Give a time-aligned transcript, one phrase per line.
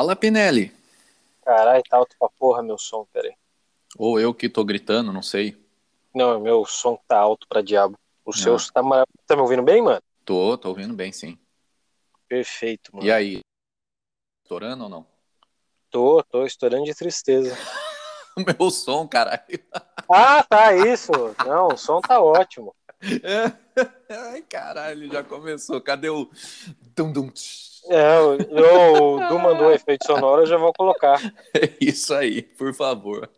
[0.00, 0.72] Fala, Pinelli.
[1.44, 3.34] Caralho, tá alto pra porra meu som, peraí.
[3.98, 5.62] Ou eu que tô gritando, não sei.
[6.14, 7.98] Não, meu som tá alto pra diabo.
[8.24, 10.00] O seu tá, mar- tá me ouvindo bem, mano?
[10.24, 11.38] Tô, tô ouvindo bem, sim.
[12.26, 13.06] Perfeito, mano.
[13.06, 13.40] E aí?
[14.42, 15.06] Estourando ou não?
[15.90, 17.54] Tô, tô estourando de tristeza.
[18.58, 19.42] Meu som, caralho.
[20.10, 21.12] Ah, tá, isso.
[21.46, 22.74] Não, o som tá ótimo.
[24.08, 25.78] Ai, caralho, já começou.
[25.82, 26.30] Cadê o.
[26.96, 27.69] Dum, dum, tsh?
[27.88, 31.20] É, o, o Du mandou efeito sonoro, eu já vou colocar.
[31.54, 33.28] É isso aí, por favor.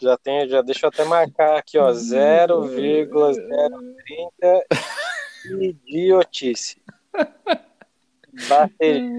[0.00, 4.64] Já tenho, já deixa eu até marcar aqui, ó, 0,030
[5.60, 6.80] idiotice.
[8.48, 9.10] Bateria.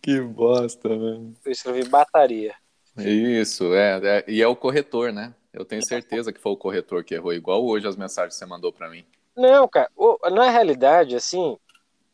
[0.00, 1.34] Que bosta, velho.
[1.44, 2.54] Eu escrevi bataria.
[2.98, 4.24] Isso, é, é.
[4.26, 5.34] E é o corretor, né?
[5.52, 8.46] Eu tenho certeza que foi o corretor que errou, igual hoje as mensagens que você
[8.46, 9.04] mandou pra mim.
[9.36, 11.56] Não, cara, o- na realidade, assim,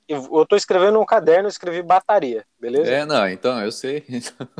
[0.08, 2.90] eu, tô escrevendo um caderno, eu escrevi bataria, beleza?
[2.90, 4.04] É, não, então, eu sei.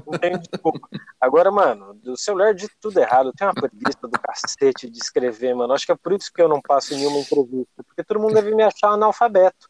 [0.06, 0.86] Não tem desculpa.
[1.18, 3.30] Agora, mano, do celular de tudo errado.
[3.30, 5.72] Eu tenho uma preguiça do cacete de escrever, mano.
[5.72, 7.82] Acho que é por isso que eu não passo nenhuma entrevista.
[7.86, 9.68] Porque todo mundo deve me achar analfabeto.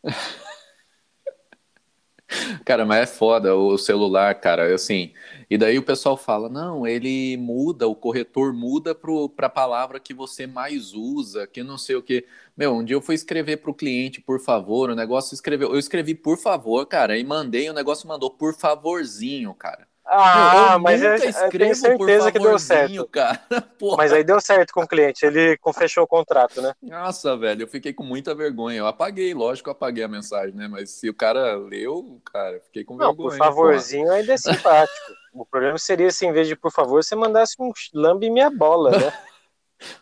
[2.64, 5.12] Cara, mas é foda o celular, cara, assim.
[5.50, 10.12] E daí o pessoal fala: não, ele muda, o corretor muda pro, pra palavra que
[10.14, 12.26] você mais usa, que não sei o quê.
[12.56, 15.70] Meu, um dia eu fui escrever pro cliente, por favor, o negócio escreveu.
[15.72, 19.87] Eu escrevi por favor, cara, e mandei, o negócio mandou por favorzinho, cara.
[20.10, 23.06] Ah, eu mas eu, nunca eu tenho escrevo certeza que deu certo.
[23.08, 23.40] cara.
[23.78, 23.96] Porra.
[23.98, 25.24] Mas aí deu certo com o cliente.
[25.26, 26.72] Ele fechou o contrato, né?
[26.82, 28.78] Nossa, velho, eu fiquei com muita vergonha.
[28.78, 30.66] Eu apaguei, lógico, eu apaguei a mensagem, né?
[30.66, 33.30] Mas se o cara leu, cara, fiquei com Não, vergonha.
[33.30, 35.12] por favorzinho ainda é simpático.
[35.34, 38.90] O problema seria se, em vez de por favor, você mandasse um lambe minha bola,
[38.90, 39.12] né?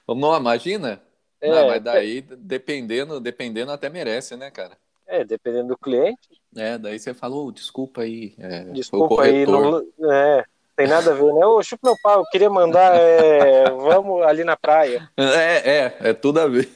[0.07, 0.17] porra.
[0.21, 1.03] Não, imagina?
[1.41, 4.79] É, Não, mas daí, dependendo, dependendo, até merece, né, cara?
[5.07, 6.29] é, dependendo do cliente.
[6.57, 8.35] É, daí você falou, desculpa aí.
[8.39, 9.79] é, Desculpa aí, não,
[10.11, 10.45] é,
[10.75, 11.47] tem nada a ver, né?
[11.47, 15.11] Ô, chupa meu pau, eu queria mandar, é, vamos ali na praia.
[15.17, 16.69] É, é, é tudo a ver.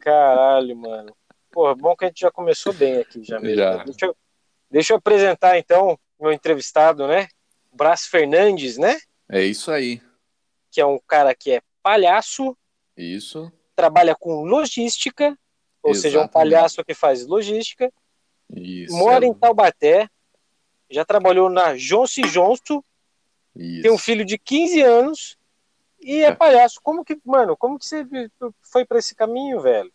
[0.00, 1.14] Caralho, mano.
[1.50, 3.56] Porra, bom que a gente já começou bem aqui já mesmo.
[3.56, 3.84] Já.
[3.84, 4.16] Deixa, eu,
[4.70, 7.28] deixa eu apresentar então meu entrevistado, né?
[7.72, 8.98] Brás Fernandes, né?
[9.28, 10.00] É isso aí.
[10.70, 12.56] Que é um cara que é palhaço,
[12.96, 15.36] Isso, trabalha com logística,
[15.82, 16.32] ou seja, um Exatamente.
[16.32, 17.92] palhaço que faz logística,
[18.50, 18.96] isso.
[18.96, 20.08] mora é- em Taubaté,
[20.90, 22.82] já trabalhou na Johnson Johnson,
[23.54, 25.36] tem um filho de 15 anos
[26.00, 26.34] e é É.
[26.34, 26.80] palhaço.
[26.82, 28.06] Como que, mano, como que você
[28.62, 29.92] foi pra esse caminho, velho?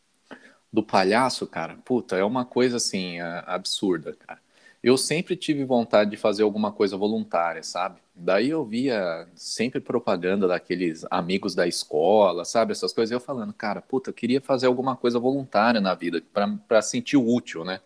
[0.71, 4.39] do palhaço, cara, puta, é uma coisa assim, absurda, cara.
[4.83, 7.99] Eu sempre tive vontade de fazer alguma coisa voluntária, sabe?
[8.13, 12.73] Daí eu via sempre propaganda daqueles amigos da escola, sabe?
[12.73, 13.11] Essas coisas.
[13.11, 17.17] Eu falando, cara, puta, eu queria fazer alguma coisa voluntária na vida, pra, pra sentir
[17.17, 17.79] útil, né?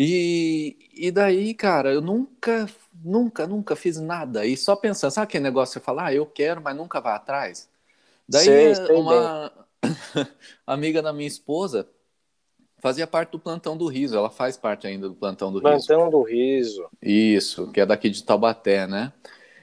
[0.00, 2.68] E, e daí, cara, eu nunca,
[3.04, 4.46] nunca, nunca fiz nada.
[4.46, 7.14] E só pensando, sabe aquele negócio que você fala, ah, eu quero, mas nunca vai
[7.14, 7.68] atrás?
[8.28, 9.52] Daí Sei, sei uma
[10.64, 11.88] amiga da minha esposa
[12.78, 15.86] fazia parte do plantão do riso, ela faz parte ainda do plantão do riso.
[15.86, 16.88] Plantão do riso.
[17.02, 19.12] Isso, que é daqui de Taubaté, né?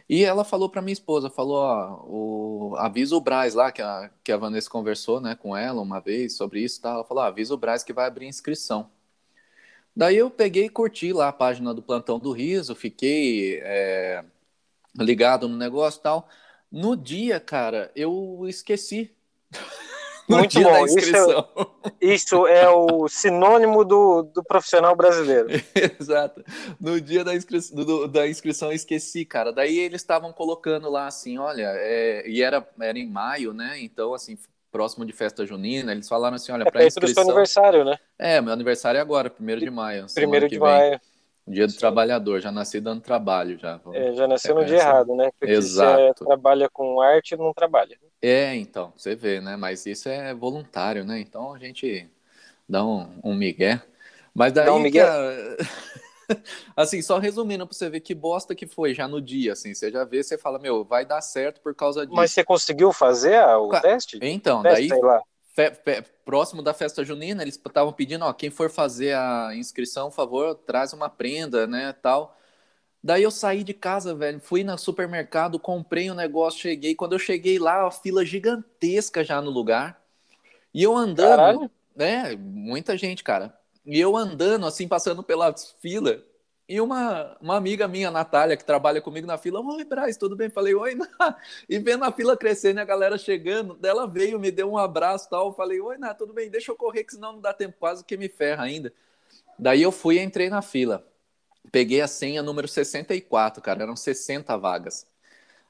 [0.07, 4.12] E ela falou para minha esposa, falou, ó, o, avisa o Braz lá, que a,
[4.23, 6.91] que a Vanessa conversou, né, com ela uma vez sobre isso, tá?
[6.91, 8.90] Ela falou, ó, avisa o Braz que vai abrir inscrição.
[9.95, 14.23] Daí eu peguei e curti lá a página do Plantão do Riso, fiquei é,
[14.97, 16.29] ligado no negócio e tal.
[16.72, 19.11] No dia, cara, eu esqueci.
[20.28, 21.45] No Muito dia bom, isso é-.
[22.01, 25.50] Isso é o sinônimo do, do profissional brasileiro.
[26.00, 26.44] Exato.
[26.79, 27.59] No dia da, inscri...
[27.73, 29.51] do- da inscrição eu esqueci, cara.
[29.53, 33.79] Daí eles estavam colocando lá assim, olha, é, e era, era em maio, né?
[33.79, 34.38] Então, assim,
[34.75, 37.24] próximo de festa junina, eles falaram assim, olha, É para perto do seu inscrição.
[37.24, 37.97] aniversário, né?
[38.19, 40.06] É, meu aniversário é agora, primeiro de maio.
[40.13, 41.00] Primeiro de maio.
[41.47, 41.80] Dia do Sim.
[41.80, 43.80] trabalhar, já nasci dando trabalho já.
[43.94, 45.31] É, já nasceu no É, dia essa- errado, né?
[45.40, 46.02] Porque Exato.
[46.02, 47.97] você trabalha com arte não trabalha.
[48.22, 49.55] É, então, você vê, né?
[49.55, 51.20] Mas isso é voluntário, né?
[51.20, 52.09] Então a gente
[52.67, 53.82] dá um, um migué.
[54.34, 55.05] Mas daí, Dá um migué?
[56.75, 59.73] assim, só resumindo pra você ver que bosta que foi já no dia, assim.
[59.73, 62.16] Você já vê, você fala, meu, vai dar certo por causa disso.
[62.16, 64.19] Mas você conseguiu fazer o teste?
[64.22, 69.51] Então, Teste, daí, próximo da festa junina, eles estavam pedindo, ó, quem for fazer a
[69.55, 72.37] inscrição, por favor, traz uma prenda, né, tal.
[73.03, 76.95] Daí eu saí de casa, velho, fui no supermercado, comprei um negócio, cheguei.
[76.95, 80.01] Quando eu cheguei lá, a fila gigantesca já no lugar.
[80.73, 81.72] E eu andando, Caralho.
[81.95, 83.55] né, muita gente, cara.
[83.85, 86.22] E eu andando, assim, passando pelas filas.
[86.67, 90.49] E uma, uma amiga minha, Natália, que trabalha comigo na fila, oi, Braz, tudo bem?
[90.49, 91.08] Falei, oi, Ná.
[91.70, 95.29] E vendo a fila crescendo e a galera chegando, dela veio, me deu um abraço
[95.29, 95.53] tal.
[95.53, 96.49] Falei, oi, Ná, tudo bem?
[96.49, 98.91] Deixa eu correr, que senão não dá tempo, quase que me ferra ainda.
[99.59, 101.05] Daí eu fui e entrei na fila.
[101.72, 105.05] Peguei a senha número 64, cara, eram 60 vagas.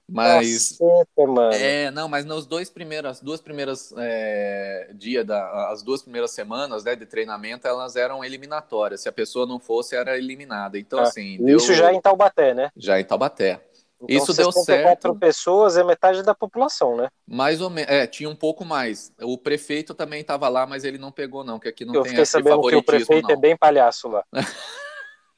[0.08, 0.70] Mas.
[0.78, 1.54] Caceta, mano.
[1.54, 6.32] É, não, mas nos dois primeiros, as duas primeiras é, dia da, as duas primeiras
[6.32, 9.02] semanas né, de treinamento, elas eram eliminatórias.
[9.02, 10.78] Se a pessoa não fosse, era eliminada.
[10.78, 11.38] Então, Ah, assim.
[11.44, 12.70] deu- Isso já em Taubaté, né?
[12.78, 13.62] já em Taubaté.
[14.02, 15.16] Então, Isso deu 64 certo.
[15.20, 17.08] pessoas é metade da população, né?
[17.26, 17.90] Mais ou menos.
[17.90, 19.12] É, tinha um pouco mais.
[19.22, 22.14] O prefeito também estava lá, mas ele não pegou, não, que aqui não Eu tem
[22.16, 23.36] esse sabendo que o favoritismo, prefeito não.
[23.36, 24.24] é bem palhaço lá.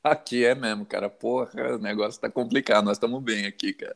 [0.03, 1.09] Aqui é mesmo, cara.
[1.09, 2.85] Porra, o negócio tá complicado.
[2.85, 3.95] Nós estamos bem aqui, cara.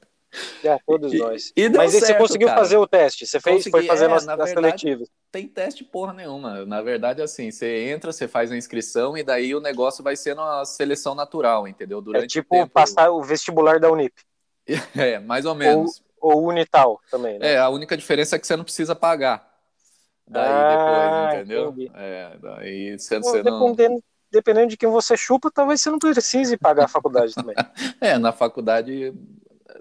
[0.64, 1.54] É, todos E- nós.
[1.56, 2.62] e deu Mas aí você certo, conseguiu cara.
[2.62, 3.26] fazer o teste?
[3.26, 5.08] Você fez, foi Consegui, fazer é, nas, na verdade-.
[5.32, 6.66] Tem teste porra nenhuma.
[6.66, 10.42] Na verdade, assim, você entra, você faz a inscrição e daí o negócio vai sendo
[10.42, 12.02] a seleção natural, entendeu?
[12.02, 12.72] Durante É o tipo tempo.
[12.74, 14.14] passar o vestibular da Unip.
[14.96, 16.04] É, mais ou menos.
[16.20, 17.54] Ou Unital também, né?
[17.54, 19.50] É, a única diferença é que você não precisa pagar.
[20.28, 21.70] Daí Ah, depois, entendeu?
[21.70, 21.92] entendi.
[21.96, 23.66] É, daí você, Bom, você não.
[23.72, 27.56] dependendo, dependendo de quem você chupa, talvez você não precise pagar a faculdade também.
[28.00, 29.14] É, na faculdade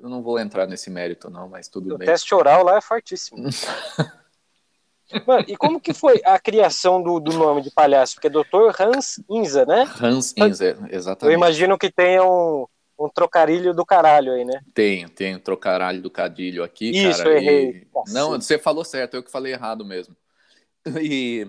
[0.02, 2.06] eu não vou entrar nesse mérito, não, mas tudo O bem.
[2.06, 3.38] teste oral lá é fortíssimo.
[5.26, 8.14] Mano, e como que foi a criação do, do nome de palhaço?
[8.14, 8.81] Porque é Dr.
[8.81, 9.85] Hans Inza, né?
[10.00, 11.35] Hans Eu exatamente.
[11.37, 12.64] imagino que tenha um,
[12.99, 14.61] um trocarilho do caralho aí, né?
[14.73, 17.31] Tenho, tenho trocaralho do cadilho aqui, Isso, cara.
[17.31, 17.69] eu errei.
[17.70, 18.12] e-.
[18.12, 20.17] Não, você falou certo, eu que falei errado mesmo.
[21.02, 21.47] E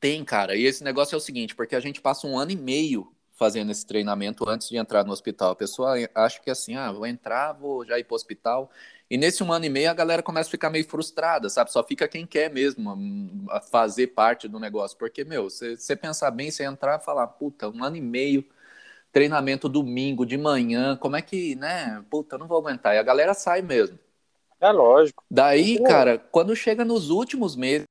[0.00, 2.56] tem, cara, e esse negócio é o seguinte, porque a gente passa um ano e
[2.56, 5.50] meio fazendo esse treinamento antes de entrar no hospital.
[5.50, 8.70] A pessoa acha que assim, ah, vou entrar, vou já ir pro hospital.
[9.08, 11.70] E nesse um ano e meio a galera começa a ficar meio frustrada, sabe?
[11.70, 14.96] Só fica quem quer mesmo hum, fazer parte do negócio.
[14.96, 18.44] Porque, meu, você pensar bem, você entrar e falar, puta, um ano e meio,
[19.12, 22.02] treinamento domingo, de manhã, como é que, né?
[22.10, 22.94] Puta, eu não vou aguentar.
[22.94, 23.98] E a galera sai mesmo.
[24.58, 25.22] É lógico.
[25.30, 25.84] Daí, Pô.
[25.84, 27.86] cara, quando chega nos últimos meses,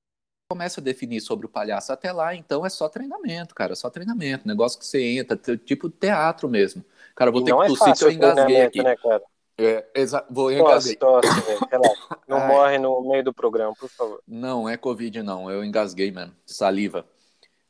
[0.48, 1.92] começa a definir sobre o palhaço.
[1.92, 4.48] Até lá, então, é só treinamento, cara, só treinamento.
[4.48, 6.84] Negócio que você entra, tipo teatro mesmo.
[7.16, 8.84] Cara, vou E ter não que é tossir que fácil eu engasguei aqui.
[8.84, 9.24] né, cara?
[9.58, 11.30] É, exa- vou Tosse, tosse.
[11.72, 12.18] Relaxa.
[12.28, 12.48] Não Ai.
[12.48, 14.22] morre no meio do programa, por favor.
[14.28, 15.50] Não, é Covid, não.
[15.50, 16.36] Eu engasguei, mano.
[16.46, 17.06] Saliva.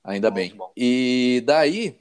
[0.04, 0.57] Ainda Muito bem.
[0.57, 0.71] bom.
[0.75, 2.00] E daí,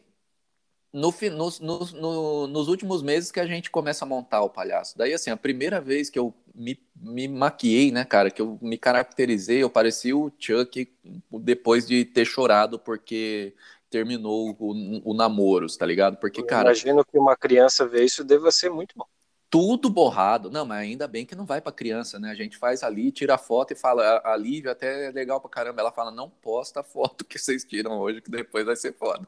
[0.95, 1.13] no,
[1.61, 4.97] nos- no- nos últimos meses que a gente começa a montar o palhaço.
[4.97, 8.79] Daí, assim, a primeira vez que eu me, me maquiei, né, cara, que eu me
[8.79, 10.89] caracterizei, eu parecia o Chuck
[11.33, 13.55] depois de ter chorado porque
[13.91, 16.17] terminou o, o namoro, tá ligado?
[16.19, 19.07] Porque, Eu cara, imagino que uma criança ver isso deva ser muito bom.
[19.55, 20.51] Tudo borrado.
[20.51, 22.29] Não, mas ainda bem que não vai pra criança, né?
[22.29, 25.49] A gente faz ali, tira a foto e fala, a Lívia até é legal pra
[25.49, 25.81] caramba.
[25.81, 29.25] Ela fala, não posta a foto que vocês tiram hoje, que depois vai ser foda.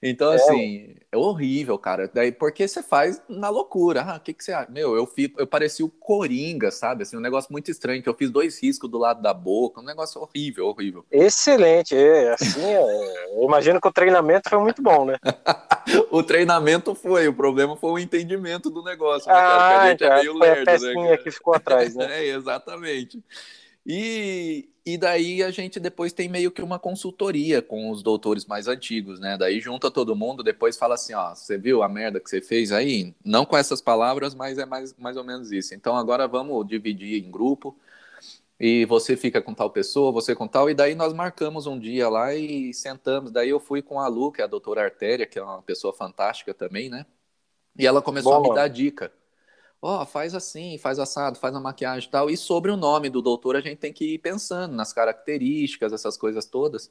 [0.00, 2.08] Então, É, assim, é horrível, cara.
[2.14, 4.02] Daí, porque você faz na loucura.
[4.02, 4.70] Ah, o que, que você acha?
[4.70, 7.02] Meu, eu, fico, eu parecia o Coringa, sabe?
[7.02, 9.84] Assim, um negócio muito estranho, que eu fiz dois riscos do lado da boca, um
[9.84, 11.04] negócio horrível, horrível.
[11.10, 11.96] Excelente.
[11.96, 15.16] É, assim, é, eu imagino que o treinamento foi muito bom, né?
[16.10, 19.96] O treinamento foi, o problema foi o entendimento do negócio, né, cara?
[19.96, 21.18] Que Ah, a gente é meio foi a lerdo, né, pecinha cara?
[21.18, 22.06] que ficou atrás, né?
[22.20, 23.22] É, exatamente.
[23.86, 28.66] E, e daí a gente depois tem meio que uma consultoria com os doutores mais
[28.68, 29.36] antigos, né?
[29.36, 32.72] Daí junta todo mundo, depois fala assim, ó, você viu a merda que você fez
[32.72, 33.14] aí?
[33.24, 35.74] Não com essas palavras, mas é mais, mais ou menos isso.
[35.74, 37.78] Então agora vamos dividir em grupo
[38.58, 42.08] e você fica com tal pessoa, você com tal, e daí nós marcamos um dia
[42.08, 43.32] lá e sentamos.
[43.32, 45.92] Daí eu fui com a Lu, que é a doutora Artéria, que é uma pessoa
[45.92, 47.04] fantástica também, né?
[47.78, 49.12] E ela começou Bom a me dar dica.
[49.86, 52.30] Ó, faz assim, faz assado, faz a maquiagem e tal.
[52.30, 56.16] E sobre o nome do doutor, a gente tem que ir pensando nas características, essas
[56.16, 56.90] coisas todas.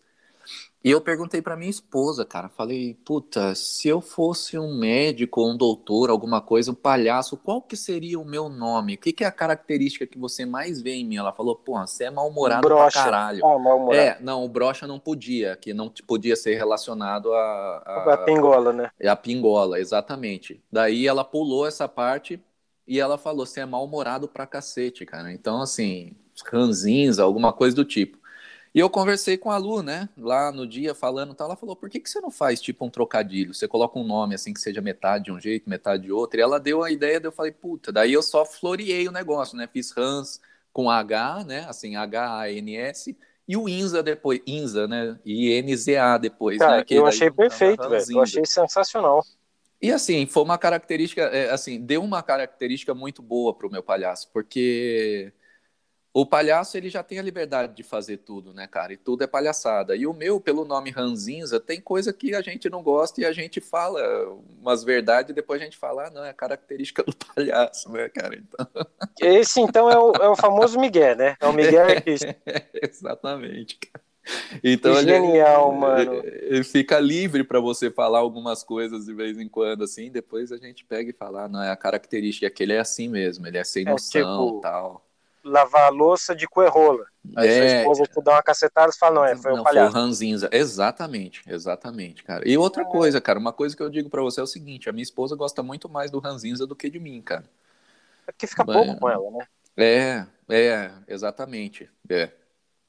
[0.84, 5.54] E eu perguntei pra minha esposa, cara, falei, puta, se eu fosse um médico, ou
[5.54, 8.94] um doutor, alguma coisa, um palhaço, qual que seria o meu nome?
[8.94, 11.18] O que, que é a característica que você mais vê em mim?
[11.18, 13.44] Ela falou, pô, você é mal-humorado pra caralho.
[13.44, 13.98] Ah, mal-humorado.
[13.98, 18.72] É, não, o brocha não podia, que não podia ser relacionado a, a, A pingola,
[18.72, 18.92] né?
[19.00, 20.62] é a pingola, exatamente.
[20.72, 22.40] Daí ela pulou essa parte
[22.88, 25.32] e ela falou: você é mal-humorado pra cacete, cara.
[25.32, 26.16] Então, assim,
[26.52, 28.18] ranzinza, alguma coisa do tipo.
[28.76, 31.48] E eu conversei com a Lu, né, lá no dia, falando e tal.
[31.48, 33.54] Ela falou: por que, que você não faz tipo um trocadilho?
[33.54, 36.40] Você coloca um nome assim que seja metade de um jeito, metade de outro.
[36.40, 39.56] E ela deu a ideia, daí eu falei: puta, daí eu só floreei o negócio,
[39.56, 39.68] né?
[39.72, 43.16] Fiz Hans com H, né, assim, H-A-N-S.
[43.48, 45.20] E o Inza depois, Inza, né?
[45.26, 46.84] I-N-Z-A depois, Cara, né?
[46.84, 48.06] que eu achei perfeito, velho.
[48.10, 49.24] Eu achei sensacional.
[49.84, 54.30] E assim, foi uma característica, é, assim, deu uma característica muito boa pro meu palhaço,
[54.32, 55.34] porque
[56.14, 58.94] o palhaço ele já tem a liberdade de fazer tudo, né, cara?
[58.94, 59.94] E tudo é palhaçada.
[59.94, 63.34] E o meu, pelo nome Ranzinza, tem coisa que a gente não gosta e a
[63.34, 64.02] gente fala
[64.58, 68.08] umas verdades e depois a gente fala, ah, não, é a característica do palhaço, né,
[68.08, 68.38] cara?
[68.38, 68.68] Então,
[69.20, 71.36] Esse, então, é o, é o famoso Miguel, né?
[71.42, 72.16] É o Miguel que
[72.82, 73.78] exatamente.
[74.64, 76.64] Então, Genial, gente, mano.
[76.64, 80.10] Fica livre para você falar algumas coisas de vez em quando, assim.
[80.10, 83.08] Depois a gente pega e fala, ah, não, é a característica que ele é assim
[83.08, 85.06] mesmo, ele é sem noção é, tipo, tal.
[85.44, 87.06] Lavar a louça de coerrola.
[87.36, 87.70] Aí é...
[87.70, 89.92] sua esposa te dá uma cacetada e fala, não, é, foi não, o palhaço.
[89.92, 90.50] Foi o ranzinza.
[90.52, 92.48] Exatamente, exatamente, cara.
[92.48, 92.86] E outra é.
[92.86, 95.36] coisa, cara, uma coisa que eu digo para você é o seguinte, a minha esposa
[95.36, 97.44] gosta muito mais do ranzinza do que de mim, cara.
[98.26, 99.46] É porque fica pouco com ela, né?
[99.76, 101.90] É, é, exatamente.
[102.08, 102.30] É.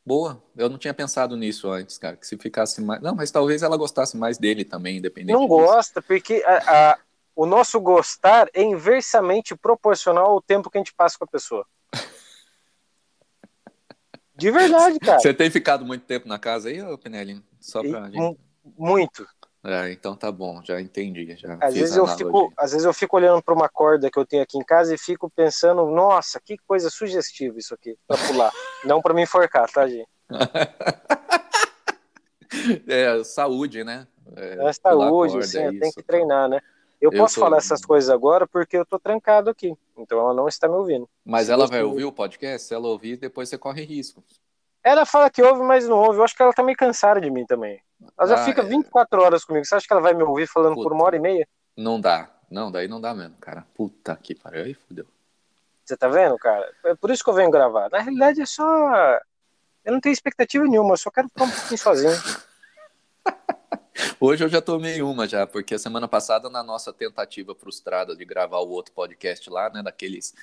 [0.06, 2.16] Boa, eu não tinha pensado nisso antes, cara.
[2.16, 3.00] Que se ficasse mais.
[3.00, 5.32] Não, mas talvez ela gostasse mais dele também, independente.
[5.34, 5.56] Não disso.
[5.56, 6.98] gosta, porque a, a,
[7.34, 11.66] o nosso gostar é inversamente proporcional ao tempo que a gente passa com a pessoa.
[14.36, 15.20] De verdade, cara.
[15.20, 17.42] Você tem ficado muito tempo na casa aí, Pinelli?
[17.60, 18.38] Só pra e, gente...
[18.76, 19.26] Muito.
[19.64, 21.34] É, então tá bom, já entendi.
[21.36, 24.26] Já às, vezes eu fico, às vezes eu fico olhando para uma corda que eu
[24.26, 28.52] tenho aqui em casa e fico pensando, nossa, que coisa sugestiva isso aqui, para pular.
[28.84, 30.06] Não para me enforcar, tá, gente?
[32.86, 34.06] é, saúde, né?
[34.36, 36.60] É, é saúde, corda, sim, é tem que treinar, né?
[37.00, 37.40] Eu, eu posso tô...
[37.40, 41.08] falar essas coisas agora porque eu tô trancado aqui, então ela não está me ouvindo.
[41.24, 42.68] Mas Se ela vai ouvir o podcast?
[42.68, 44.22] Se ela ouvir, depois você corre risco.
[44.84, 46.18] Ela fala que ouve, mas não ouve.
[46.18, 47.80] Eu acho que ela tá meio cansada de mim também.
[48.18, 49.24] Ela já ah, fica 24 é...
[49.24, 49.64] horas comigo.
[49.64, 50.82] Você acha que ela vai me ouvir falando Puta.
[50.82, 51.48] por uma hora e meia?
[51.74, 52.28] Não dá.
[52.50, 53.66] Não, daí não dá mesmo, cara.
[53.74, 54.64] Puta que pariu.
[54.64, 55.06] Aí fudeu.
[55.82, 56.70] Você tá vendo, cara?
[56.84, 57.88] É por isso que eu venho gravar.
[57.90, 58.62] Na realidade é só.
[59.84, 62.12] Eu não tenho expectativa nenhuma, eu só quero ficar um pouquinho sozinho.
[64.18, 68.24] Hoje eu já tomei uma já, porque a semana passada, na nossa tentativa frustrada de
[68.24, 70.34] gravar o outro podcast lá, né, daqueles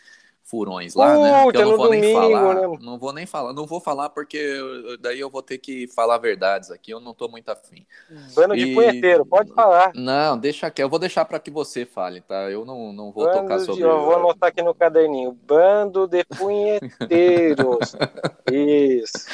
[0.43, 1.51] furões lá, né?
[1.51, 2.55] Que eu não vou domingo, nem falar.
[2.55, 2.77] Né?
[2.81, 3.53] Não vou nem falar.
[3.53, 4.57] Não vou falar porque
[4.99, 6.91] daí eu vou ter que falar verdades aqui.
[6.91, 7.85] Eu não tô muito afim.
[8.35, 8.65] Bando e...
[8.65, 9.91] de punheteiro, pode falar.
[9.95, 10.81] Não, deixa aqui.
[10.81, 12.49] Eu vou deixar para que você fale, tá?
[12.49, 13.75] Eu não, não vou Bando tocar sobre.
[13.75, 13.81] De...
[13.81, 15.31] Eu vou anotar aqui no caderninho.
[15.31, 17.95] Bando de punheteiros.
[18.51, 19.25] Isso.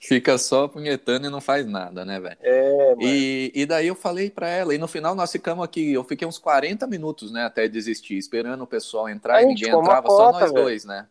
[0.00, 2.36] Fica só punhetando e não faz nada, né, velho?
[2.40, 3.02] É, mano.
[3.02, 4.74] E, e daí eu falei para ela.
[4.74, 5.92] E no final nós ficamos aqui.
[5.92, 10.08] Eu fiquei uns 40 minutos, né, até desistir, esperando o pessoal entrar e ninguém entrava,
[10.08, 11.08] só nós dois, né?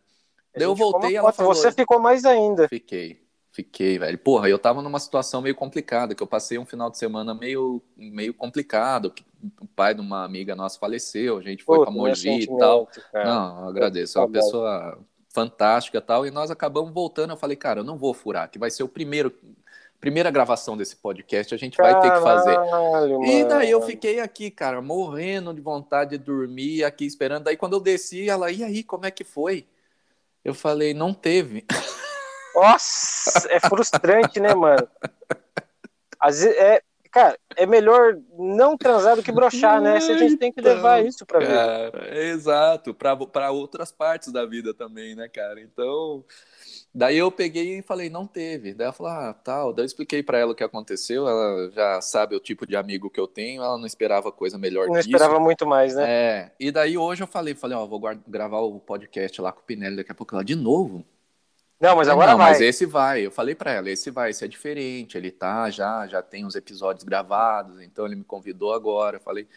[0.54, 1.54] Daí eu voltei e ela falou.
[1.54, 2.68] Você ficou mais ainda.
[2.68, 3.24] Fiquei.
[3.50, 4.18] Fiquei, velho.
[4.18, 7.80] Porra, eu tava numa situação meio complicada, que eu passei um final de semana meio,
[7.96, 9.14] meio complicado.
[9.60, 12.88] O pai de uma amiga nossa faleceu, a gente foi Puta, pra Mogi e tal.
[13.12, 13.24] Cara.
[13.24, 14.18] Não, agradeço.
[14.18, 16.26] É uma pessoa fantástica e tal.
[16.26, 17.30] E nós acabamos voltando.
[17.30, 19.32] Eu falei, cara, eu não vou furar, que vai ser o primeiro.
[20.04, 22.58] Primeira gravação desse podcast, a gente vai ter que fazer.
[22.58, 23.24] Mano.
[23.24, 27.44] E daí eu fiquei aqui, cara, morrendo de vontade de dormir, aqui esperando.
[27.44, 29.66] Daí quando eu desci, ela, e aí, como é que foi?
[30.44, 31.64] Eu falei, não teve.
[32.54, 34.86] Nossa, é frustrante, né, mano?
[36.20, 36.82] Às vezes, é,
[37.14, 40.00] cara, é melhor não transar do que brochar, né?
[40.00, 42.18] Se a gente tem que levar isso pra cara.
[42.26, 45.60] Exato, para outras partes da vida também, né, cara?
[45.60, 46.24] Então,
[46.92, 48.74] daí eu peguei e falei, não teve.
[48.74, 49.72] Daí ela falou, ah, tal.
[49.72, 51.28] Daí eu expliquei para ela o que aconteceu.
[51.28, 54.88] Ela já sabe o tipo de amigo que eu tenho, ela não esperava coisa melhor
[54.88, 56.04] Não esperava muito mais, né?
[56.10, 56.52] É.
[56.58, 59.94] E daí hoje eu falei, falei, ó, vou gravar o podcast lá com o Pinelli
[59.94, 60.34] daqui a pouco.
[60.34, 61.04] Ela, de novo?
[61.80, 62.52] Não, mas agora não, vai.
[62.52, 63.26] Mas esse vai.
[63.26, 65.18] Eu falei para ela, esse vai, esse é diferente.
[65.18, 69.16] Ele tá já, já tem os episódios gravados, então ele me convidou agora.
[69.16, 69.48] Eu falei,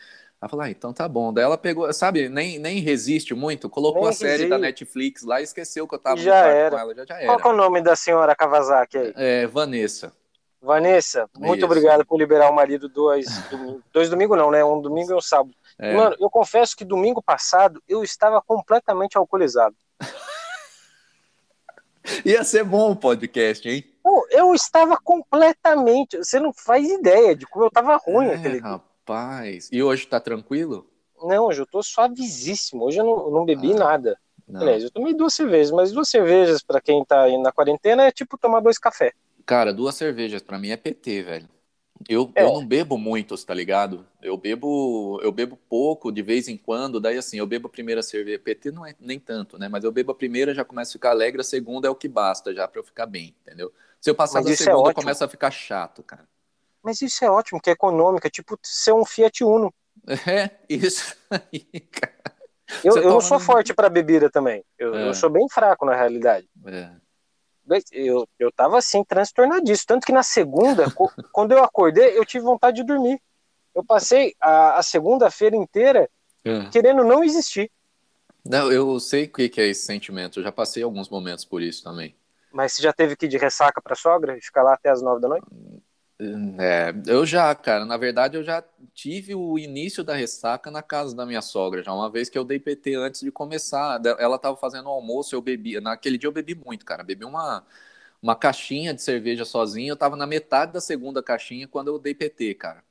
[0.41, 1.33] ela falou, ah, então tá bom.
[1.33, 4.49] Daí ela pegou, sabe, nem, nem resiste muito, colocou nem a série resiste.
[4.49, 6.71] da Netflix lá e esqueceu que eu tava já era.
[6.71, 7.39] com ela, já, já era.
[7.39, 9.13] Qual é o nome da senhora Kawasaki aí?
[9.15, 10.13] É, Vanessa.
[10.61, 11.65] Vanessa, muito Isso.
[11.65, 14.65] obrigado por liberar o marido dois, domingo, dois domingos não, né?
[14.65, 15.55] Um domingo e um sábado.
[15.79, 15.93] É.
[15.93, 19.75] Mano, eu confesso que domingo passado eu estava completamente alcoolizado.
[22.25, 23.83] Ia ser bom o podcast, hein?
[24.31, 26.17] eu estava completamente.
[26.17, 29.69] Você não faz ideia de como eu estava ruim é, aquele Rapaz.
[29.71, 30.87] E hoje tá tranquilo?
[31.21, 32.85] Não, hoje eu tô suavíssimo.
[32.85, 34.19] Hoje eu não, não bebi ah, nada.
[34.47, 34.61] Não.
[34.61, 38.11] Aliás, eu tomei duas cervejas, mas duas cervejas para quem tá aí na quarentena é
[38.11, 39.13] tipo tomar dois cafés.
[39.45, 41.49] Cara, duas cervejas para mim é PT, velho.
[42.09, 42.43] Eu, é.
[42.43, 44.05] eu não bebo muito, tá ligado?
[44.21, 46.99] Eu bebo eu bebo pouco, de vez em quando.
[46.99, 48.39] Daí, assim, eu bebo a primeira cerveja.
[48.39, 49.67] PT não é nem tanto, né?
[49.67, 51.41] Mas eu bebo a primeira, já começo a ficar alegre.
[51.41, 53.73] A segunda é o que basta já para eu ficar bem, entendeu?
[53.99, 56.27] Se eu passar Mas da é segunda, é começa a ficar chato, cara.
[56.81, 59.73] Mas isso é ótimo, que é econômica, tipo ser um Fiat Uno.
[60.27, 61.59] É, isso aí,
[61.91, 62.15] cara.
[62.83, 64.63] Eu, eu não sou forte para bebida também.
[64.77, 65.07] Eu, é.
[65.09, 66.47] eu, sou bem fraco na realidade.
[66.65, 66.91] É.
[67.91, 69.87] Eu, eu tava assim, transtornadíssimo.
[69.87, 70.85] Tanto que na segunda,
[71.31, 73.21] quando eu acordei, eu tive vontade de dormir.
[73.75, 76.09] Eu passei a, a segunda-feira inteira
[76.43, 76.69] é.
[76.69, 77.71] querendo não existir.
[78.43, 80.39] Não, eu sei o que, que é esse sentimento.
[80.39, 82.15] Eu já passei alguns momentos por isso também.
[82.51, 85.01] Mas você já teve que ir de ressaca pra sogra e ficar lá até as
[85.01, 85.45] nove da noite?
[86.59, 91.15] É, eu já, cara, na verdade eu já tive o início da ressaca na casa
[91.15, 94.57] da minha sogra, já uma vez que eu dei PT antes de começar, ela tava
[94.57, 97.65] fazendo o almoço, eu bebi, naquele dia eu bebi muito, cara, bebi uma
[98.21, 99.91] uma caixinha de cerveja sozinho.
[99.93, 102.83] Eu tava na metade da segunda caixinha quando eu dei PT, cara.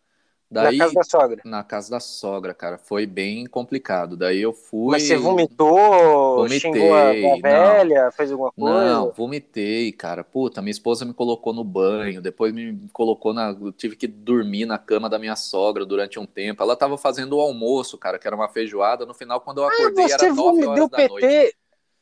[0.49, 1.43] Daí, na casa da sogra.
[1.45, 2.79] Na casa da sogra, cara.
[2.79, 4.17] Foi bem complicado.
[4.17, 4.93] Daí eu fui.
[4.93, 6.37] Mas você vomitou?
[6.37, 6.61] Vomitei.
[6.61, 8.05] Xingou a, a velha?
[8.05, 8.85] Não, fez alguma coisa?
[8.85, 10.23] Não, vomitei, cara.
[10.23, 12.23] Puta, minha esposa me colocou no banho.
[12.23, 13.51] Depois me colocou na.
[13.61, 16.63] Eu tive que dormir na cama da minha sogra durante um tempo.
[16.63, 19.05] Ela tava fazendo o almoço, cara, que era uma feijoada.
[19.05, 21.09] No final, quando eu ah, acordei, ah, era 9 horas deu da PT.
[21.09, 21.57] noite.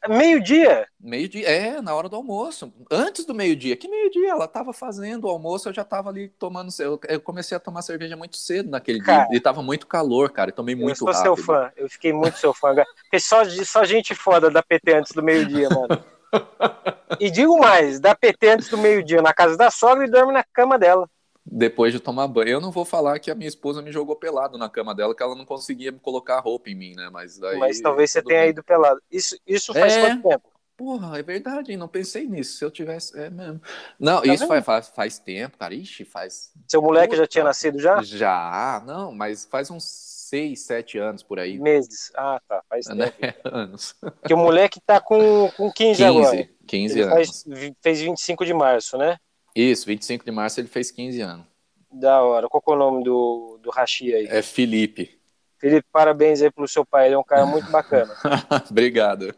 [0.09, 0.87] Meio-dia?
[1.01, 2.73] Meio-dia, é, na hora do almoço.
[2.91, 3.77] Antes do meio-dia.
[3.77, 4.31] Que meio-dia?
[4.31, 6.71] Ela tava fazendo o almoço, eu já tava ali tomando.
[6.79, 9.37] Eu, eu comecei a tomar cerveja muito cedo naquele cara, dia.
[9.37, 10.51] E tava muito calor, cara.
[10.51, 11.09] Eu tomei muito rápido.
[11.09, 12.75] Eu sou seu fã, eu fiquei muito seu fã.
[13.03, 16.05] Porque só, só gente foda da PT antes do meio-dia, mano.
[17.21, 20.45] e digo mais, da PT antes do meio-dia na casa da sogra e dorme na
[20.45, 21.09] cama dela
[21.45, 22.49] depois de tomar banho.
[22.49, 25.23] Eu não vou falar que a minha esposa me jogou pelado na cama dela, que
[25.23, 27.11] ela não conseguia colocar roupa em mim, né?
[27.13, 27.59] Mas daí.
[27.59, 28.51] Mas talvez você tenha bem.
[28.51, 29.01] ido pelado.
[29.11, 30.01] Isso, isso faz é...
[30.01, 30.55] quanto tempo?
[30.77, 32.59] Porra, é verdade, não pensei nisso.
[32.59, 33.17] Se eu tivesse.
[33.17, 33.61] É mesmo.
[33.99, 35.73] Não, tá isso faz, faz, faz, tempo, cara.
[35.73, 36.51] Ixi, faz.
[36.67, 37.19] Seu moleque Puta.
[37.19, 38.03] já tinha nascido já?
[38.03, 41.61] Já, não, mas faz uns seis, sete anos por aí.
[41.61, 42.11] Meses.
[42.17, 42.61] Ah, tá.
[42.69, 43.09] Faz né?
[43.11, 43.39] tempo.
[43.47, 43.95] anos.
[44.27, 46.49] Que o moleque tá com, com 15, 15 agora.
[46.67, 47.15] 15 Ele anos.
[47.15, 47.45] Faz,
[47.81, 49.17] fez 25 de março, né?
[49.55, 51.47] Isso, 25 de março ele fez 15 anos.
[51.91, 52.49] Da hora.
[52.49, 54.27] Qual é o nome do, do Rashi aí?
[54.29, 55.19] É Felipe.
[55.59, 57.07] Felipe, parabéns aí pro seu pai.
[57.07, 58.13] Ele é um cara muito bacana.
[58.69, 59.35] Obrigado.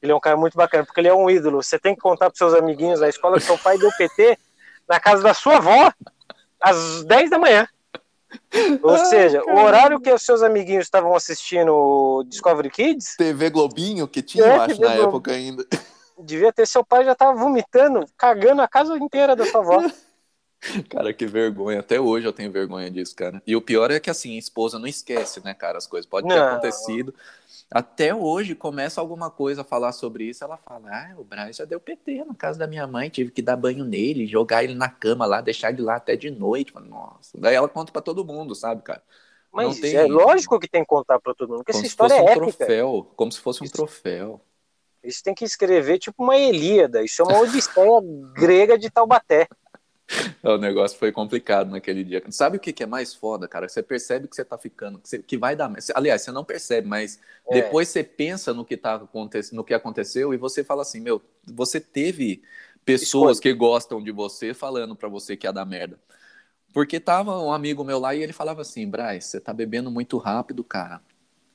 [0.00, 1.62] Ele é um cara muito bacana, porque ele é um ídolo.
[1.62, 4.38] Você tem que contar pros seus amiguinhos na escola que seu pai deu PT
[4.88, 5.92] na casa da sua avó
[6.60, 7.68] às 10 da manhã.
[8.82, 13.16] Ou seja, o horário que os seus amiguinhos estavam assistindo Discovery Kids.
[13.16, 15.08] TV Globinho, que tinha, é, eu acho, TV na Globo.
[15.08, 15.66] época ainda.
[16.22, 19.82] Devia ter seu pai já tava vomitando, cagando a casa inteira da sua avó.
[20.88, 21.80] Cara, que vergonha.
[21.80, 23.42] Até hoje eu tenho vergonha disso, cara.
[23.44, 25.76] E o pior é que assim, a esposa não esquece, né, cara?
[25.76, 26.52] As coisas podem ter não.
[26.52, 27.12] acontecido.
[27.68, 31.64] Até hoje começa alguma coisa a falar sobre isso, ela fala: "Ah, o Braz já
[31.64, 34.88] deu PT na casa da minha mãe, tive que dar banho nele, jogar ele na
[34.88, 36.72] cama lá, deixar ele lá até de noite".
[36.74, 37.36] Nossa.
[37.40, 39.02] Daí ela conta para todo mundo, sabe, cara?
[39.52, 39.96] Mas tem...
[39.96, 42.28] é lógico que tem que contar para todo mundo, porque como essa história é um
[42.28, 42.52] épica.
[42.52, 44.40] troféu, como se fosse um troféu.
[45.02, 48.00] Isso tem que escrever tipo uma Elíada, isso é uma odisseia
[48.34, 49.48] grega de Taubaté.
[50.42, 52.22] o negócio foi complicado naquele dia.
[52.30, 53.68] Sabe o que, que é mais foda, cara?
[53.68, 55.72] Você percebe que você tá ficando, que, você, que vai dar.
[55.94, 57.62] Aliás, você não percebe, mas é.
[57.62, 61.22] depois você pensa no que tá acontecendo, no que aconteceu e você fala assim, meu,
[61.46, 62.42] você teve
[62.84, 63.54] pessoas Escolha.
[63.54, 65.98] que gostam de você falando para você que ia dar merda.
[66.72, 70.16] Porque tava um amigo meu lá e ele falava assim, Braz, você tá bebendo muito
[70.16, 71.02] rápido, cara.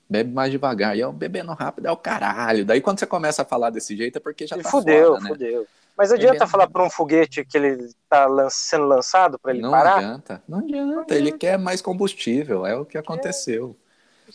[0.10, 0.96] Bebe mais devagar.
[0.96, 2.66] E eu bebendo rápido é o caralho.
[2.66, 5.24] Daí quando você começa a falar desse jeito é porque já e tá fudeu, foda,
[5.24, 5.30] né?
[5.30, 5.68] Fudeu.
[5.98, 9.62] Mas adianta é falar para um foguete que ele está lan sendo lançado para ele
[9.62, 9.98] não parar?
[9.98, 11.16] Adianta, não adianta, não adianta.
[11.16, 13.76] Ele quer mais combustível, é o que aconteceu.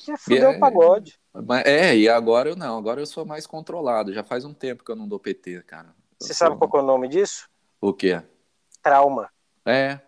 [0.08, 1.20] É, fudeu é, o pagode.
[1.64, 4.12] É, e agora eu não, agora eu sou mais controlado.
[4.12, 5.88] Já faz um tempo que eu não dou PT, cara.
[6.20, 7.48] Eu Você sabe qual é o nome disso?
[7.80, 8.20] O quê?
[8.82, 9.30] Trauma.
[9.64, 10.00] É.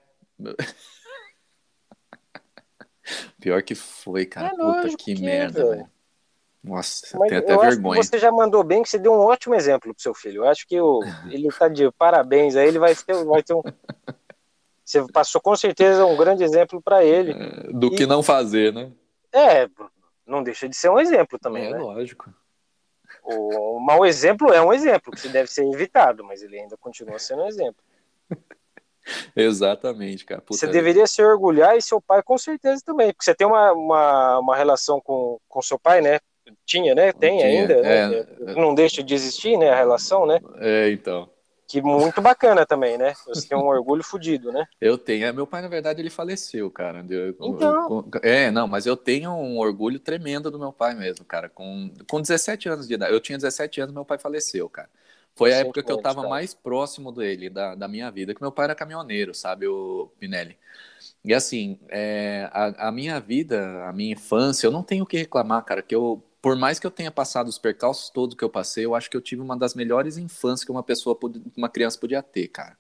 [3.40, 4.49] Pior que foi, cara.
[4.49, 5.90] É Puta que, que merda, velho.
[6.64, 8.03] Nossa, Mas tem até vergonha.
[8.03, 10.45] você já mandou bem que você deu um ótimo exemplo pro seu filho.
[10.45, 13.62] Eu acho que o, ele tá de parabéns aí, ele vai ter, vai ter um.
[14.83, 17.33] Você passou com certeza um grande exemplo para ele.
[17.33, 18.93] É, do e, que não fazer, né?
[19.33, 19.67] É,
[20.27, 21.69] não deixa de ser um exemplo também.
[21.69, 21.79] É né?
[21.79, 22.31] lógico.
[23.23, 27.45] O, mau exemplo é um exemplo que deve ser evitado, mas ele ainda continua sendo
[27.45, 27.83] um exemplo.
[29.37, 30.40] Exatamente, cara.
[30.40, 33.73] Puta você deveria se orgulhar e seu pai com certeza também, porque você tem uma,
[33.73, 36.19] uma, uma relação com, com seu pai, né?
[36.67, 37.12] tinha, né?
[37.12, 37.97] Tem tinha, ainda, né?
[37.97, 38.55] é, né?
[38.55, 39.71] não deixa de existir, né?
[39.71, 40.40] A relação, né?
[40.59, 41.29] É, então.
[41.67, 43.14] Que muito bacana também, né?
[43.27, 44.67] Você tem um orgulho fodido, né?
[44.81, 45.25] Eu tenho.
[45.25, 47.05] É, meu pai, na verdade, ele faleceu, cara.
[47.09, 48.05] Eu, então.
[48.12, 51.49] Eu, é, não, mas eu tenho um orgulho tremendo do meu pai mesmo, cara.
[51.49, 53.12] Com, com 17 anos de idade.
[53.12, 54.90] Eu tinha 17 anos, meu pai faleceu, cara.
[55.35, 58.53] Foi a época que eu tava mais próximo dele, da, da minha vida, que meu
[58.53, 60.57] pai era caminhoneiro, sabe, o Pinelli.
[61.25, 65.16] E assim, é, a, a minha vida, a minha infância, eu não tenho o que
[65.16, 68.51] reclamar, cara, que eu por mais que eu tenha passado os percalços todos que eu
[68.51, 71.18] passei, eu acho que eu tive uma das melhores infâncias que uma pessoa,
[71.57, 72.77] uma criança podia ter, cara.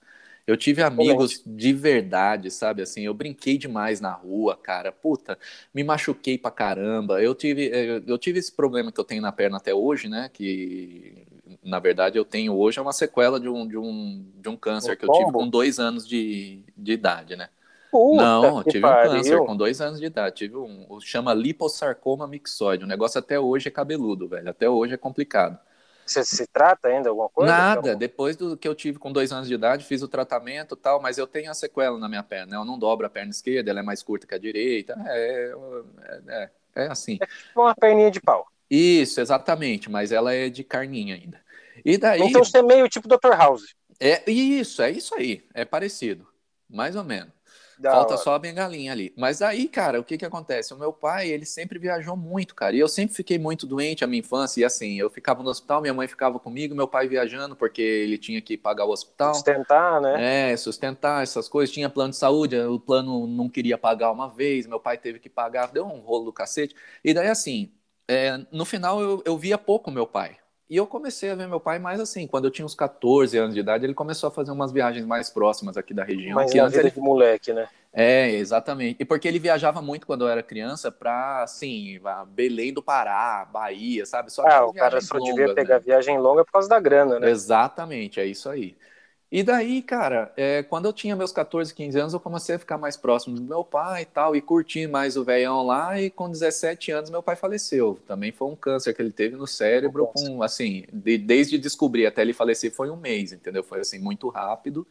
[0.46, 2.82] Eu tive amigos de verdade, sabe?
[2.82, 4.92] Assim, eu brinquei demais na rua, cara.
[4.92, 5.38] Puta,
[5.72, 7.22] me machuquei pra caramba.
[7.22, 10.28] Eu tive, eh, eu tive esse problema que eu tenho na perna até hoje, né?
[10.30, 11.26] Que
[11.64, 14.96] na verdade eu tenho hoje é uma sequela de um, de um, de um câncer
[14.96, 17.48] que eu tive com dois anos de, de idade, né?
[17.90, 19.12] Puta não, eu tive pariu.
[19.12, 20.34] um câncer com dois anos de idade.
[20.34, 22.82] Tive um, chama liposarcoma mixoide.
[22.82, 24.50] O negócio até hoje é cabeludo, velho.
[24.50, 25.56] Até hoje é complicado.
[26.04, 27.52] Você se trata ainda alguma coisa?
[27.52, 27.88] Nada.
[27.90, 27.98] Então?
[27.98, 31.18] Depois do que eu tive com dois anos de idade, fiz o tratamento tal, mas
[31.18, 32.56] eu tenho a sequela na minha perna.
[32.56, 35.00] Eu não dobro a perna esquerda, ela é mais curta que a direita.
[35.06, 35.54] É,
[36.02, 36.50] é, é,
[36.84, 37.18] é assim.
[37.20, 38.46] É tipo uma perninha de pau.
[38.68, 41.43] Isso, exatamente, mas ela é de carninha ainda.
[41.84, 42.22] E daí.
[42.22, 43.36] Então você é meio tipo Dr.
[43.36, 43.74] House.
[44.00, 45.44] É isso, é isso aí.
[45.54, 46.26] É parecido.
[46.68, 47.32] Mais ou menos.
[47.78, 48.22] Da Falta hora.
[48.22, 49.12] só a bengalinha ali.
[49.16, 50.72] Mas aí, cara, o que que acontece?
[50.72, 52.74] O meu pai, ele sempre viajou muito, cara.
[52.74, 54.60] E eu sempre fiquei muito doente a minha infância.
[54.60, 58.16] E assim, eu ficava no hospital, minha mãe ficava comigo, meu pai viajando, porque ele
[58.16, 59.34] tinha que pagar o hospital.
[59.34, 60.52] Sustentar, né?
[60.52, 61.74] É, sustentar essas coisas.
[61.74, 65.28] Tinha plano de saúde, o plano não queria pagar uma vez, meu pai teve que
[65.28, 66.76] pagar, deu um rolo do cacete.
[67.02, 67.72] E daí, assim,
[68.08, 70.36] é, no final eu, eu via pouco meu pai.
[70.68, 73.54] E eu comecei a ver meu pai mais assim, quando eu tinha uns 14 anos
[73.54, 76.34] de idade, ele começou a fazer umas viagens mais próximas aqui da região.
[76.34, 76.90] Mas que antes ele...
[76.90, 77.68] de moleque, né?
[77.92, 78.96] É, exatamente.
[78.98, 84.04] E porque ele viajava muito quando eu era criança para, assim, Belém do Pará, Bahia,
[84.04, 84.32] sabe?
[84.32, 85.84] Só ah, o cara só longas, devia pegar né?
[85.84, 87.30] viagem longa por causa da grana, né?
[87.30, 88.76] Exatamente, é isso aí.
[89.30, 92.78] E daí, cara, é, quando eu tinha meus 14, 15 anos, eu comecei a ficar
[92.78, 96.30] mais próximo do meu pai e tal, e curtir mais o velhão lá, e com
[96.30, 98.00] 17 anos meu pai faleceu.
[98.06, 102.22] Também foi um câncer que ele teve no cérebro, com, assim, de, desde descobrir até
[102.22, 103.64] ele falecer foi um mês, entendeu?
[103.64, 104.86] Foi, assim, muito rápido.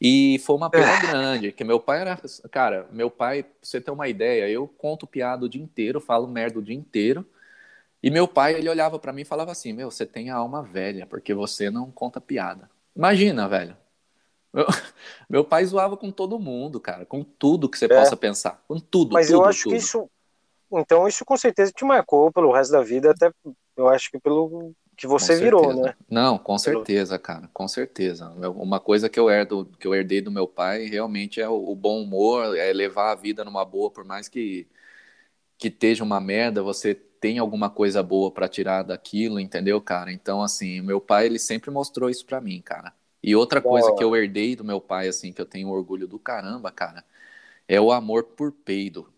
[0.00, 3.90] E foi uma pena grande, que meu pai era, cara, meu pai, pra você ter
[3.90, 7.26] uma ideia, eu conto piada o dia inteiro, falo merda o dia inteiro,
[8.02, 10.62] e meu pai, ele olhava para mim e falava assim, meu, você tem a alma
[10.62, 12.70] velha, porque você não conta piada.
[12.94, 13.76] Imagina, velho.
[14.52, 14.66] Meu,
[15.28, 17.88] meu pai zoava com todo mundo, cara, com tudo que você é.
[17.88, 19.12] possa pensar, com tudo.
[19.12, 19.72] Mas tudo, eu acho tudo.
[19.72, 20.10] que isso,
[20.72, 23.30] então isso com certeza te marcou pelo resto da vida, até
[23.76, 25.94] eu acho que pelo que você virou, né?
[26.08, 28.30] Não, com certeza, cara, com certeza.
[28.30, 31.74] Uma coisa que eu herdo, que eu herdei do meu pai, realmente é o, o
[31.74, 34.68] bom humor, é levar a vida numa boa, por mais que
[35.56, 40.12] que esteja uma merda, você tem alguma coisa boa para tirar daquilo, entendeu, cara?
[40.12, 42.92] Então, assim, meu pai, ele sempre mostrou isso para mim, cara.
[43.22, 46.18] E outra coisa que eu herdei do meu pai, assim, que eu tenho orgulho do
[46.18, 47.02] caramba, cara,
[47.66, 49.10] é o amor por peido.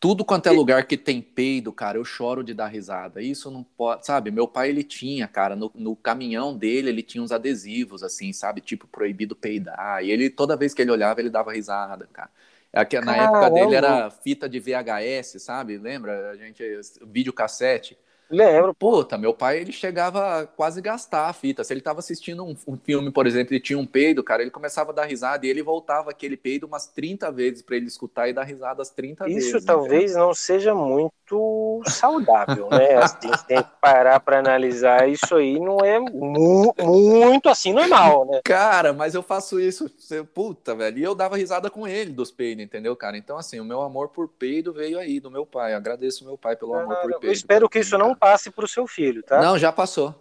[0.00, 3.20] Tudo quanto é lugar que tem peido, cara, eu choro de dar risada.
[3.20, 4.30] Isso não pode, sabe?
[4.30, 8.62] Meu pai, ele tinha, cara, no, no caminhão dele, ele tinha uns adesivos, assim, sabe?
[8.62, 10.02] Tipo, proibido peidar.
[10.02, 12.30] E ele, toda vez que ele olhava, ele dava risada, cara.
[12.74, 15.78] Aqui, na época dele era fita de VHS, sabe?
[15.78, 16.30] Lembra?
[16.30, 16.62] A gente,
[17.06, 17.96] videocassete.
[18.30, 18.74] Lembro.
[18.74, 21.62] Puta, meu pai, ele chegava a quase gastar a fita.
[21.62, 24.50] Se ele tava assistindo um, um, filme, por exemplo, e tinha um peido, cara, ele
[24.50, 28.28] começava a dar risada e ele voltava aquele peido umas 30 vezes para ele escutar
[28.28, 29.54] e dar risada as 30 isso vezes.
[29.54, 32.96] Isso talvez não seja muito saudável, né?
[32.96, 35.08] Assim, tem que parar para analisar.
[35.08, 38.40] Isso aí não é mu muito assim normal, né?
[38.44, 39.90] Cara, mas eu faço isso,
[40.34, 40.98] puta, velho.
[40.98, 43.16] E eu dava risada com ele dos peidos, entendeu, cara?
[43.16, 45.74] Então, assim, o meu amor por peido veio aí do meu pai.
[45.74, 47.26] Agradeço meu pai pelo amor por peido.
[47.26, 49.40] Eu espero que isso não passe para o seu filho, tá?
[49.40, 50.20] Não, já passou.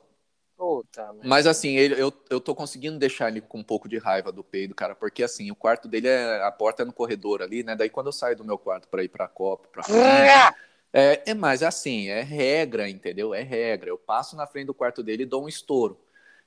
[0.55, 4.31] Puta, mas assim, ele, eu, eu tô conseguindo deixar ele com um pouco de raiva
[4.31, 6.41] do peido, cara, porque assim, o quarto dele é.
[6.43, 7.75] A porta é no corredor ali, né?
[7.75, 9.83] Daí quando eu saio do meu quarto para ir pra copa, pra
[10.95, 13.33] é, é, mas assim, é regra, entendeu?
[13.33, 13.89] É regra.
[13.89, 15.99] Eu passo na frente do quarto dele e dou um estouro.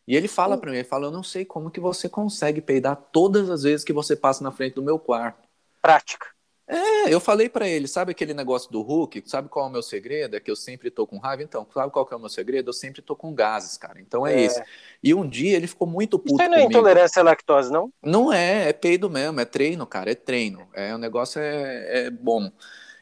[0.07, 0.61] E ele fala hum.
[0.61, 3.85] para mim, ele fala, eu não sei como que você consegue peidar todas as vezes
[3.85, 5.49] que você passa na frente do meu quarto.
[5.83, 6.29] Prática.
[6.69, 9.23] É, eu falei para ele, sabe aquele negócio do Hulk?
[9.25, 10.35] Sabe qual é o meu segredo?
[10.35, 11.43] É que eu sempre tô com raiva.
[11.43, 12.71] Então, sabe qual que é o meu segredo?
[12.71, 14.01] Eu sempre tô com gases, cara.
[14.01, 14.41] Então é, é.
[14.43, 14.63] esse.
[15.03, 17.93] E um dia ele ficou muito puto Isso não é intolerância à lactose, não?
[18.03, 20.67] Não é, é peido mesmo, é treino, cara, é treino.
[20.75, 22.51] É, o negócio é, é bom.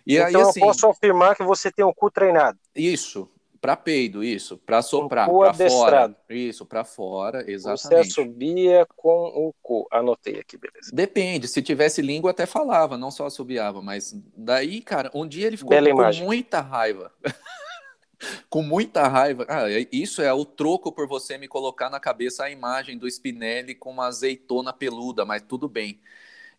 [0.07, 2.59] E então aí, assim, eu posso afirmar que você tem um cu treinado.
[2.77, 3.31] Isso,
[3.65, 6.15] para peido, isso, para soprar, para fora.
[6.29, 7.81] Isso, para fora, exatamente.
[7.81, 9.89] Você assobia com o cu.
[9.91, 10.91] Anotei aqui, beleza.
[10.93, 15.57] Depende, se tivesse língua até falava, não só assobiava, mas daí, cara, um dia ele
[15.57, 16.27] ficou Bela com imagem.
[16.27, 17.11] muita raiva.
[18.51, 19.47] com muita raiva.
[19.49, 23.11] Ah, é, isso é o troco por você me colocar na cabeça a imagem do
[23.11, 25.99] Spinelli com uma azeitona peluda, mas tudo bem.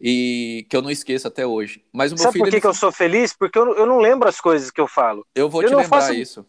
[0.01, 1.85] E que eu não esqueço até hoje.
[1.93, 2.61] Mas o meu Sabe filho, por que, ele...
[2.61, 3.31] que eu sou feliz?
[3.31, 5.23] Porque eu, eu não lembro as coisas que eu falo.
[5.35, 6.13] Eu vou eu te lembrar faço...
[6.15, 6.43] isso.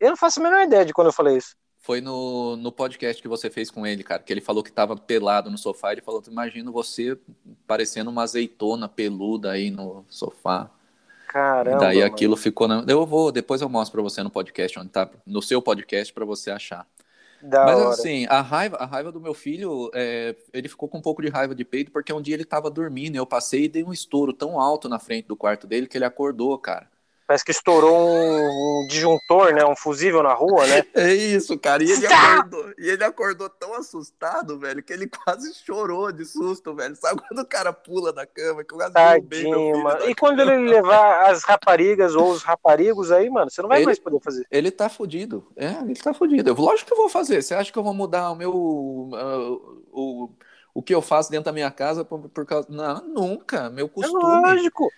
[0.00, 1.54] Eu não faço a menor ideia de quando eu falei isso.
[1.78, 4.96] Foi no, no podcast que você fez com ele, cara, que ele falou que tava
[4.96, 5.92] pelado no sofá.
[5.92, 7.16] Ele falou: Imagino você
[7.66, 10.68] parecendo uma azeitona peluda aí no sofá.
[11.28, 11.76] Caramba.
[11.76, 12.06] E daí mano.
[12.06, 12.66] aquilo ficou.
[12.66, 12.84] Na...
[12.88, 16.24] Eu vou, depois eu mostro pra você no podcast, onde tá, no seu podcast, para
[16.24, 16.86] você achar.
[17.42, 17.88] Da Mas hora.
[17.90, 21.28] assim, a raiva, a raiva do meu filho, é, ele ficou com um pouco de
[21.28, 23.92] raiva de peito, porque um dia ele tava dormindo, e eu passei e dei um
[23.92, 26.88] estouro tão alto na frente do quarto dele que ele acordou, cara.
[27.26, 29.64] Parece que estourou um, um, disjuntor, né?
[29.64, 30.84] Um fusível na rua, né?
[30.94, 31.82] É isso, cara.
[31.82, 36.74] E ele, acordou, e ele acordou tão assustado, velho, que ele quase chorou de susto,
[36.74, 36.94] velho.
[36.94, 38.62] Sabe quando o cara pula da cama?
[38.62, 40.08] Que eu quase Tadinho, mano.
[40.08, 43.86] E quando ele levar as raparigas ou os raparigos aí, mano, você não vai ele,
[43.86, 44.46] mais poder fazer.
[44.50, 45.46] Ele tá fudido.
[45.56, 46.48] É, ele tá fudido.
[46.48, 47.42] Eu, lógico que eu vou fazer.
[47.42, 48.52] Você acha que eu vou mudar o meu.
[48.52, 50.30] Uh, o,
[50.72, 52.68] o que eu faço dentro da minha casa por, por causa.
[52.70, 53.68] Não, nunca.
[53.68, 54.22] Meu costume.
[54.22, 54.88] É lógico.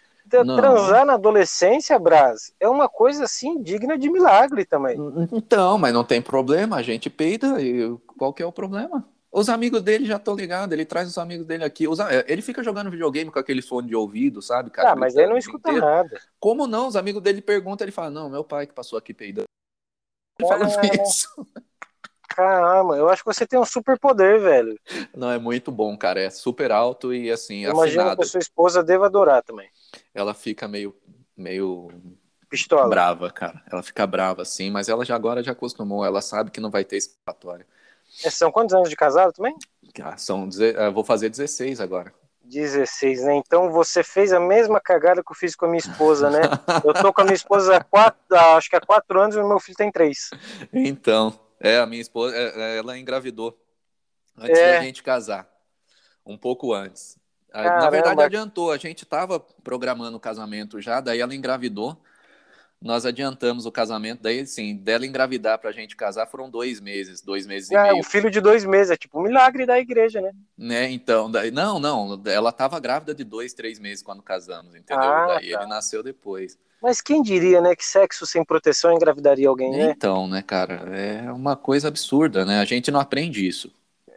[0.45, 0.57] Não.
[0.57, 4.97] transar na adolescência, Braz, é uma coisa assim digna de milagre também.
[5.33, 9.05] Então, mas não tem problema, a gente peida e qual que é o problema?
[9.31, 11.85] Os amigos dele já estão ligados, ele traz os amigos dele aqui.
[11.85, 14.93] É, ele fica jogando videogame com aquele fone de ouvido, sabe, cara?
[14.93, 15.87] Ah, mas ele não escuta inteiro.
[15.87, 16.21] nada.
[16.41, 16.89] Como não?
[16.89, 19.45] Os amigos dele perguntam, ele fala, não, meu pai que passou aqui peidando.
[20.41, 20.67] Ele fala
[21.05, 21.29] isso.
[22.29, 24.79] Caramba, eu acho que você tem um super poder, velho.
[25.15, 26.21] Não, é muito bom, cara.
[26.21, 29.69] É super alto e assim, Imagina que a sua esposa deva adorar também.
[30.15, 30.95] Ela fica meio,
[31.37, 31.91] meio
[32.49, 32.89] Pistola.
[32.89, 33.63] brava, cara.
[33.71, 36.05] Ela fica brava, assim, mas ela já agora já acostumou.
[36.05, 37.67] Ela sabe que não vai ter escapatória.
[38.25, 39.55] É, são quantos anos de casado também?
[40.03, 42.13] Ah, são, eu vou fazer 16 agora.
[42.49, 43.37] 16, né?
[43.37, 46.41] Então você fez a mesma cagada que eu fiz com a minha esposa, né?
[46.85, 48.19] eu tô com a minha esposa há quatro,
[48.57, 50.31] acho que há quatro anos e o meu filho tem três.
[50.73, 53.59] Então, é, a minha esposa, é, é, ela engravidou
[54.37, 54.79] antes é.
[54.79, 55.49] da gente casar.
[56.25, 57.18] Um pouco antes.
[57.51, 57.85] Caramba.
[57.85, 58.71] Na verdade, adiantou.
[58.71, 61.97] A gente estava programando o casamento já, daí ela engravidou.
[62.81, 67.45] Nós adiantamos o casamento, daí, assim, dela engravidar pra gente casar foram dois meses, dois
[67.45, 67.97] meses é, e meio.
[67.97, 70.31] um filho de dois meses, é tipo um milagre da igreja, né?
[70.57, 75.03] Né, então, daí, não, não, ela tava grávida de dois, três meses quando casamos, entendeu?
[75.03, 75.59] Ah, daí tá.
[75.59, 76.57] ele nasceu depois.
[76.81, 79.91] Mas quem diria, né, que sexo sem proteção engravidaria alguém, né?
[79.91, 82.61] Então, né, cara, é uma coisa absurda, né?
[82.61, 83.73] A gente não aprende isso.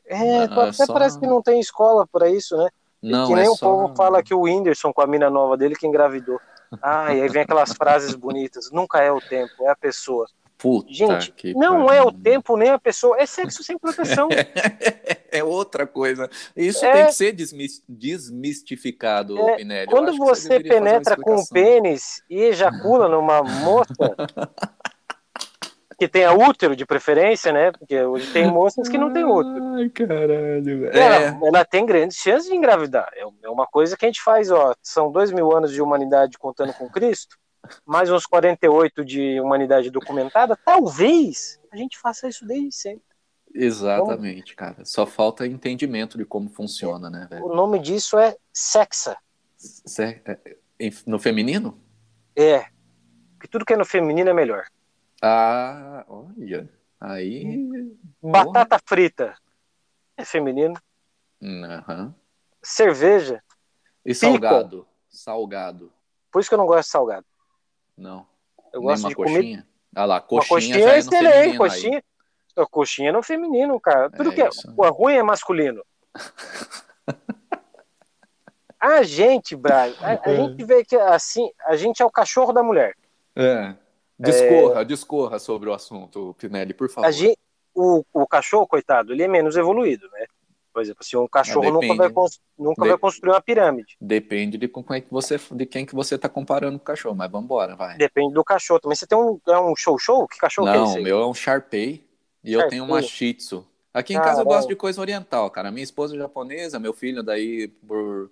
[0.05, 0.93] É, ah, até só...
[0.93, 2.69] parece que não tem escola para isso, né?
[3.01, 3.65] Não, que nem é o só...
[3.65, 6.39] povo fala que o Whindersson com a mina nova dele que engravidou.
[6.81, 8.71] Ah, e aí vem aquelas frases bonitas.
[8.71, 10.27] Nunca é o tempo, é a pessoa.
[10.57, 14.29] Puta Gente, não é o tempo nem a pessoa, é sexo sem proteção.
[15.31, 16.29] é outra coisa.
[16.55, 17.35] Isso é, tem que ser
[17.89, 19.87] desmistificado, é, Pinelli.
[19.87, 24.15] Quando você, você penetra com o pênis e ejacula numa moça
[26.01, 27.71] que tenha útero de preferência, né?
[27.71, 29.75] Porque hoje tem moças que não têm útero.
[29.75, 30.87] Ai, caralho.
[30.87, 31.39] Ela, é.
[31.43, 33.07] ela tem grandes chances de engravidar.
[33.13, 34.73] É, é uma coisa que a gente faz, ó.
[34.81, 37.37] São dois mil anos de humanidade contando com Cristo
[37.85, 43.03] mais uns 48 de humanidade documentada, talvez a gente faça isso desde sempre.
[43.53, 44.83] Exatamente, então, cara.
[44.83, 47.45] Só falta entendimento de como funciona, né, velho?
[47.45, 49.15] O nome disso é sexa.
[49.55, 50.03] Se...
[50.03, 50.39] É,
[51.05, 51.79] no feminino?
[52.35, 52.65] É.
[53.37, 54.65] Porque tudo que é no feminino é melhor.
[55.21, 56.69] Ah, olha.
[56.99, 57.97] Aí.
[58.21, 58.81] Batata Porra.
[58.85, 59.35] frita
[60.17, 60.75] é feminino.
[61.41, 62.13] Uhum.
[62.61, 63.41] Cerveja.
[64.05, 64.85] E salgado?
[65.09, 65.91] Salgado.
[66.31, 67.25] Por isso que eu não gosto de salgado.
[67.97, 68.27] Não.
[68.73, 69.39] Eu gosto de coxinha.
[69.39, 69.67] comer.
[69.95, 71.97] Ah lá, coxinha, coxinha já é, é excelente, coxinha.
[71.97, 72.65] Aí.
[72.69, 74.09] Coxinha é no feminino, cara.
[74.09, 75.83] Tudo é que é, o ruim é masculino.
[78.79, 80.35] a gente, Brian, a, a é.
[80.35, 82.95] gente vê que assim, a gente é o cachorro da mulher.
[83.35, 83.75] É.
[84.21, 84.85] Discorra, é...
[84.85, 87.11] discorra sobre o assunto, Pinelli, por favor.
[87.11, 87.39] Gente,
[87.73, 90.25] o, o cachorro, coitado, ele é menos evoluído, né?
[90.73, 93.97] Por exemplo, se um cachorro é, nunca, vai, nunca vai construir uma pirâmide.
[93.99, 97.15] Depende de, com quem que você, de quem que você está comparando com o cachorro,
[97.15, 97.97] mas vamos embora, vai.
[97.97, 98.79] Depende do cachorro.
[98.79, 100.25] Também você tem um, é um show-show?
[100.29, 102.07] Que cachorro Não, que é esse meu é um Sharpei
[102.41, 103.67] e eu tenho uma Shih Tzu.
[103.93, 105.69] Aqui em ah, casa eu gosto de coisa oriental, cara.
[105.71, 108.31] Minha esposa é japonesa, meu filho daí por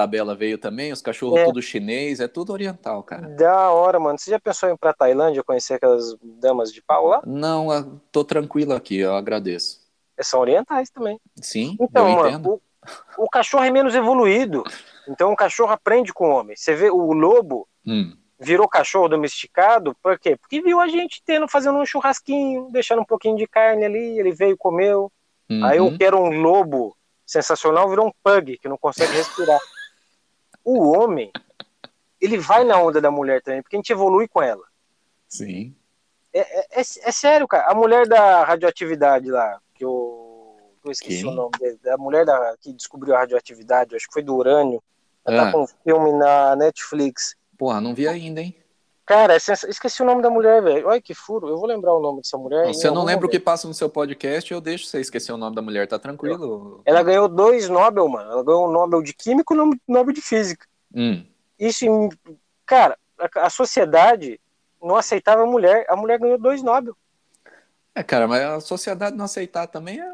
[0.00, 1.44] tabela veio também, os cachorros é.
[1.44, 3.28] tudo chinês, é tudo oriental, cara.
[3.28, 4.18] Da hora, mano.
[4.18, 7.22] Você já pensou em ir pra Tailândia conhecer aquelas damas de pau lá?
[7.26, 9.88] Não, tô tranquilo aqui, eu agradeço
[10.24, 11.20] são orientais também.
[11.36, 12.62] Sim, então, eu entendo.
[13.16, 14.64] O, o, cachorro é menos evoluído.
[15.08, 16.56] Então o cachorro aprende com o homem.
[16.56, 18.14] Você vê o lobo hum.
[18.38, 20.36] virou cachorro domesticado, por quê?
[20.36, 24.32] Porque viu a gente tendo, fazendo um churrasquinho, deixando um pouquinho de carne ali, ele
[24.32, 25.10] veio e comeu.
[25.50, 25.64] Uhum.
[25.64, 29.58] Aí eu quero um lobo sensacional, virou um pug que não consegue respirar.
[30.76, 31.32] o homem,
[32.20, 34.64] ele vai na onda da mulher também, porque a gente evolui com ela.
[35.28, 35.74] Sim.
[36.32, 37.70] É, é, é, é sério, cara.
[37.70, 41.30] A mulher da radioatividade lá, que eu, eu esqueci Quem?
[41.30, 44.82] o nome dele, da mulher da, que descobriu a radioatividade, acho que foi do urânio.
[45.24, 45.46] Ela tá ah.
[45.46, 47.34] tá com um filme na Netflix.
[47.56, 48.54] Porra, não vi ainda, hein?
[49.08, 49.64] Cara, é sens...
[49.64, 50.86] esqueci o nome da mulher, velho.
[50.86, 51.48] Olha que furo.
[51.48, 52.74] Eu vou lembrar o nome dessa mulher.
[52.74, 55.38] Se eu não lembro o que passa no seu podcast, eu deixo você esquecer o
[55.38, 56.82] nome da mulher, tá tranquilo.
[56.84, 58.30] Ela ganhou dois Nobel, mano.
[58.30, 60.66] Ela ganhou um Nobel de Química e um Nobel de Física.
[60.94, 61.24] Hum.
[61.58, 61.86] Isso,
[62.66, 62.98] cara,
[63.36, 64.38] a sociedade
[64.82, 65.86] não aceitava a mulher.
[65.88, 66.94] A mulher ganhou dois Nobel.
[67.94, 70.08] É, cara, mas a sociedade não aceitar também é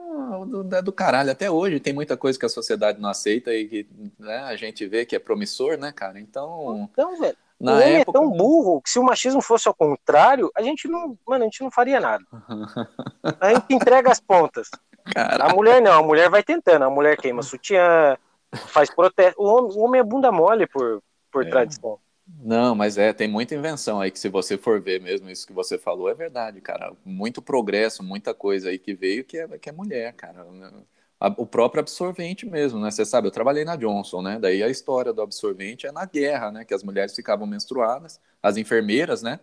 [0.47, 1.33] do, é do caralho.
[1.33, 3.89] Até hoje tem muita coisa que a sociedade não aceita e que
[4.21, 6.21] né, a gente vê que é promissor, né, cara?
[6.21, 6.89] Então.
[6.93, 7.37] Então, velho.
[7.65, 8.19] Na o homem época...
[8.19, 11.17] é tão burro que se o machismo fosse ao contrário, a gente não.
[11.27, 12.25] Mano, a gente não faria nada.
[13.41, 14.69] a gente entrega as pontas.
[15.13, 15.53] Caralho.
[15.53, 16.85] A mulher não, a mulher vai tentando.
[16.85, 18.17] A mulher queima sutiã,
[18.69, 19.41] faz protesto.
[19.41, 21.51] O homem, o homem é bunda mole por, por é.
[21.51, 21.99] tradição.
[22.43, 25.53] Não, mas é, tem muita invenção aí que se você for ver mesmo isso que
[25.53, 26.93] você falou, é verdade, cara.
[27.05, 30.47] Muito progresso, muita coisa aí que veio que é, que é mulher, cara.
[31.39, 32.91] O próprio absorvente mesmo, né?
[32.91, 34.39] Você sabe, eu trabalhei na Johnson, né?
[34.41, 36.65] Daí a história do absorvente é na guerra, né?
[36.65, 39.41] Que as mulheres ficavam menstruadas, as enfermeiras, né?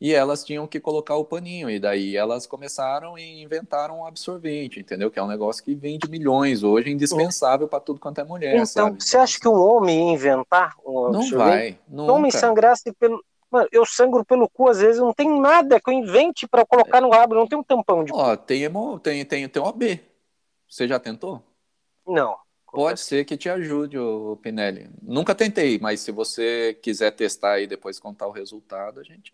[0.00, 1.70] e elas tinham que colocar o paninho.
[1.70, 5.10] E daí elas começaram e inventaram um absorvente, entendeu?
[5.10, 8.54] Que é um negócio que vende milhões hoje, indispensável para tudo quanto é mulher.
[8.54, 9.02] Então, sabe?
[9.02, 11.78] você acha que um homem ia inventar um Não vai.
[11.90, 13.22] Homem sangrasse pelo.
[13.48, 17.00] Mano, eu sangro pelo cu, às vezes não tem nada que eu invente para colocar
[17.00, 18.12] no rabo, não tem um tampão de.
[18.12, 20.00] Ó, tem, hemo, tem, tem, tem OB.
[20.68, 21.42] Você já tentou?
[22.06, 22.36] Não.
[22.70, 24.90] Pode ser que te ajude, o Pinelli.
[25.00, 29.32] Nunca tentei, mas se você quiser testar e depois contar o resultado, a gente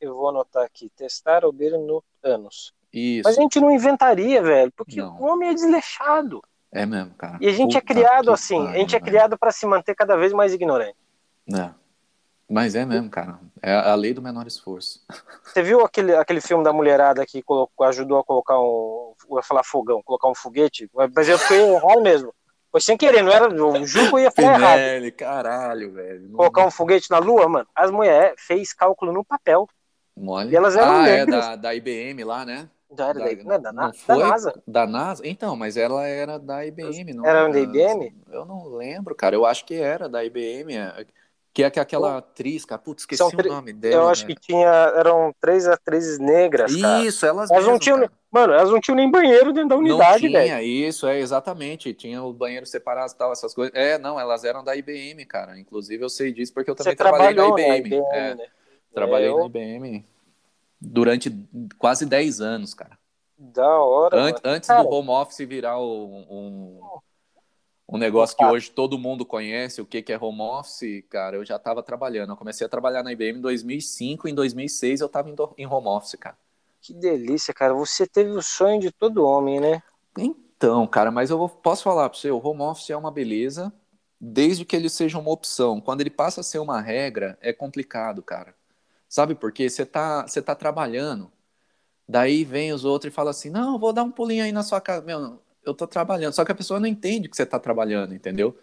[0.00, 2.72] eu vou anotar aqui, testar no anos.
[2.92, 3.22] Isso.
[3.28, 5.20] Mas a gente não inventaria, velho, porque não.
[5.20, 6.42] o homem é desleixado.
[6.72, 7.38] É mesmo, cara.
[7.40, 9.94] E a gente é Puta é criado assim, a gente é criado para se manter
[9.94, 10.96] cada vez mais ignorante.
[11.52, 11.70] É.
[12.50, 13.38] Mas é mesmo, cara.
[13.62, 15.00] É a lei do menor esforço.
[15.44, 19.14] Você viu aquele, aquele filme da mulherada que colocou, ajudou a colocar um.
[19.30, 20.90] Eu ia falar fogão, colocar um foguete?
[21.14, 22.34] Mas eu fui errado mesmo.
[22.72, 23.44] Foi sem querer, não era.
[23.44, 25.12] Eu juro que eu ia falar errado.
[25.12, 26.28] caralho, velho.
[26.32, 27.68] Colocar um foguete na lua, mano.
[27.72, 29.68] As mulheres fez cálculo no papel.
[30.16, 30.50] Mole.
[30.50, 32.68] E elas eram ah, é da, da IBM lá, né?
[32.96, 34.62] Já era da, da, não, é da, não da NASA.
[34.66, 35.22] Da NASA?
[35.24, 37.40] Então, mas ela era da IBM, não era?
[37.40, 38.12] Era da IBM?
[38.28, 39.36] Eu não lembro, cara.
[39.36, 40.74] Eu acho que era da IBM.
[41.58, 42.80] É, que é aquela atriz, cara.
[42.80, 43.94] Putz, esqueci o nome dela.
[44.04, 44.34] Eu acho né?
[44.34, 44.68] que tinha.
[44.96, 46.74] Eram três atrizes negras.
[46.74, 47.04] Cara.
[47.04, 47.98] Isso, elas, elas mesmo, não tinham.
[47.98, 48.12] Cara.
[48.30, 50.44] Mano, elas não tinham nem banheiro dentro da unidade, velho.
[50.44, 51.92] Tinha, isso, é, exatamente.
[51.92, 53.74] Tinha o banheiro separado e tal, essas coisas.
[53.74, 55.58] É, não, elas eram da IBM, cara.
[55.58, 57.68] Inclusive eu sei disso porque eu também Você trabalhei na IBM.
[57.68, 58.46] Na IBM é, né?
[58.94, 59.38] Trabalhei eu...
[59.38, 60.06] na IBM
[60.80, 61.36] durante
[61.78, 62.96] quase 10 anos, cara.
[63.36, 64.22] Da hora.
[64.22, 64.82] An antes cara.
[64.82, 66.80] do home office virar um, um,
[67.92, 71.44] um negócio que hoje todo mundo conhece, o que, que é home office, cara, eu
[71.44, 72.30] já estava trabalhando.
[72.30, 76.14] Eu comecei a trabalhar na IBM em 2005, em 2006 eu estava em home office,
[76.14, 76.36] cara.
[76.80, 77.74] Que delícia, cara.
[77.74, 79.82] Você teve o sonho de todo homem, né?
[80.16, 83.72] Então, cara, mas eu vou, posso falar para você, o home office é uma beleza,
[84.20, 85.80] desde que ele seja uma opção.
[85.80, 88.54] Quando ele passa a ser uma regra, é complicado, cara.
[89.08, 89.68] Sabe por quê?
[89.68, 91.28] Você tá, você tá trabalhando,
[92.08, 94.80] daí vem os outros e fala assim, não, vou dar um pulinho aí na sua
[94.80, 95.04] casa.
[95.04, 96.32] Meu, eu tô trabalhando.
[96.32, 98.56] Só que a pessoa não entende que você tá trabalhando, entendeu?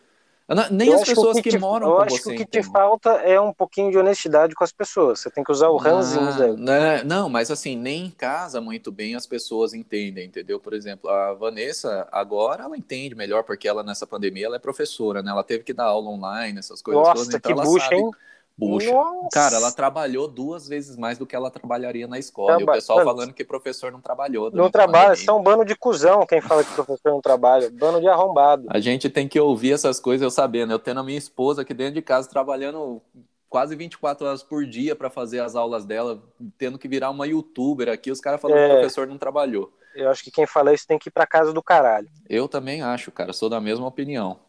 [0.71, 1.99] Nem eu as pessoas que, que te, moram com você.
[1.99, 5.19] Eu acho que o que te falta é um pouquinho de honestidade com as pessoas.
[5.19, 7.03] Você tem que usar o ranzinho ah, né?
[7.03, 10.57] Não, mas assim, nem em casa muito bem as pessoas entendem, entendeu?
[10.57, 15.21] Por exemplo, a Vanessa, agora ela entende melhor, porque ela nessa pandemia ela é professora,
[15.21, 15.31] né?
[15.31, 17.35] Ela teve que dar aula online, essas coisas Nossa, todas.
[17.35, 17.97] Então que bucha, sabe...
[17.97, 18.11] hein?
[18.57, 18.91] Bucha.
[18.91, 19.29] Nossa.
[19.31, 22.57] Cara, ela trabalhou duas vezes mais do que ela trabalharia na escola.
[22.57, 22.61] Traba...
[22.61, 24.49] E o pessoal falando que professor não trabalhou.
[24.51, 27.69] Não trabalha, é um bando de cuzão quem fala que professor não trabalha.
[27.69, 28.65] Bando de arrombado.
[28.69, 30.73] A gente tem que ouvir essas coisas eu sabendo.
[30.73, 32.99] Eu tendo a minha esposa aqui dentro de casa trabalhando
[33.47, 36.21] quase 24 horas por dia para fazer as aulas dela,
[36.57, 38.67] tendo que virar uma youtuber aqui, os caras falando é...
[38.67, 39.71] que o professor não trabalhou.
[39.95, 42.07] Eu acho que quem fala isso tem que ir para casa do caralho.
[42.29, 44.39] Eu também acho, cara, sou da mesma opinião.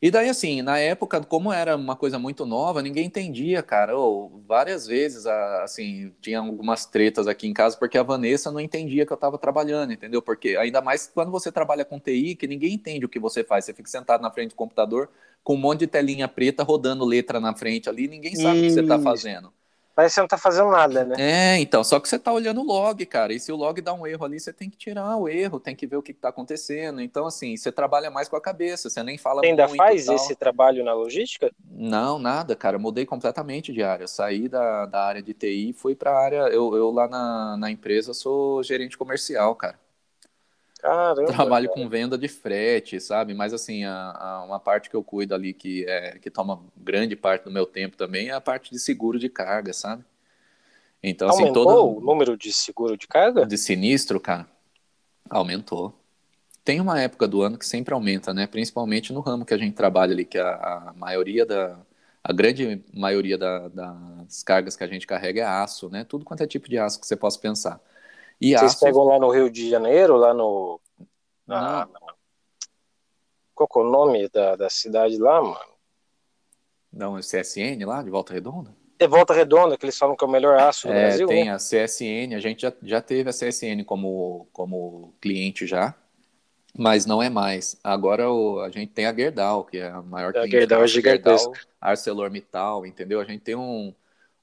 [0.00, 3.96] E daí, assim, na época, como era uma coisa muito nova, ninguém entendia, cara.
[3.98, 9.04] Ou, várias vezes, assim, tinha algumas tretas aqui em casa, porque a Vanessa não entendia
[9.04, 10.22] que eu estava trabalhando, entendeu?
[10.22, 13.64] Porque ainda mais quando você trabalha com TI, que ninguém entende o que você faz.
[13.64, 15.10] Você fica sentado na frente do computador
[15.42, 18.70] com um monte de telinha preta rodando letra na frente ali, ninguém sabe o que
[18.70, 19.52] você está fazendo.
[19.98, 21.16] Parece que você não tá fazendo nada, né?
[21.18, 23.32] É, então, só que você tá olhando o log, cara.
[23.32, 25.74] E se o log dá um erro ali, você tem que tirar o erro, tem
[25.74, 27.00] que ver o que, que tá acontecendo.
[27.00, 30.36] Então, assim, você trabalha mais com a cabeça, você nem fala você ainda faz esse
[30.36, 31.50] trabalho na logística?
[31.68, 32.76] Não, nada, cara.
[32.76, 34.06] Eu mudei completamente de área.
[34.06, 36.42] Saí da, da área de TI e fui pra área.
[36.46, 39.80] Eu, eu lá na, na empresa sou gerente comercial, cara.
[40.78, 41.80] Caramba, Trabalho cara.
[41.80, 43.34] com venda de frete, sabe?
[43.34, 47.16] Mas assim, a, a, uma parte que eu cuido ali que, é, que toma grande
[47.16, 50.04] parte do meu tempo também é a parte de seguro de carga, sabe?
[51.02, 51.98] Então, assim, Aumentou assim, todo...
[51.98, 53.44] o número de seguro de carga?
[53.44, 54.46] De sinistro, cara,
[55.28, 55.94] aumentou.
[56.64, 58.46] Tem uma época do ano que sempre aumenta, né?
[58.46, 60.48] Principalmente no ramo que a gente trabalha ali, que a,
[60.88, 61.78] a maioria da...
[62.22, 66.04] A grande maioria da, das cargas que a gente carrega é aço, né?
[66.04, 67.80] Tudo quanto é tipo de aço que você possa pensar.
[68.40, 68.84] E Vocês aço...
[68.84, 70.80] pegam lá no Rio de Janeiro, lá no.
[71.46, 72.14] Na, na...
[73.54, 75.78] Qual é o nome da, da cidade lá, mano?
[76.92, 78.74] Não, é CSN lá, de Volta Redonda?
[78.98, 81.26] É Volta Redonda, que eles falam que é o melhor aço do é, Brasil.
[81.28, 81.52] Tem né?
[81.52, 85.94] a CSN, a gente já, já teve a CSN como, como cliente já,
[86.76, 87.78] mas não é mais.
[87.82, 90.56] Agora o, a gente tem a Gerdau, que é a maior cliente.
[90.56, 91.60] A Gerdau é gigantesca.
[91.80, 93.20] ArcelorMittal, entendeu?
[93.20, 93.94] A gente tem um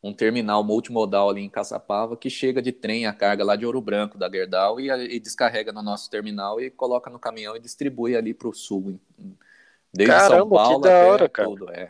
[0.05, 3.81] um terminal multimodal ali em Caçapava que chega de trem a carga lá de Ouro
[3.81, 8.15] Branco, da Gerdau, e, e descarrega no nosso terminal e coloca no caminhão e distribui
[8.15, 8.99] ali para o sul.
[9.91, 11.49] Desde Caramba, São Paulo que da até hora, cara.
[11.49, 11.71] tudo.
[11.71, 11.89] É.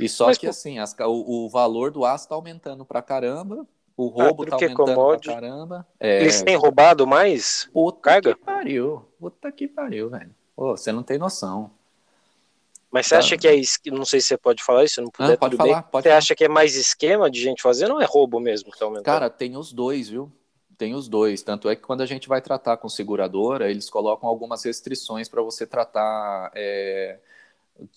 [0.00, 3.64] E só Mas, que assim, as, o, o, valor do aço está aumentando para caramba,
[3.96, 5.86] o ah, roubo está aumentando para caramba.
[6.00, 6.22] É...
[6.22, 8.34] Eles têm roubado mais Puta carga?
[8.34, 9.06] que pariu.
[9.20, 10.34] Puta que pariu, velho.
[10.56, 11.70] Pô, você não tem noção.
[12.94, 13.18] Mas você tá.
[13.18, 13.60] acha que é.
[13.90, 15.32] Não sei se você pode falar isso, não puder.
[15.32, 16.18] Ah, pode falar, pode Você falar.
[16.18, 19.04] acha que é mais esquema de gente fazendo ou é roubo mesmo que tá aumentando?
[19.04, 20.30] Cara, tem os dois, viu?
[20.78, 21.42] Tem os dois.
[21.42, 25.42] Tanto é que quando a gente vai tratar com seguradora, eles colocam algumas restrições para
[25.42, 26.52] você tratar.
[26.54, 27.18] É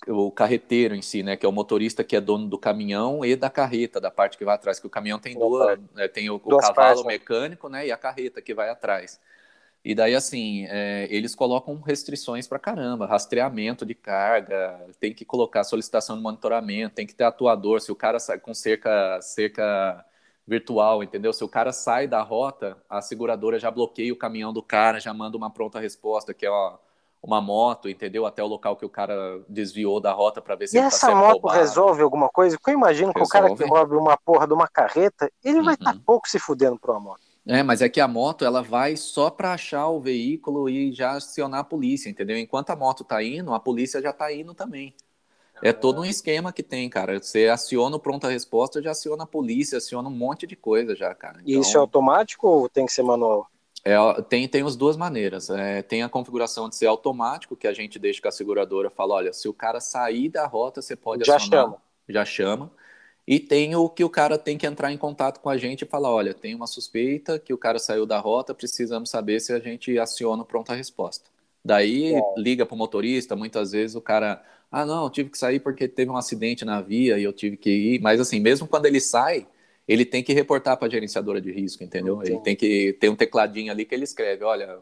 [0.07, 3.35] o carreteiro em si, né, que é o motorista que é dono do caminhão e
[3.35, 6.37] da carreta, da parte que vai atrás, que o caminhão tem duas, né, tem o,
[6.43, 7.07] o cavalo partes, né?
[7.09, 9.19] mecânico, né, e a carreta que vai atrás.
[9.87, 15.63] E daí, assim, é, eles colocam restrições para caramba, rastreamento de carga, tem que colocar
[15.63, 20.05] solicitação de monitoramento, tem que ter atuador, se o cara sai com cerca, cerca
[20.45, 21.31] virtual, entendeu?
[21.31, 25.13] Se o cara sai da rota, a seguradora já bloqueia o caminhão do cara, já
[25.13, 26.77] manda uma pronta resposta, que é, ó,
[27.23, 28.25] uma moto, entendeu?
[28.25, 30.95] Até o local que o cara desviou da rota para ver se e ele tá
[30.97, 31.59] essa moto roubado.
[31.59, 32.57] resolve alguma coisa?
[32.57, 33.31] Porque eu imagino resolve.
[33.31, 35.63] que o cara que rouba uma porra de uma carreta, ele uhum.
[35.63, 37.26] vai estar tá pouco se fudendo por uma moto.
[37.47, 41.11] É, mas é que a moto ela vai só para achar o veículo e já
[41.11, 42.37] acionar a polícia, entendeu?
[42.37, 44.93] Enquanto a moto tá indo, a polícia já tá indo também.
[45.63, 47.19] É todo um esquema que tem, cara.
[47.19, 51.15] Você aciona o pronta resposta, já aciona a polícia, aciona um monte de coisa já,
[51.15, 51.39] cara.
[51.41, 51.47] Então...
[51.47, 53.47] E isso é então automático ou tem que ser manual?
[53.83, 55.49] É, tem, tem as duas maneiras.
[55.49, 59.15] É, tem a configuração de ser automático, que a gente deixa que a seguradora fala,
[59.15, 61.65] olha, se o cara sair da rota, você pode já acionar.
[61.65, 61.81] Chama.
[62.09, 62.71] Já chama.
[63.27, 65.85] E tem o que o cara tem que entrar em contato com a gente e
[65.85, 69.59] falar, olha, tem uma suspeita que o cara saiu da rota, precisamos saber se a
[69.59, 71.29] gente aciona pronta resposta.
[71.63, 72.21] Daí é.
[72.37, 76.09] liga para o motorista, muitas vezes o cara, ah não, tive que sair porque teve
[76.09, 77.99] um acidente na via e eu tive que ir.
[77.99, 79.45] Mas assim, mesmo quando ele sai,
[79.85, 82.23] ele tem que reportar para a gerenciadora de risco, entendeu?
[82.23, 84.79] Ele tem que ter um tecladinho ali que ele escreve, olha,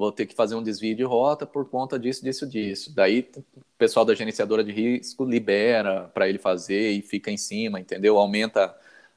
[0.00, 2.94] vou ter que fazer um desvio de rota por conta disso, disso, disso.
[2.94, 7.78] Daí o pessoal da gerenciadora de risco libera para ele fazer e fica em cima,
[7.78, 8.18] entendeu?
[8.18, 8.74] Aumenta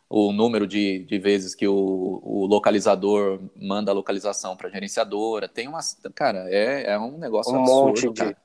[0.09, 5.47] o número de, de vezes que o, o localizador manda a localização para a gerenciadora.
[5.47, 5.97] Tem umas.
[6.13, 8.13] Cara, é, é um negócio um absurdo, monte de.
[8.13, 8.37] Cara.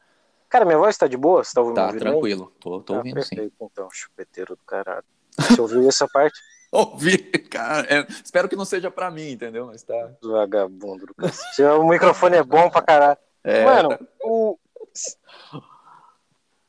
[0.49, 1.43] cara, minha voz está de boa?
[1.43, 1.75] Você tá ouvindo?
[1.75, 2.53] Tá, tranquilo.
[2.61, 3.69] Tô, tô ah, ouvindo perfeito, sim.
[3.71, 5.05] Então, chupeteiro do caralho.
[5.37, 6.39] Você ouviu essa parte?
[6.73, 7.87] ouvir, cara.
[7.89, 9.67] É, espero que não seja pra mim, entendeu?
[9.67, 10.11] Mas tá.
[10.23, 11.63] Vagabundo do cacete.
[11.63, 13.19] O microfone é bom pra caralho.
[13.43, 13.65] É...
[13.65, 14.59] Mano, o.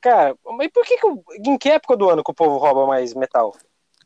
[0.01, 1.49] Cara, mas por que, que.
[1.49, 3.55] Em que época do ano que o povo rouba mais metal?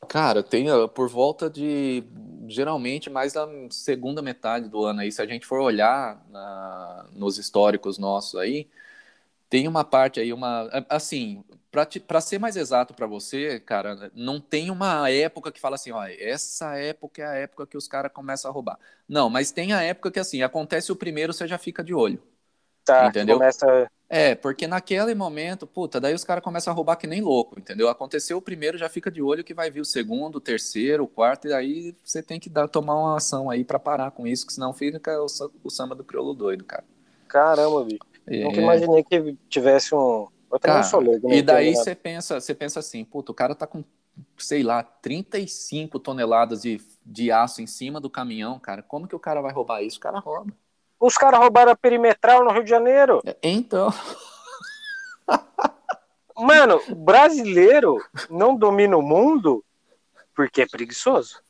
[0.08, 2.04] Cara, tem por volta de.
[2.48, 5.12] Geralmente mais da segunda metade do ano aí.
[5.12, 8.68] Se a gente for olhar na, nos históricos nossos aí,
[9.50, 10.70] tem uma parte aí, uma.
[10.90, 15.92] Assim, para ser mais exato para você, cara, não tem uma época que fala assim,
[15.92, 18.78] ó, essa época é a época que os caras começam a roubar.
[19.10, 22.22] Não, mas tem a época que assim, acontece o primeiro, você já fica de olho.
[22.86, 23.38] Tá, entendeu?
[23.38, 23.90] Começa...
[24.08, 27.90] É, porque naquele momento, puta, daí os caras começam a roubar que nem louco, entendeu?
[27.90, 31.08] Aconteceu o primeiro, já fica de olho que vai vir o segundo, o terceiro, o
[31.08, 34.46] quarto, e aí você tem que dar, tomar uma ação aí para parar com isso,
[34.46, 35.26] que senão fica o,
[35.64, 36.84] o samba do crioulo doido, cara.
[37.28, 38.00] Caramba, bicho.
[38.28, 38.44] É...
[38.44, 42.80] Nunca imaginei que tivesse um, eu Cara, sou leigo, e daí você pensa, você pensa
[42.80, 43.84] assim, puta, o cara tá com,
[44.38, 48.84] sei lá, 35 toneladas de, de aço em cima do caminhão, cara.
[48.84, 49.98] Como que o cara vai roubar isso?
[49.98, 50.54] O cara rouba.
[51.00, 53.22] Os caras roubaram a perimetral no Rio de Janeiro.
[53.26, 53.90] É, então.
[56.38, 57.98] Mano, brasileiro
[58.30, 59.64] não domina o mundo
[60.36, 61.42] porque é preguiçoso.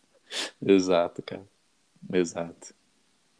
[0.66, 1.45] Exato, cara.
[2.12, 2.74] Exato.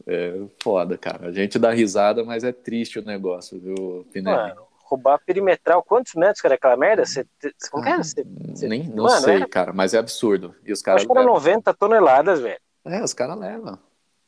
[0.06, 1.28] É foda, cara.
[1.28, 4.36] A gente dá risada, mas é triste o negócio, viu, Pinelli?
[4.36, 5.82] Mano, roubar perimetral.
[5.82, 7.04] Quantos metros que era aquela merda?
[7.04, 7.26] Você,
[7.70, 8.02] como que era?
[8.02, 8.24] Você,
[8.68, 9.48] Nem, não Mano, sei, era...
[9.48, 10.54] cara, mas é absurdo.
[10.64, 12.60] E os caras Acho que era 90 toneladas, velho.
[12.84, 13.78] É, os caras levam.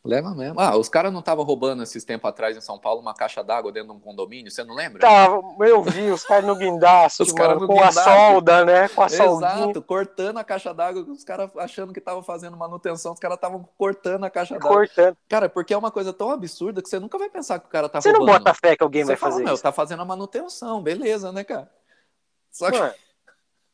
[0.07, 0.61] Leva mesmo.
[0.61, 3.73] Ah, os caras não estavam roubando esses tempos atrás em São Paulo uma caixa d'água
[3.73, 5.01] dentro de um condomínio, você não lembra?
[5.01, 8.01] Tava, eu vi os caras no guindaste, os mano, no com guindaste.
[8.01, 8.89] a solda, né?
[8.89, 13.19] Com a Exato, cortando a caixa d'água, os caras achando que estavam fazendo manutenção, os
[13.19, 14.71] caras estavam cortando a caixa d'água.
[14.71, 15.17] Cortando.
[15.29, 17.89] Cara, porque é uma coisa tão absurda que você nunca vai pensar que o cara
[17.89, 18.27] tá você roubando.
[18.27, 19.63] Você não bota fé que alguém você vai fala, fazer meu, isso.
[19.63, 21.71] tá fazendo a manutenção, beleza, né, cara?
[22.51, 22.79] Só que...
[22.79, 22.95] Mano.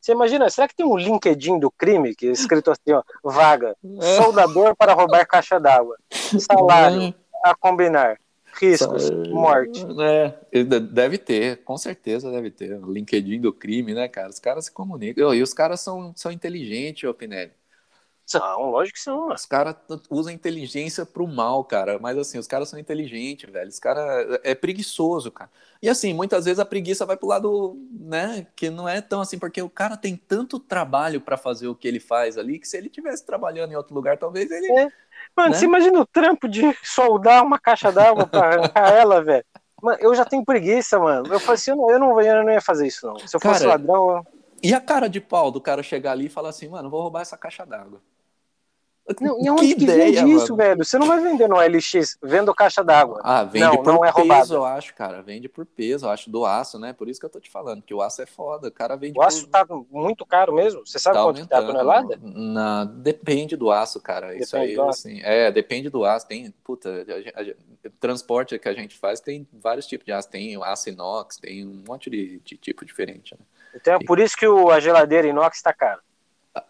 [0.02, 3.76] Você imagina, será que tem um LinkedIn do crime que é escrito assim, ó, vaga,
[4.02, 4.16] é.
[4.16, 8.18] soldador para roubar caixa d'água, salário a combinar,
[8.52, 9.86] riscos, morte.
[10.50, 12.74] É, deve ter, com certeza deve ter.
[12.82, 14.28] O LinkedIn do crime, né, cara?
[14.28, 15.32] Os caras se comunicam.
[15.32, 17.52] E os caras são, são inteligentes, ô Pinelli.
[18.24, 19.28] São, lógico que são.
[19.28, 19.76] Os caras
[20.08, 21.98] usam inteligência pro mal, cara.
[21.98, 23.68] Mas assim, os caras são inteligentes, velho.
[23.68, 25.50] Os caras é preguiçoso, cara.
[25.82, 29.36] E assim, muitas vezes a preguiça vai pro lado, né, que não é tão assim,
[29.36, 32.76] porque o cara tem tanto trabalho para fazer o que ele faz ali, que se
[32.76, 34.70] ele tivesse trabalhando em outro lugar, talvez ele.
[34.70, 34.88] É.
[35.36, 35.58] Mano, né?
[35.58, 39.44] você imagina o trampo de soldar uma caixa d'água pra arrancar ela, velho.
[39.82, 41.26] Mano, eu já tenho preguiça, mano.
[41.32, 43.18] Eu falei assim, eu não, eu não, eu não ia fazer isso, não.
[43.18, 44.18] Se eu fosse ladrão.
[44.18, 44.26] Eu...
[44.62, 47.22] E a cara de pau do cara chegar ali e falar assim, mano, vou roubar
[47.22, 48.00] essa caixa d'água.
[49.20, 50.84] Não, e onde que, que ideia, vende isso, velho?
[50.84, 53.20] Você não vai vender no LX, vendo caixa d'água.
[53.22, 54.54] Ah, vende não, por não é peso, roubado.
[54.54, 55.22] eu acho, cara.
[55.22, 56.92] Vende por peso, eu acho, do aço, né?
[56.92, 58.68] Por isso que eu tô te falando, que o aço é foda.
[58.68, 59.18] O cara vende.
[59.18, 60.86] O aço tá muito caro mesmo?
[60.86, 62.18] Você sabe tá quanto tá a tonelada?
[62.22, 62.84] Na...
[62.84, 64.28] Depende do aço, cara.
[64.28, 65.20] Depende isso aí, assim.
[65.22, 66.28] É, depende do aço.
[66.28, 70.30] Tem, puta, a, a, a, transporte que a gente faz tem vários tipos de aço.
[70.30, 73.44] Tem aço inox, tem um monte de, de tipo diferente, né?
[73.74, 76.00] Então é por isso que o, a geladeira inox tá cara.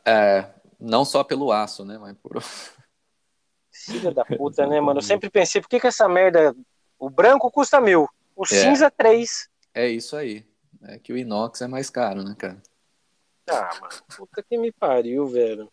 [0.04, 0.46] É,
[0.82, 1.96] não só pelo aço, né?
[1.98, 2.42] Mas por.
[3.72, 4.98] Filha da puta, né, mano?
[4.98, 6.54] Eu sempre pensei, por que, que essa merda.
[6.98, 8.46] O branco custa mil, o é.
[8.46, 9.48] cinza três.
[9.74, 10.46] É isso aí.
[10.82, 12.62] É que o inox é mais caro, né, cara?
[13.48, 15.72] Ah, mano, puta que me pariu, velho.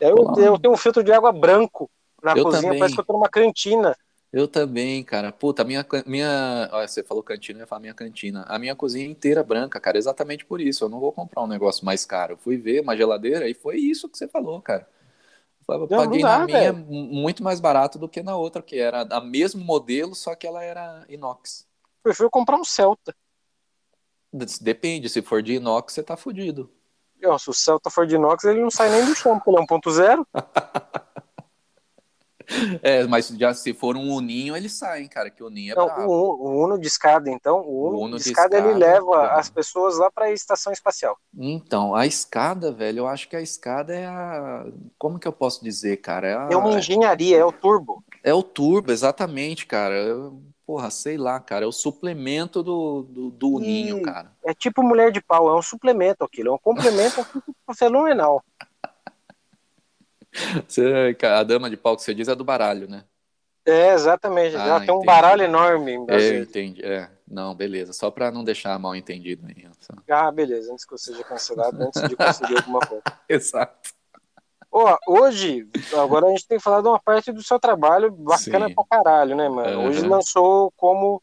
[0.00, 1.90] Eu, eu tenho um filtro de água branco
[2.22, 2.78] na eu cozinha, também.
[2.78, 3.96] parece que eu tô numa cantina.
[4.32, 5.32] Eu também, cara.
[5.32, 6.68] Puta, minha, minha.
[6.72, 8.44] Olha, você falou cantina, eu ia falar minha cantina.
[8.48, 10.84] A minha cozinha inteira branca, cara, exatamente por isso.
[10.84, 12.34] Eu não vou comprar um negócio mais caro.
[12.34, 14.88] Eu fui ver uma geladeira e foi isso que você falou, cara.
[15.68, 16.86] Eu paguei dá, na minha velho.
[16.86, 20.64] muito mais barato do que na outra, que era a mesmo modelo, só que ela
[20.64, 21.66] era inox.
[22.02, 23.14] Prefiro comprar um Celta.
[24.60, 26.70] Depende, se for de inox, você tá fudido.
[27.20, 29.58] Não, se o Celta for de inox, ele não sai nem do chão, porque ele
[29.58, 30.26] é 1.0.
[32.82, 36.08] É, mas já se for um uninho, ele sai, cara, que o uninho é Não,
[36.08, 39.38] o, o, Uno de escada, então, o Uno, o Uno ele leva é.
[39.38, 41.16] as pessoas lá para a estação espacial.
[41.36, 44.66] Então, a escada, velho, eu acho que a escada é a...
[44.98, 46.28] Como que eu posso dizer, cara?
[46.28, 46.48] É, a...
[46.52, 48.02] é uma engenharia, é o turbo.
[48.22, 49.94] É o turbo, exatamente, cara.
[50.66, 54.32] Porra, sei lá, cara, é o suplemento do, do, do uninho, cara.
[54.44, 57.26] É tipo mulher de pau, é um suplemento aquilo, é um complemento
[57.76, 58.42] fenomenal.
[60.66, 63.04] Você, a dama de pau que você diz é do baralho, né?
[63.64, 64.56] É, exatamente.
[64.56, 65.92] Ah, Ela tem um baralho enorme.
[66.08, 66.84] É, entendi.
[66.84, 67.92] É, não, beleza.
[67.92, 69.68] Só para não deixar mal entendido aí.
[70.08, 70.72] Ah, beleza.
[70.72, 73.02] Antes que eu seja cancelado, antes de conseguir alguma coisa.
[73.28, 73.90] Exato.
[74.72, 75.68] Ó, hoje,
[75.98, 78.74] agora a gente tem falado uma parte do seu trabalho bacana Sim.
[78.74, 79.80] pra caralho, né, mano?
[79.80, 79.88] Uhum.
[79.88, 81.20] Hoje lançou como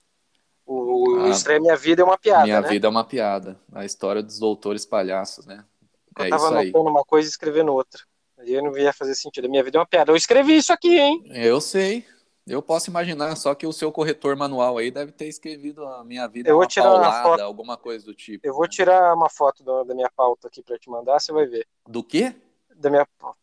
[0.66, 2.44] o, ah, Minha Vida é uma piada.
[2.44, 2.68] Minha né?
[2.68, 3.58] Vida é uma piada.
[3.74, 5.64] A história dos doutores palhaços, né?
[6.20, 8.02] Eu é tava anotando uma coisa e escrevendo outra.
[8.56, 9.46] Aí não ia fazer sentido.
[9.46, 10.12] A minha vida é uma piada.
[10.12, 11.24] Eu escrevi isso aqui, hein?
[11.30, 12.06] Eu sei.
[12.48, 16.26] Eu posso imaginar, só que o seu corretor manual aí deve ter escrevido a minha
[16.28, 18.48] vida eu vou tirar paulada, uma foto, alguma coisa do tipo.
[18.48, 18.70] Eu vou né?
[18.70, 21.68] tirar uma foto da, da minha pauta aqui para te mandar, você vai ver.
[21.86, 22.34] Do quê?
[22.74, 23.38] Da minha pauta.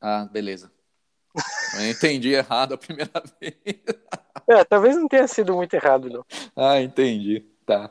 [0.00, 0.72] Ah, beleza.
[1.74, 3.54] Eu entendi errado a primeira vez.
[4.48, 6.24] É, talvez não tenha sido muito errado, não.
[6.56, 7.44] Ah, entendi.
[7.66, 7.90] Tá.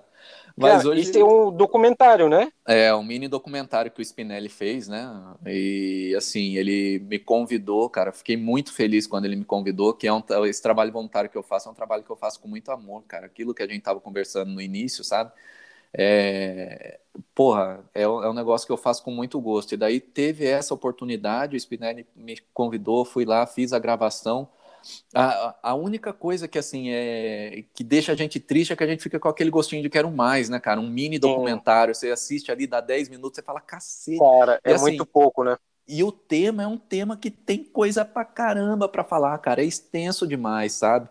[0.57, 2.49] Mas Cara, hoje isso tem um documentário, né?
[2.65, 5.05] É, um mini documentário que o Spinelli fez, né?
[5.45, 8.13] E assim, ele me convidou, cara.
[8.13, 11.43] Fiquei muito feliz quando ele me convidou, que é um, esse trabalho voluntário que eu
[11.43, 13.25] faço, é um trabalho que eu faço com muito amor, cara.
[13.25, 15.31] Aquilo que a gente tava conversando no início, sabe?
[15.93, 16.99] É,
[17.33, 19.73] porra, é, é um negócio que eu faço com muito gosto.
[19.73, 24.47] E daí teve essa oportunidade, o Spinelli me convidou, fui lá, fiz a gravação.
[25.13, 28.87] A, a única coisa que assim é que deixa a gente triste é que a
[28.87, 30.79] gente fica com aquele gostinho de quero mais, né, cara?
[30.79, 34.19] Um mini documentário, você assiste ali, dá 10 minutos, você fala, cacete.
[34.19, 35.57] Cara, é assim, muito pouco, né?
[35.87, 39.61] E o tema é um tema que tem coisa pra caramba pra falar, cara.
[39.61, 41.07] É extenso demais, sabe?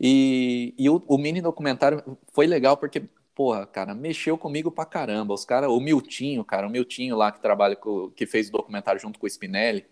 [0.00, 3.02] E, e o, o mini documentário foi legal porque,
[3.34, 5.34] porra, cara, mexeu comigo pra caramba.
[5.34, 9.00] Os caras, o Miltinho, cara, o Miltinho lá que trabalha com, que fez o documentário
[9.00, 9.84] junto com o Spinelli,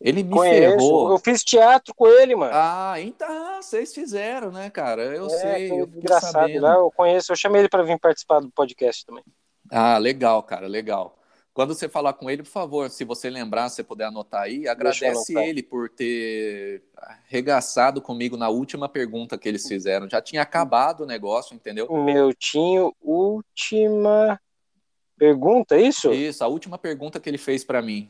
[0.00, 0.78] ele me Conheço.
[0.78, 1.10] ferrou.
[1.10, 2.52] Eu fiz teatro com ele, mano.
[2.54, 5.02] Ah, então vocês fizeram, né, cara?
[5.02, 6.62] Eu é, sei, eu engraçado, sabendo.
[6.62, 6.74] Né?
[6.74, 9.24] Eu conheço, eu chamei ele para vir participar do podcast também.
[9.70, 11.18] Ah, legal, cara, legal.
[11.52, 14.68] Quando você falar com ele, por favor, se você lembrar, se você puder anotar aí,
[14.68, 20.08] agradece ele por ter arregaçado comigo na última pergunta que eles fizeram.
[20.08, 21.92] Já tinha acabado o negócio, entendeu?
[22.04, 24.40] Meu tinha última
[25.18, 26.12] pergunta, é isso?
[26.12, 28.08] Isso, a última pergunta que ele fez para mim.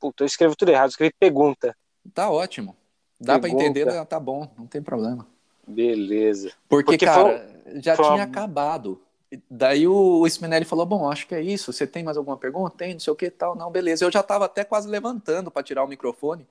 [0.00, 1.76] Puta, eu escrevo tudo errado, eu escrevi pergunta.
[2.14, 2.74] Tá ótimo.
[3.20, 5.26] Dá para entender, tá bom, não tem problema.
[5.66, 6.52] Beleza.
[6.68, 7.82] Porque, Porque cara, foi...
[7.82, 8.06] já foi...
[8.06, 9.00] tinha acabado.
[9.48, 11.72] Daí o Spinelli falou: Bom, acho que é isso.
[11.72, 12.76] Você tem mais alguma pergunta?
[12.76, 13.54] Tem, não sei o que tal.
[13.54, 14.04] Não, beleza.
[14.04, 16.46] Eu já tava até quase levantando para tirar o microfone.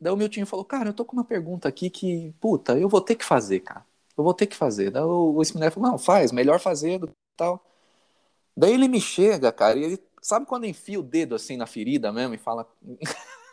[0.00, 3.00] Daí o Miltinho falou: Cara, eu tô com uma pergunta aqui que, puta, eu vou
[3.00, 3.84] ter que fazer, cara.
[4.16, 4.90] Eu vou ter que fazer.
[4.90, 7.64] Daí o Spinelli falou: Não, faz, melhor fazer do tal.
[8.56, 12.12] Daí ele me chega, cara, e ele Sabe quando enfia o dedo assim na ferida
[12.12, 12.68] mesmo e fala.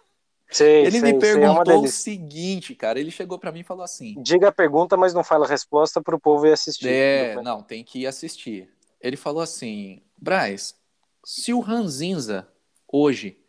[0.50, 3.00] Sei, ele sei, me é perguntou é o seguinte, cara.
[3.00, 6.00] Ele chegou para mim e falou assim: Diga a pergunta, mas não fala a resposta
[6.00, 6.90] para o povo ir assistir.
[6.90, 8.70] É, não, tem que ir assistir.
[9.02, 10.76] Ele falou assim: Braz,
[11.26, 12.48] se o Ranzinza
[12.88, 13.40] hoje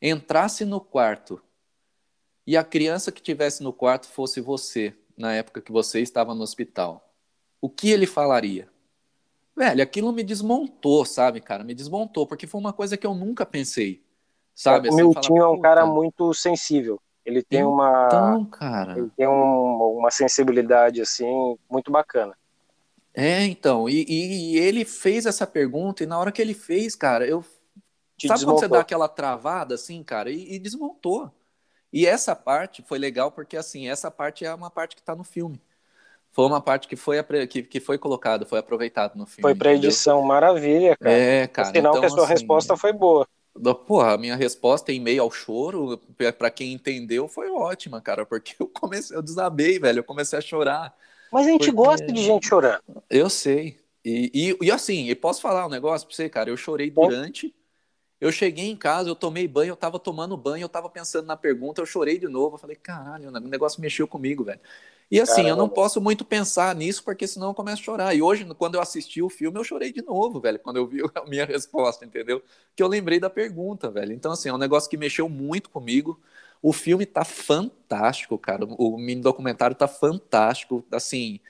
[0.00, 1.42] entrasse no quarto
[2.46, 6.42] e a criança que tivesse no quarto fosse você, na época que você estava no
[6.42, 7.12] hospital,
[7.60, 8.71] o que ele falaria?
[9.62, 11.62] Velho, aquilo me desmontou, sabe, cara?
[11.62, 14.02] Me desmontou, porque foi uma coisa que eu nunca pensei.
[14.52, 14.88] Sabe?
[14.88, 17.00] Assim, o Miltinho é um cara muito sensível.
[17.24, 18.48] Ele tem então, uma.
[18.50, 18.98] Cara.
[18.98, 22.36] Ele tem um, uma sensibilidade, assim, muito bacana.
[23.14, 23.88] É, então.
[23.88, 27.44] E, e, ele fez essa pergunta, e na hora que ele fez, cara, eu.
[28.16, 28.58] Te Sabe desmontou.
[28.58, 30.28] quando você dá aquela travada, assim, cara?
[30.28, 31.30] E, e, desmontou.
[31.92, 35.22] E essa parte foi legal, porque, assim, essa parte é uma parte que tá no
[35.22, 35.62] filme.
[36.32, 39.42] Foi uma parte que foi, que, que foi colocada, foi aproveitada no filme.
[39.42, 41.14] Foi pra edição, maravilha, cara.
[41.14, 41.68] É, cara.
[41.68, 43.28] Sinal então, que a sua assim, resposta foi boa.
[43.86, 46.00] Porra, a minha resposta em meio ao choro,
[46.38, 50.42] para quem entendeu, foi ótima, cara, porque eu comecei, eu desabei, velho, eu comecei a
[50.42, 50.96] chorar.
[51.30, 51.72] Mas a gente porque...
[51.72, 52.82] gosta de gente chorando.
[53.10, 53.78] Eu sei.
[54.02, 54.30] E,
[54.60, 57.54] e, e assim, e posso falar um negócio pra você, cara, eu chorei durante.
[58.18, 61.36] Eu cheguei em casa, eu tomei banho, eu tava tomando banho, eu tava pensando na
[61.36, 62.54] pergunta, eu chorei de novo.
[62.54, 64.60] Eu falei, caralho, o negócio mexeu comigo, velho.
[65.12, 65.50] E assim, Caramba.
[65.50, 68.14] eu não posso muito pensar nisso, porque senão eu começo a chorar.
[68.16, 71.02] E hoje, quando eu assisti o filme, eu chorei de novo, velho, quando eu vi
[71.14, 72.42] a minha resposta, entendeu?
[72.74, 74.12] Que eu lembrei da pergunta, velho.
[74.14, 76.18] Então, assim, é um negócio que mexeu muito comigo.
[76.62, 78.64] O filme tá fantástico, cara.
[78.66, 80.84] O mini documentário tá fantástico.
[80.90, 81.40] Assim,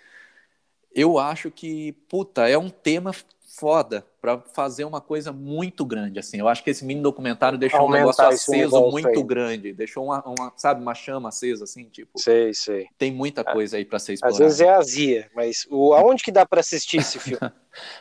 [0.95, 6.39] eu acho que, puta, é um tema foda para fazer uma coisa muito grande, assim.
[6.39, 9.23] Eu acho que esse mini documentário deixou Aumentar um negócio aceso muito aí.
[9.25, 12.21] grande, deixou uma, uma, sabe, uma chama acesa, assim, tipo.
[12.21, 12.87] Sei, sei.
[12.97, 14.37] Tem muita coisa aí para ser explorada.
[14.37, 17.41] Às vezes é azia, mas o, aonde que dá para assistir esse filme?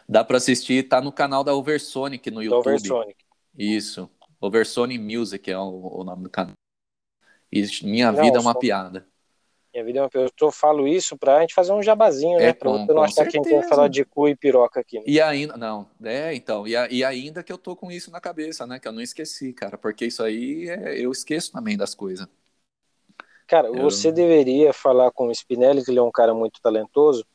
[0.07, 2.67] dá para assistir, tá no canal da Oversonic no YouTube.
[2.67, 3.15] Oversonic.
[3.57, 4.07] Isso.
[4.39, 6.53] Oversonic Music é o, o nome do canal.
[7.51, 9.07] E Minha Não, Vida é uma piada.
[9.74, 12.53] Minha vida é uma Eu falo isso pra gente fazer um jabazinho, é, né?
[12.53, 14.97] Pra você não achar que a gente vai falar de cu e piroca aqui.
[14.97, 15.03] Né?
[15.07, 18.19] E ainda, não, é, então, e, a, e, ainda que eu tô com isso na
[18.19, 18.80] cabeça, né?
[18.80, 22.28] Que eu não esqueci, cara, porque isso aí é, eu esqueço também das coisas.
[23.47, 23.76] Cara, eu...
[23.76, 27.26] você deveria falar com o Spinelli, que ele é um cara muito talentoso.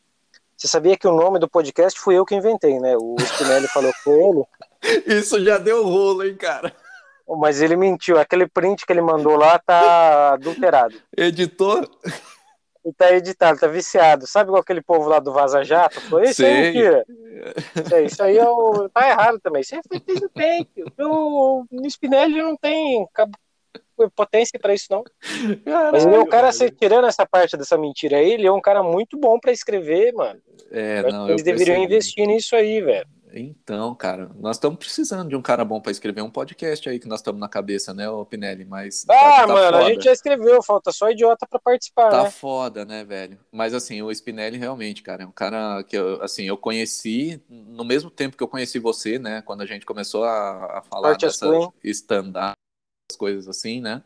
[0.57, 2.97] Você sabia que o nome do podcast fui eu que inventei, né?
[2.97, 4.45] O Spinelli falou com ele.
[5.07, 6.75] Isso já deu rolo, hein, cara?
[7.29, 8.19] Mas ele mentiu.
[8.19, 10.95] Aquele print que ele mandou lá tá adulterado.
[11.17, 11.89] Editor?
[12.85, 14.29] E tá editado, tá viciado.
[14.29, 16.01] Sabe igual aquele povo lá do Vaza Jato?
[16.03, 17.05] Foi isso aí, mentira.
[17.75, 18.89] Isso aí, isso aí é o...
[18.89, 19.63] tá errado também.
[19.63, 20.69] Isso aí foi feito bem.
[21.01, 23.05] O, o Spinelli não tem
[24.15, 25.03] potência para isso, não.
[25.65, 28.61] Caralho, Mas ele é um cara, tirando essa parte dessa mentira aí, ele é um
[28.61, 30.41] cara muito bom para escrever, mano.
[30.71, 33.09] É, não, eles deveriam investir nisso aí, velho.
[33.39, 37.07] Então, cara, nós estamos precisando de um cara bom para escrever um podcast aí que
[37.07, 38.65] nós estamos na cabeça, né, o Pinelli?
[38.65, 39.05] Mas.
[39.09, 39.79] Ah, tá, tá mano, foda.
[39.79, 42.11] a gente já escreveu, falta só idiota para participar.
[42.11, 42.31] Tá né?
[42.31, 43.39] foda, né, velho?
[43.53, 47.85] Mas assim, o Spinelli realmente, cara, é um cara que eu, assim, eu conheci no
[47.85, 49.43] mesmo tempo que eu conheci você, né?
[49.43, 51.47] Quando a gente começou a, a falar Parte dessa
[51.85, 52.57] stand-up,
[53.19, 54.03] coisas assim, né?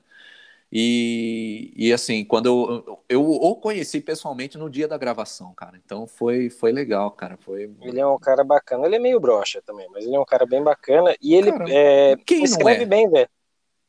[0.73, 5.81] E, e assim, quando eu, eu o conheci pessoalmente no dia da gravação, cara.
[5.85, 7.37] Então foi, foi legal, cara.
[7.37, 7.73] Foi...
[7.81, 8.87] Ele é um cara bacana.
[8.87, 11.15] Ele é meio broxa também, mas ele é um cara bem bacana.
[11.21, 12.87] E ele cara, é, escreve é?
[12.87, 13.29] bem, velho.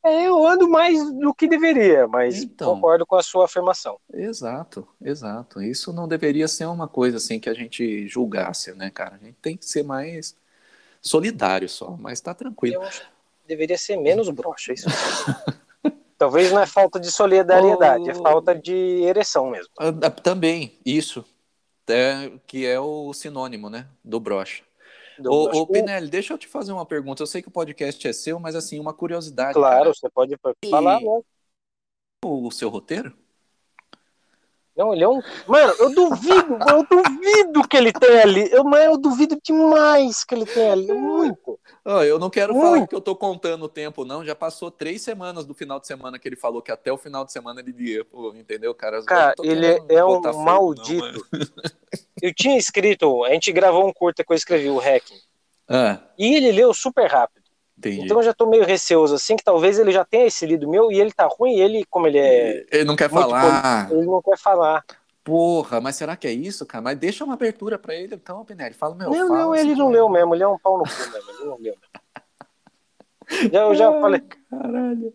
[0.04, 4.00] É, eu ando mais do que deveria, mas então, concordo com a sua afirmação.
[4.12, 5.62] Exato, exato.
[5.62, 9.20] Isso não deveria ser uma coisa assim que a gente julgasse, né, cara?
[9.22, 10.36] A gente tem que ser mais
[11.00, 12.78] solidário só, mas tá tranquilo.
[12.78, 14.88] Eu acho que deveria ser menos broxa, isso.
[16.22, 19.74] Talvez não é falta de solidariedade, é falta de ereção mesmo.
[20.22, 21.26] Também, isso.
[21.90, 23.88] É, que é o sinônimo, né?
[24.06, 24.64] Do brocha.
[25.18, 27.24] Do ô, ô, Pinelli, deixa eu te fazer uma pergunta.
[27.24, 29.56] Eu sei que o podcast é seu, mas assim, uma curiosidade.
[29.56, 29.94] Claro, cara.
[29.96, 30.38] você pode
[30.70, 31.22] falar, né?
[32.24, 33.12] O seu roteiro?
[34.82, 35.22] Não, ele é um.
[35.46, 38.52] Mano, eu duvido, eu duvido que ele tenha ali.
[38.52, 40.92] Eu, mas eu duvido demais que ele tenha ali.
[40.92, 41.60] Muito.
[41.86, 42.66] Oh, eu não quero Muito.
[42.66, 44.26] falar que eu tô contando o tempo, não.
[44.26, 47.24] Já passou três semanas do final de semana que ele falou que até o final
[47.24, 48.04] de semana ele ia,
[48.34, 49.04] entendeu, cara?
[49.04, 51.28] Cara, ele é um fogo, maldito.
[51.32, 51.42] Não,
[52.20, 55.20] eu tinha escrito, a gente gravou um curta que eu escrevi, o Hacking.
[55.70, 56.00] Ah.
[56.18, 57.41] E ele leu super rápido.
[57.82, 58.06] Entendi.
[58.06, 60.92] Então eu já tô meio receoso, assim, que talvez ele já tenha esse lido meu
[60.92, 62.64] e ele tá ruim, e ele, como ele é.
[62.72, 63.92] Ele não quer falar.
[63.92, 64.86] ele não quer falar.
[65.24, 66.84] Porra, mas será que é isso, cara?
[66.84, 68.76] Mas deixa uma abertura pra ele, então, Pinelli.
[68.76, 69.10] Fala, meu.
[69.10, 71.46] Não, fala, não, ele não leu mesmo, ele é um pau no cu mesmo, ele
[71.46, 71.76] não leu
[73.52, 74.24] já, eu já Ai, falei.
[74.50, 75.14] Caralho.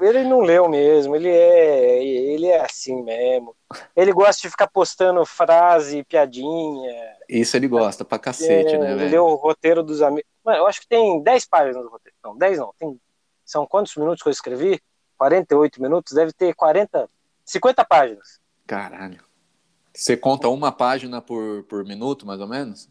[0.00, 3.54] Ele não leu mesmo, ele é, ele é assim mesmo.
[3.94, 7.14] Ele gosta de ficar postando frase, piadinha.
[7.28, 9.00] Isso ele gosta pra cacete, é, né, velho?
[9.02, 10.33] Ele leu o roteiro dos amigos.
[10.44, 12.16] Mano, eu acho que tem 10 páginas no roteiro.
[12.22, 12.74] Não, 10 não.
[12.78, 13.00] Tem...
[13.44, 14.80] São quantos minutos que eu escrevi?
[15.16, 16.12] 48 minutos?
[16.12, 17.08] Deve ter 40,
[17.44, 18.40] 50 páginas.
[18.66, 19.22] Caralho.
[19.92, 22.88] Você conta uma página por, por minuto, mais ou menos?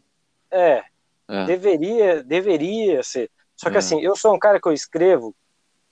[0.50, 0.82] É.
[1.28, 1.44] é.
[1.44, 3.30] Deveria, deveria ser.
[3.56, 3.78] Só que é.
[3.78, 5.34] assim, eu sou um cara que eu escrevo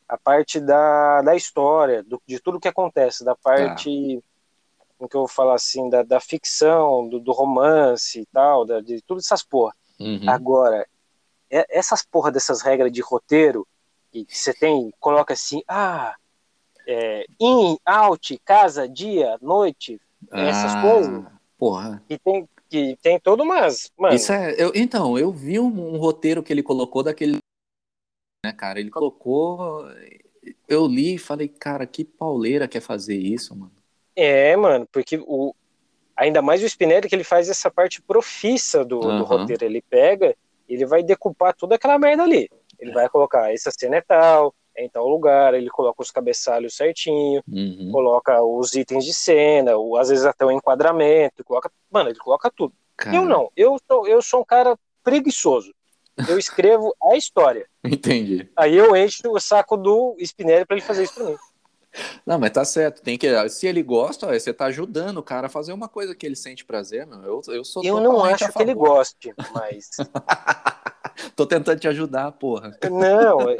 [0.08, 4.84] a parte da, da história, do, de tudo que acontece, da parte, tá.
[4.98, 8.80] como que eu vou falar assim, da, da ficção, do, do romance e tal, da,
[8.80, 9.74] de tudo essas porra.
[9.98, 10.28] Uhum.
[10.28, 10.86] Agora,
[11.70, 13.66] essas porra dessas regras de roteiro,
[14.11, 16.14] que você tem, coloca assim, ah,
[16.86, 20.00] é, in, out, casa, dia, noite,
[20.30, 21.24] essas ah, coisas.
[21.59, 22.03] Porra.
[22.09, 23.92] E tem, que tem todo umas.
[23.98, 24.14] Mano.
[24.14, 27.36] Isso é, eu, então, eu vi um, um, roteiro que ele colocou daquele.
[28.44, 28.80] Né, cara?
[28.80, 29.86] Ele colocou.
[30.66, 33.72] Eu li e falei, cara, que pauleira quer fazer isso, mano.
[34.16, 35.55] É, mano, porque o.
[36.16, 39.18] Ainda mais o Spinelli que ele faz essa parte profissa do, uhum.
[39.18, 39.64] do roteiro.
[39.64, 40.34] Ele pega,
[40.68, 42.48] ele vai decupar toda aquela merda ali.
[42.78, 42.94] Ele é.
[42.94, 47.90] vai colocar essa cena é tal, em tal lugar, ele coloca os cabeçalhos certinho, uhum.
[47.92, 52.50] coloca os itens de cena, ou às vezes até o enquadramento, coloca, mano, ele coloca
[52.50, 52.72] tudo.
[52.96, 53.16] Cara.
[53.16, 55.72] Eu não, eu sou, eu sou um cara preguiçoso.
[56.28, 57.66] Eu escrevo a história.
[57.84, 58.48] Entendi.
[58.56, 61.36] Aí eu encho o saco do Spinelli para ele fazer isso pra mim.
[62.24, 63.03] Não, mas tá certo.
[63.03, 66.14] Tem que, se ele gosta, ó, você tá ajudando o cara a fazer uma coisa
[66.14, 67.22] que ele sente prazer, meu.
[67.22, 69.90] Eu, eu sou Eu não acho que ele goste, mas
[71.36, 72.76] Tô tentando te ajudar, porra.
[72.90, 73.57] Não, é,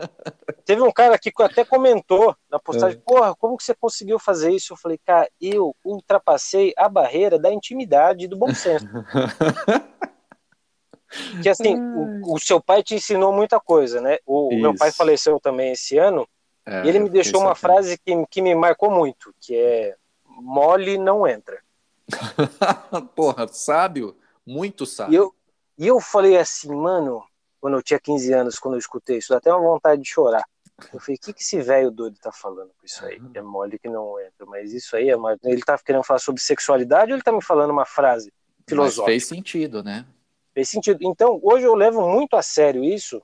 [0.65, 3.03] teve um cara aqui que até comentou na postagem, é.
[3.05, 4.73] porra, como que você conseguiu fazer isso?
[4.73, 8.87] Eu falei, cara, eu ultrapassei a barreira da intimidade e do bom senso.
[11.43, 14.19] que assim, o, o, seu pai te ensinou muita coisa, né?
[14.27, 16.27] O, o meu pai faleceu também esse ano,
[16.65, 20.97] é, e ele me deixou uma frase que, que me marcou muito, que é mole
[20.97, 21.61] não entra.
[23.15, 25.13] porra, sábio, muito sábio.
[25.13, 25.35] E eu,
[25.79, 27.23] e eu falei assim, mano,
[27.61, 30.45] quando eu tinha 15 anos, quando eu escutei isso, dá até uma vontade de chorar.
[30.93, 33.21] Eu falei, o que, que esse velho doido tá falando com isso aí?
[33.35, 35.39] É mole que não entra, mas isso aí é mais...
[35.45, 38.33] Ele tá querendo falar sobre sexualidade ou ele tá me falando uma frase
[38.69, 39.03] filosófica?
[39.03, 40.05] Mas fez sentido, né?
[40.53, 40.99] Fez sentido.
[41.03, 43.23] Então, hoje eu levo muito a sério isso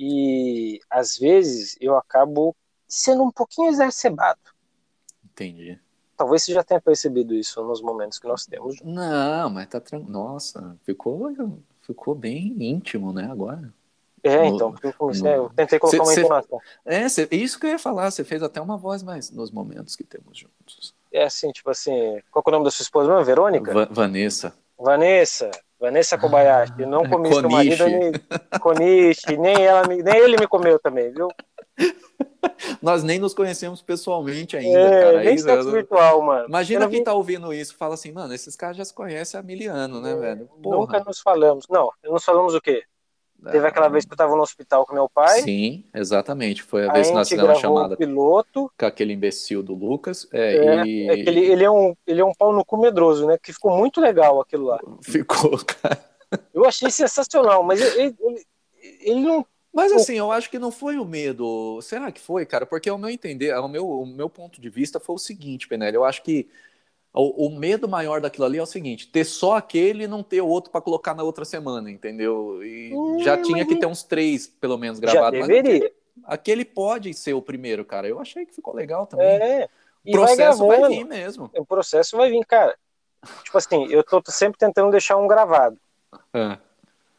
[0.00, 2.56] e às vezes eu acabo
[2.88, 4.40] sendo um pouquinho exacerbado.
[5.22, 5.78] Entendi.
[6.16, 8.80] Talvez você já tenha percebido isso nos momentos que nós temos.
[8.82, 10.10] Não, mas tá tranquilo.
[10.10, 11.30] Nossa, ficou
[11.82, 13.72] ficou bem íntimo, né, agora.
[14.22, 15.44] É, no, então, eu, comecei, no...
[15.44, 16.60] eu tentei colocar cê, uma entonação.
[16.84, 19.96] É, cê, isso que eu ia falar, você fez até uma voz mais nos momentos
[19.96, 20.94] que temos juntos.
[21.12, 23.24] É assim, tipo assim, qual é o nome da sua esposa mesmo?
[23.24, 23.72] Verônica?
[23.72, 24.54] Va Vanessa.
[24.78, 25.50] Vanessa,
[25.80, 28.12] Vanessa Kobayashi, eu não comi seu marido, nem
[28.60, 31.28] Konishi, nem, ela, nem ele me comeu também, viu?
[32.82, 35.24] Nós nem nos conhecemos pessoalmente ainda, é, cara.
[35.24, 36.48] Nem sexo virtual, mano.
[36.48, 37.04] Imagina quem vi...
[37.04, 40.12] tá ouvindo isso fala assim, mano, esses caras já se conhecem há mil anos, né,
[40.12, 40.48] é, velho?
[40.62, 40.76] Porra.
[40.76, 41.64] Nunca nos falamos.
[41.70, 42.82] Não, nos falamos o quê?
[43.46, 43.50] É.
[43.52, 45.42] Teve aquela vez que eu tava no hospital com meu pai.
[45.42, 46.62] Sim, exatamente.
[46.62, 48.70] Foi a, a vez que nós fizemos a chamada piloto.
[48.78, 50.28] com aquele imbecil do Lucas.
[50.32, 51.08] É, é, e...
[51.08, 53.38] é ele, ele, é um, ele é um pau no cu medroso, né?
[53.42, 54.80] Que ficou muito legal aquilo lá.
[55.02, 55.98] Ficou, cara.
[56.54, 58.46] Eu achei sensacional, mas ele, ele,
[59.00, 61.80] ele não mas assim, eu acho que não foi o medo.
[61.80, 62.66] Será que foi, cara?
[62.66, 65.94] Porque o meu entender, o meu, o meu ponto de vista foi o seguinte, Penelli.
[65.94, 66.48] Eu acho que
[67.12, 70.40] o, o medo maior daquilo ali é o seguinte: ter só aquele e não ter
[70.40, 72.64] o outro para colocar na outra semana, entendeu?
[72.64, 75.40] E hum, já tinha que ter uns três, pelo menos, gravados.
[75.40, 75.92] Já deveria.
[76.24, 78.06] Aquele, pode ser o primeiro, cara.
[78.06, 79.26] Eu achei que ficou legal também.
[79.26, 79.68] É.
[80.06, 81.50] O processo vai, vai, vir mesmo.
[81.54, 82.76] O processo vai vir, cara.
[83.42, 85.78] Tipo assim, eu tô sempre tentando deixar um gravado.
[86.32, 86.58] É.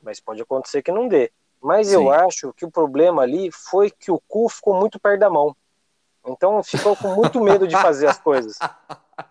[0.02, 1.32] Mas pode acontecer que não dê.
[1.62, 1.96] Mas Sim.
[1.96, 5.56] eu acho que o problema ali foi que o cu ficou muito perto da mão.
[6.26, 8.58] Então ficou com muito medo de fazer as coisas.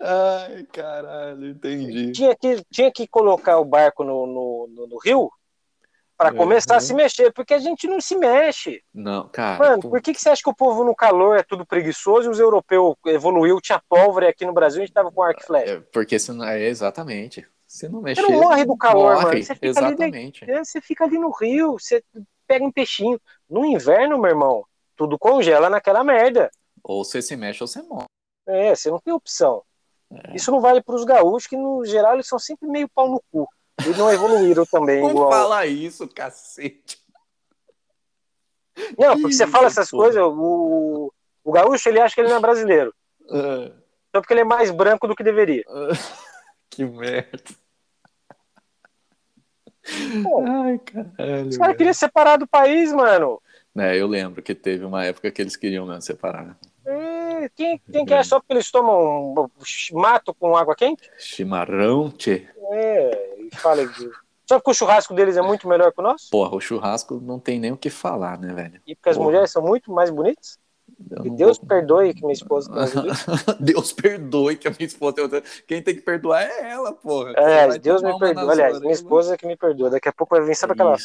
[0.00, 2.12] Ai, caralho, entendi.
[2.12, 5.30] Tinha que, tinha que colocar o barco no, no, no, no rio
[6.20, 6.78] para começar uhum.
[6.78, 8.82] a se mexer, porque a gente não se mexe.
[8.92, 9.58] Não, cara.
[9.58, 12.30] Mano, por que, que você acha que o povo no calor é tudo preguiçoso e
[12.30, 15.72] os europeus evoluiu, tinha pólvora aqui no Brasil a gente tava com arco e flecha?
[15.72, 17.46] É, porque senão, é exatamente.
[17.66, 18.20] Se não mexer.
[18.20, 19.42] Você não morre do calor, morre, mano.
[19.42, 20.44] Você fica, exatamente.
[20.44, 22.04] Ali, você fica ali no rio, você
[22.46, 23.18] pega um peixinho.
[23.48, 26.50] No inverno, meu irmão, tudo congela naquela merda.
[26.84, 28.04] Ou você se mexe ou você morre.
[28.50, 29.62] É, você não tem opção.
[30.10, 30.34] É.
[30.36, 33.22] Isso não vale para os gaúchos, que no geral eles são sempre meio pau no
[33.30, 33.48] cu.
[33.86, 35.00] E não evoluíram também.
[35.00, 35.30] Não igual...
[35.30, 36.98] fala isso, cacete.
[38.98, 40.04] Não, porque você fala essas porra.
[40.04, 41.12] coisas, o,
[41.44, 42.94] o gaúcho ele acha que ele não é brasileiro.
[43.22, 43.72] Uh.
[44.14, 45.64] Só porque ele é mais branco do que deveria.
[45.68, 45.90] Uh.
[46.70, 47.42] Que merda.
[50.22, 51.48] Pô, Ai, caralho.
[51.48, 53.42] Os caras queriam separar do país, mano.
[53.76, 56.56] É, eu lembro que teve uma época que eles queriam mesmo separar.
[57.40, 59.50] É, quem, quem quer só porque eles tomam
[59.92, 61.10] mato com água quente?
[61.18, 62.46] Chimarrão, tchê.
[62.72, 63.82] É, e fala
[64.46, 66.30] Só porque o churrasco deles é muito melhor que o nosso?
[66.30, 68.80] Porra, o churrasco não tem nem o que falar, né, velho?
[68.86, 69.12] E porque Porra.
[69.12, 70.58] as mulheres são muito mais bonitas?
[71.24, 71.66] E Deus vou...
[71.66, 72.70] perdoe que minha esposa
[73.58, 77.32] Deus perdoe que a minha esposa Quem tem que perdoar é ela, porra.
[77.36, 78.50] É, Deus me perdoe.
[78.50, 79.88] Aliás, minha esposa é que me perdoa.
[79.88, 80.96] Daqui a pouco vai vir, sabe aquela,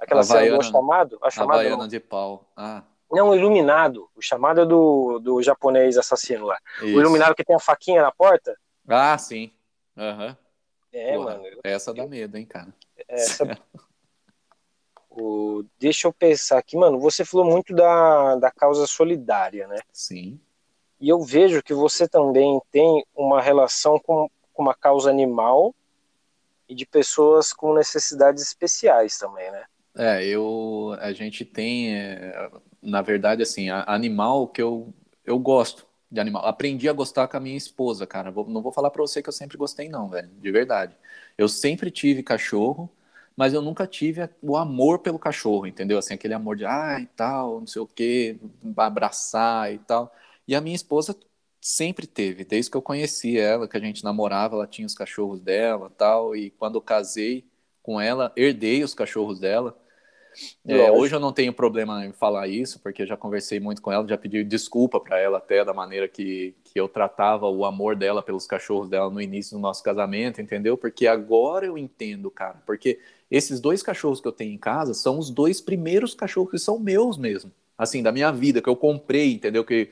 [0.00, 1.18] aquela cena do chamado?
[1.22, 2.44] A chamada Havaiana de pau.
[2.56, 2.82] Ah.
[3.12, 4.08] Não, o iluminado.
[4.16, 6.58] O chamado é do, do japonês assassino lá.
[6.78, 6.96] Isso.
[6.96, 8.56] O iluminado que tem a faquinha na porta.
[8.88, 9.52] Ah, sim.
[9.96, 10.34] Uhum.
[10.92, 11.60] É, Porra, mano.
[11.62, 12.74] Essa dá medo, hein, cara.
[13.06, 13.44] Essa...
[15.14, 16.98] O, deixa eu pensar aqui, mano.
[16.98, 19.76] Você falou muito da, da causa solidária, né?
[19.92, 20.40] Sim.
[20.98, 25.74] E eu vejo que você também tem uma relação com, com uma causa animal
[26.66, 29.66] e de pessoas com necessidades especiais também, né?
[29.96, 34.92] É, eu, a gente tem, é, na verdade, assim, animal que eu,
[35.24, 36.44] eu gosto de animal.
[36.46, 38.30] Aprendi a gostar com a minha esposa, cara.
[38.30, 40.96] Vou, não vou falar pra você que eu sempre gostei, não, velho, de verdade.
[41.36, 42.88] Eu sempre tive cachorro,
[43.36, 45.98] mas eu nunca tive o amor pelo cachorro, entendeu?
[45.98, 48.38] Assim, aquele amor de, ah, e tal, não sei o quê,
[48.78, 50.10] abraçar e tal.
[50.48, 51.14] E a minha esposa
[51.60, 55.40] sempre teve, desde que eu conheci ela, que a gente namorava, ela tinha os cachorros
[55.40, 57.44] dela tal, e quando eu casei
[57.82, 59.76] com ela, herdei os cachorros dela.
[60.66, 63.92] É, hoje eu não tenho problema em falar isso, porque eu já conversei muito com
[63.92, 67.96] ela, já pedi desculpa para ela até da maneira que, que eu tratava o amor
[67.96, 70.76] dela pelos cachorros dela no início do nosso casamento, entendeu?
[70.76, 72.98] Porque agora eu entendo, cara, porque
[73.30, 76.78] esses dois cachorros que eu tenho em casa são os dois primeiros cachorros que são
[76.78, 79.64] meus mesmo, assim, da minha vida, que eu comprei, entendeu?
[79.64, 79.90] Que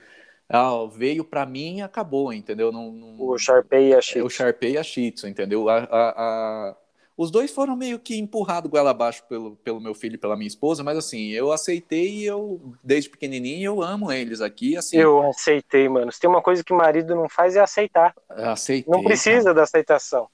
[0.53, 2.73] ah, veio para mim e acabou, entendeu?
[2.73, 3.21] Não, não...
[3.21, 5.69] O Sharpei e a Shih é, O Sharpei e a Shih Tzu, entendeu?
[5.69, 6.77] A, a, a...
[7.21, 10.49] Os dois foram meio que empurrados goela abaixo pelo, pelo meu filho e pela minha
[10.49, 14.97] esposa, mas assim, eu aceitei e eu, desde pequenininho, eu amo eles aqui, assim.
[14.97, 16.11] Eu aceitei, mano.
[16.11, 18.15] Se tem uma coisa que marido não faz é aceitar.
[18.27, 18.91] Aceitei.
[18.91, 19.55] Não precisa cara.
[19.55, 20.29] da aceitação.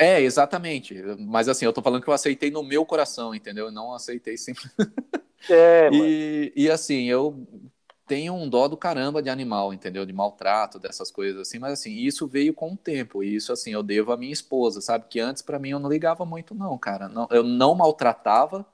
[0.00, 1.00] É, exatamente.
[1.20, 3.66] Mas assim, eu tô falando que eu aceitei no meu coração, entendeu?
[3.66, 4.64] Eu não aceitei sempre.
[5.48, 7.46] É, e, e assim, eu
[8.06, 10.04] tenho um dó do caramba de animal, entendeu?
[10.04, 13.72] De maltrato, dessas coisas assim, mas assim, isso veio com o tempo, e isso assim,
[13.72, 15.06] eu devo à minha esposa, sabe?
[15.08, 17.08] Que antes para mim eu não ligava muito não, cara.
[17.08, 18.66] Não, eu não maltratava,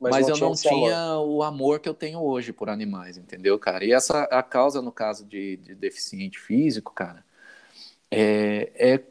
[0.00, 1.28] mas, mas não eu não tinha amor.
[1.28, 3.84] o amor que eu tenho hoje por animais, entendeu, cara?
[3.84, 7.24] E essa a causa no caso de, de deficiente físico, cara,
[8.10, 9.04] é, é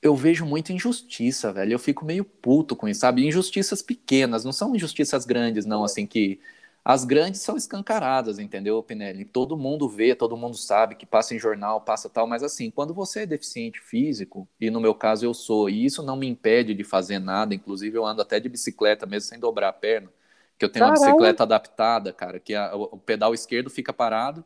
[0.00, 1.72] eu vejo muita injustiça, velho.
[1.72, 3.26] Eu fico meio puto com isso, sabe?
[3.26, 6.40] Injustiças pequenas, não são injustiças grandes, não, assim, que
[6.88, 9.22] as grandes são escancaradas, entendeu, Pinelli?
[9.26, 12.94] Todo mundo vê, todo mundo sabe que passa em jornal, passa tal, mas assim, quando
[12.94, 16.72] você é deficiente físico, e no meu caso eu sou, e isso não me impede
[16.72, 20.10] de fazer nada, inclusive eu ando até de bicicleta mesmo sem dobrar a perna,
[20.58, 20.98] que eu tenho Caramba.
[20.98, 24.42] uma bicicleta adaptada, cara, que a, o pedal esquerdo fica parado,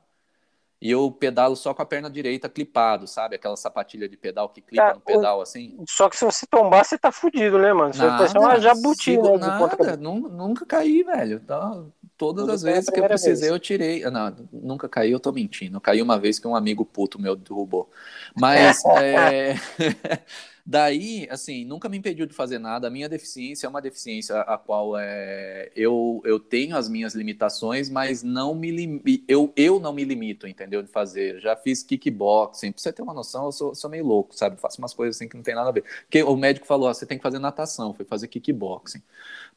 [0.80, 3.36] e eu pedalo só com a perna direita clipado, sabe?
[3.36, 5.78] Aquela sapatilha de pedal que clipa é, no pedal assim.
[5.88, 7.94] Só que se você tombar, você tá fudido, né, mano?
[7.94, 9.38] Você nada, uma jabuti, né?
[9.38, 11.38] Nada, nunca caí, velho.
[11.38, 11.84] Tá,
[12.22, 13.52] todas Tudo as vezes que eu precisei, vez.
[13.52, 14.08] eu tirei.
[14.08, 15.80] Não, nunca caí, eu tô mentindo.
[15.80, 17.90] Caí uma vez que um amigo puto meu derrubou.
[18.32, 19.56] Mas é...
[20.64, 22.86] Daí, assim, nunca me impediu de fazer nada.
[22.86, 27.90] A minha deficiência é uma deficiência a qual é, eu, eu tenho as minhas limitações,
[27.90, 30.80] mas não me lim, eu, eu não me limito, entendeu?
[30.80, 31.40] De fazer.
[31.40, 32.70] Já fiz kickboxing.
[32.70, 34.60] Pra você ter uma noção, eu sou, sou meio louco, sabe?
[34.60, 35.82] Faço umas coisas assim que não tem nada a ver.
[36.02, 39.02] Porque o médico falou: ah, você tem que fazer natação, foi fazer kickboxing.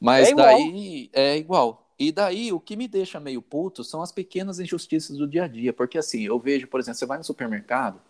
[0.00, 1.85] Mas é daí é igual.
[1.98, 5.48] E daí, o que me deixa meio puto são as pequenas injustiças do dia a
[5.48, 5.72] dia.
[5.72, 8.00] Porque assim, eu vejo, por exemplo, você vai no supermercado.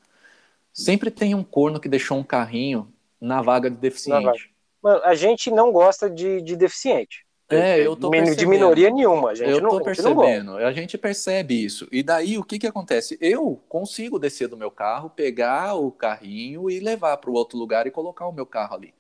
[0.73, 4.53] Sempre tem um corno que deixou um carrinho na vaga de deficiente.
[4.83, 7.25] Mano, a gente não gosta de, de deficiente.
[7.49, 8.39] É, eu tô percebendo.
[8.39, 9.31] De minoria nenhuma.
[9.31, 10.57] A gente eu tô não, percebendo.
[10.57, 11.87] A gente percebe isso.
[11.93, 13.17] E daí, o que que acontece?
[13.21, 17.87] Eu consigo descer do meu carro, pegar o carrinho e levar para o outro lugar
[17.87, 18.93] e colocar o meu carro ali.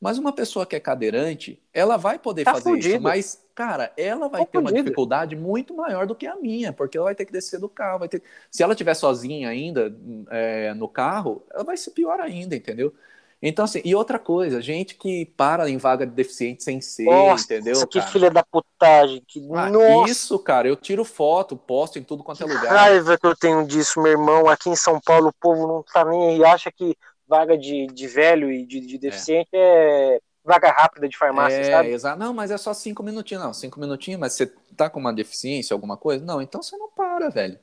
[0.00, 2.88] Mas uma pessoa que é cadeirante, ela vai poder tá fazer fudido.
[2.88, 4.74] isso, mas, cara, ela vai tá ter fudido.
[4.74, 7.68] uma dificuldade muito maior do que a minha, porque ela vai ter que descer do
[7.68, 8.22] carro, vai ter...
[8.50, 9.96] se ela estiver sozinha ainda
[10.30, 12.92] é, no carro, ela vai ser pior ainda, entendeu?
[13.40, 17.44] Então, assim, e outra coisa, gente que para em vaga de deficiente sem ser, Nossa,
[17.44, 17.86] entendeu?
[17.86, 18.10] Que cara?
[18.10, 19.22] filha da putagem.
[19.26, 19.46] Que...
[19.52, 20.10] Ah, Nossa.
[20.10, 22.74] Isso, cara, eu tiro foto, posto em tudo quanto é lugar.
[22.74, 24.48] raiva que eu tenho disso, meu irmão.
[24.48, 28.06] Aqui em São Paulo, o povo não tá nem aí, acha que vaga de, de
[28.06, 30.16] velho e de, de deficiente é.
[30.16, 31.90] é vaga rápida de farmácia, é, sabe?
[31.90, 32.18] Exato.
[32.18, 33.52] Não, mas é só cinco minutinhos, não.
[33.52, 34.46] Cinco minutinhos, mas você
[34.76, 36.24] tá com uma deficiência, alguma coisa?
[36.24, 37.58] Não, então você não para, velho.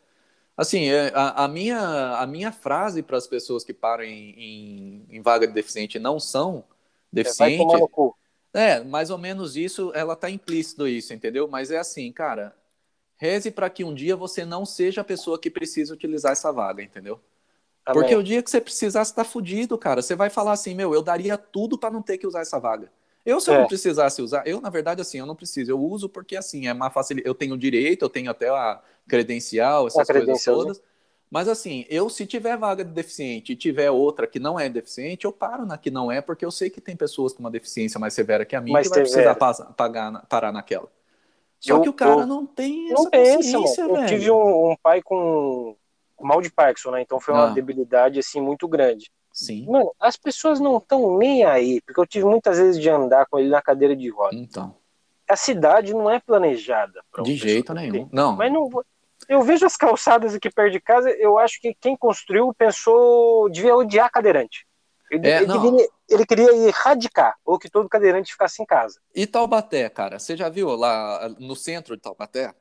[0.56, 1.80] Assim, é, a, a, minha,
[2.18, 6.20] a minha frase para as pessoas que param em, em, em, vaga de deficiente não
[6.20, 6.64] são
[7.12, 7.66] deficientes.
[8.54, 11.48] É, mais ou menos isso, ela tá implícito isso, entendeu?
[11.48, 12.56] Mas é assim, cara,
[13.18, 16.84] reze para que um dia você não seja a pessoa que precisa utilizar essa vaga,
[16.84, 17.20] entendeu?
[17.86, 18.02] Amém.
[18.02, 20.02] Porque o dia que você precisar, você tá fudido, cara.
[20.02, 22.90] Você vai falar assim, meu, eu daria tudo para não ter que usar essa vaga.
[23.26, 23.56] Eu, se é.
[23.56, 25.72] eu não precisasse usar, eu, na verdade, assim, eu não preciso.
[25.72, 27.28] Eu uso porque, assim, é uma facilidade.
[27.28, 30.78] Eu tenho direito, eu tenho até a credencial, essas a coisas todas.
[30.80, 30.84] Né?
[31.30, 35.26] Mas, assim, eu, se tiver vaga de deficiente e tiver outra que não é deficiente,
[35.26, 38.00] eu paro na que não é, porque eu sei que tem pessoas com uma deficiência
[38.00, 39.34] mais severa que a minha mais que vai severa.
[39.36, 40.90] precisar pagar, parar naquela.
[41.60, 44.02] Só eu, que o cara eu, não tem não essa consciência, velho.
[44.02, 45.76] Eu tive um, um pai com
[46.24, 47.02] mal de Parkinson, né?
[47.02, 47.54] Então foi uma ah.
[47.54, 49.12] debilidade assim muito grande.
[49.32, 49.66] Sim.
[49.66, 53.40] Mano, as pessoas não estão nem aí, porque eu tive muitas vezes de andar com
[53.40, 54.36] ele na cadeira de roda.
[54.36, 54.76] Então.
[55.28, 57.04] a cidade não é planejada.
[57.24, 58.08] De jeito nenhum.
[58.12, 58.36] Não.
[58.36, 58.70] Mas não.
[59.28, 63.76] Eu vejo as calçadas aqui perto de casa, eu acho que quem construiu pensou, devia
[63.76, 64.68] odiar cadeirante.
[65.10, 69.00] Ele, é, ele, queria, ele, queria, erradicar, ou que todo cadeirante ficasse em casa.
[69.14, 70.18] E Taubaté, cara?
[70.18, 72.54] Você já viu lá no centro de Taubaté?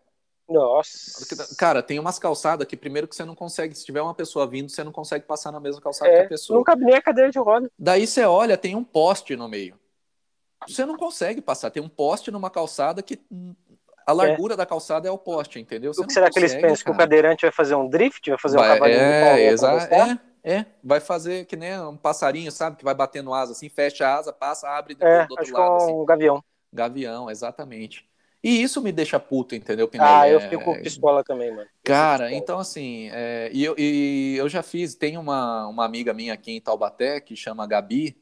[0.52, 1.56] Nossa.
[1.56, 4.70] Cara, tem umas calçadas que primeiro que você não consegue, se tiver uma pessoa vindo,
[4.70, 6.56] você não consegue passar na mesma calçada é, que a pessoa.
[6.56, 7.70] Não cabe nem a cadeira de roda.
[7.78, 9.78] Daí você olha, tem um poste no meio.
[10.68, 13.20] Você não consegue passar, tem um poste numa calçada que
[14.06, 14.56] a largura é.
[14.56, 15.92] da calçada é o poste, entendeu?
[15.92, 16.84] Você o que será consegue, que eles pensam?
[16.84, 16.84] Cara.
[16.84, 18.28] Que o cadeirante vai fazer um drift?
[18.30, 22.50] Vai fazer vai, um cavalinho é, exato, é, é, vai fazer que nem um passarinho,
[22.50, 22.76] sabe?
[22.76, 25.64] Que vai batendo asa assim, fecha a asa, passa, abre é, do outro acho lado.
[25.64, 26.04] É um assim.
[26.04, 26.44] gavião.
[26.72, 28.08] Gavião, exatamente.
[28.42, 30.10] E isso me deixa puto, entendeu, Pinelli?
[30.10, 31.68] Ah, eu fico com pistola também, mano.
[31.84, 36.34] Cara, então assim, é, e, eu, e eu já fiz, tem uma, uma amiga minha
[36.34, 38.16] aqui em Taubaté que chama Gabi,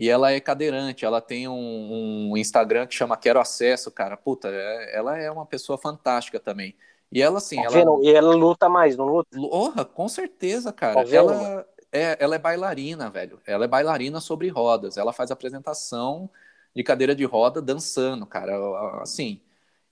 [0.00, 4.16] e ela é cadeirante, ela tem um, um Instagram que chama Quero Acesso, cara.
[4.16, 6.74] Puta, é, ela é uma pessoa fantástica também.
[7.12, 7.56] E ela, assim.
[7.56, 7.98] Tá ela...
[8.02, 9.36] E ela luta mais, não luta?
[9.36, 11.04] Porra, com certeza, cara.
[11.04, 13.40] Tá ela, é, ela é bailarina, velho.
[13.46, 14.96] Ela é bailarina sobre rodas.
[14.96, 16.30] Ela faz apresentação
[16.74, 18.52] de cadeira de roda dançando, cara.
[19.00, 19.40] Assim.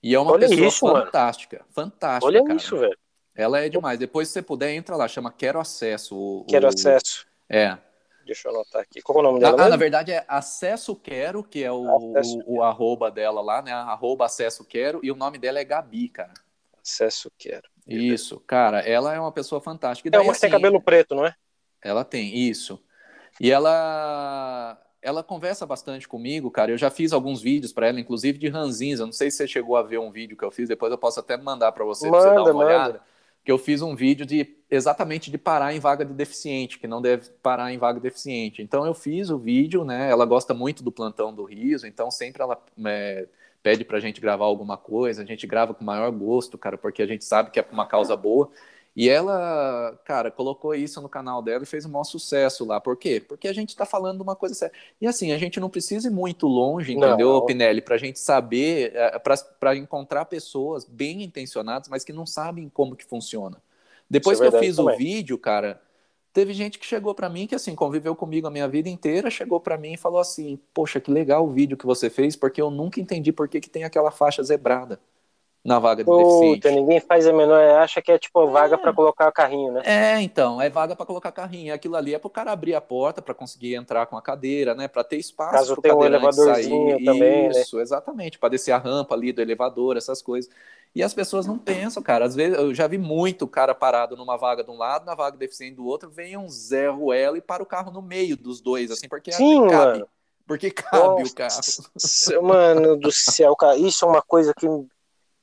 [0.01, 1.57] E é uma Olha pessoa isso, fantástica.
[1.57, 1.69] Mano.
[1.71, 2.25] Fantástica.
[2.25, 2.55] Olha cara.
[2.55, 2.97] isso, velho.
[3.35, 3.99] Ela é demais.
[3.99, 6.15] Depois, se você puder, entra lá, chama Quero Acesso.
[6.15, 6.69] O, Quero o...
[6.69, 7.25] Acesso.
[7.47, 7.77] É.
[8.25, 9.01] Deixa eu anotar aqui.
[9.01, 9.65] Qual é o nome dela?
[9.65, 13.61] Ah, na verdade é Acesso Quero, que é o, acesso o, o arroba dela lá,
[13.61, 13.71] né?
[13.71, 16.33] Arroba Acesso Quero, e o nome dela é Gabi, cara.
[16.79, 17.67] Acesso Quero.
[17.87, 20.07] Isso, cara, ela é uma pessoa fantástica.
[20.07, 21.33] E daí, é uma que tem assim, cabelo preto, não é?
[21.81, 22.79] Ela tem, isso.
[23.41, 26.71] E ela ela conversa bastante comigo, cara.
[26.71, 28.99] Eu já fiz alguns vídeos para ela, inclusive de ranzins.
[28.99, 30.97] Eu não sei se você chegou a ver um vídeo que eu fiz, depois eu
[30.97, 32.65] posso até mandar para você, manda, pra você dar uma manda.
[32.65, 33.01] olhada.
[33.43, 37.01] Que eu fiz um vídeo de exatamente de parar em vaga de deficiente, que não
[37.01, 38.61] deve parar em vaga de deficiente.
[38.61, 40.09] Então eu fiz o vídeo, né?
[40.09, 43.27] Ela gosta muito do plantão do riso, então sempre ela é,
[43.63, 47.01] pede pra gente gravar alguma coisa, a gente grava com o maior gosto, cara, porque
[47.01, 48.51] a gente sabe que é uma causa boa.
[48.95, 52.81] E ela, cara, colocou isso no canal dela e fez um maior sucesso lá.
[52.81, 53.23] Por quê?
[53.25, 54.73] Porque a gente tá falando de uma coisa séria.
[54.99, 57.45] E assim, a gente não precisa ir muito longe, entendeu, não.
[57.45, 59.17] Pinelli, pra gente saber, é,
[59.59, 63.61] para encontrar pessoas bem intencionadas, mas que não sabem como que funciona.
[64.09, 64.95] Depois é que eu fiz também.
[64.95, 65.79] o vídeo, cara,
[66.33, 69.59] teve gente que chegou para mim, que assim, conviveu comigo a minha vida inteira, chegou
[69.59, 72.71] para mim e falou assim: Poxa, que legal o vídeo que você fez, porque eu
[72.71, 74.99] nunca entendi por que, que tem aquela faixa zebrada
[75.63, 76.71] na vaga de Puta, deficiente.
[76.71, 78.77] ninguém faz a menor, acha que é tipo vaga é.
[78.77, 79.81] para colocar carrinho, né?
[79.83, 81.73] É, então, é vaga para colocar carrinho.
[81.73, 84.73] Aquilo ali é para o cara abrir a porta para conseguir entrar com a cadeira,
[84.73, 84.87] né?
[84.87, 87.05] Para ter espaço Caso tenha um elevadorzinho sair.
[87.05, 87.81] também, Isso, né?
[87.81, 90.49] exatamente, para descer a rampa ali do elevador, essas coisas.
[90.95, 92.25] E as pessoas não pensam, cara.
[92.25, 95.37] Às vezes eu já vi muito cara parado numa vaga de um lado, na vaga
[95.37, 98.89] deficiente do outro, vem um Zé Ruela e para o carro no meio dos dois,
[98.89, 99.99] assim, porque Sim, cabe.
[99.99, 100.07] Mano.
[100.47, 102.47] Porque cabe Nossa, o carro.
[102.47, 103.77] Mano do céu, cara.
[103.77, 104.65] Isso é uma coisa que.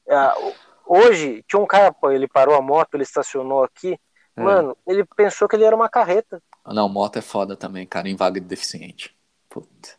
[0.08, 0.32] É,
[0.86, 3.98] hoje, tinha um cara, ele parou a moto, ele estacionou aqui.
[4.36, 4.40] É.
[4.40, 6.42] Mano, ele pensou que ele era uma carreta.
[6.66, 9.16] Não, moto é foda também, cara, em vaga de deficiente.
[9.48, 9.90] Puta.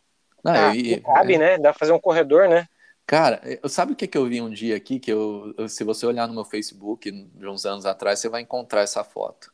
[0.43, 1.37] Não, ah, eu, cabe, é...
[1.37, 1.57] né?
[1.57, 2.67] Dá pra fazer um corredor, né?
[3.05, 4.99] Cara, sabe o que, que eu vi um dia aqui?
[4.99, 8.81] Que eu, se você olhar no meu Facebook de uns anos atrás, você vai encontrar
[8.81, 9.51] essa foto.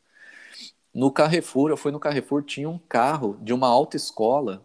[0.92, 4.64] No Carrefour, eu fui no Carrefour, tinha um carro de uma autoescola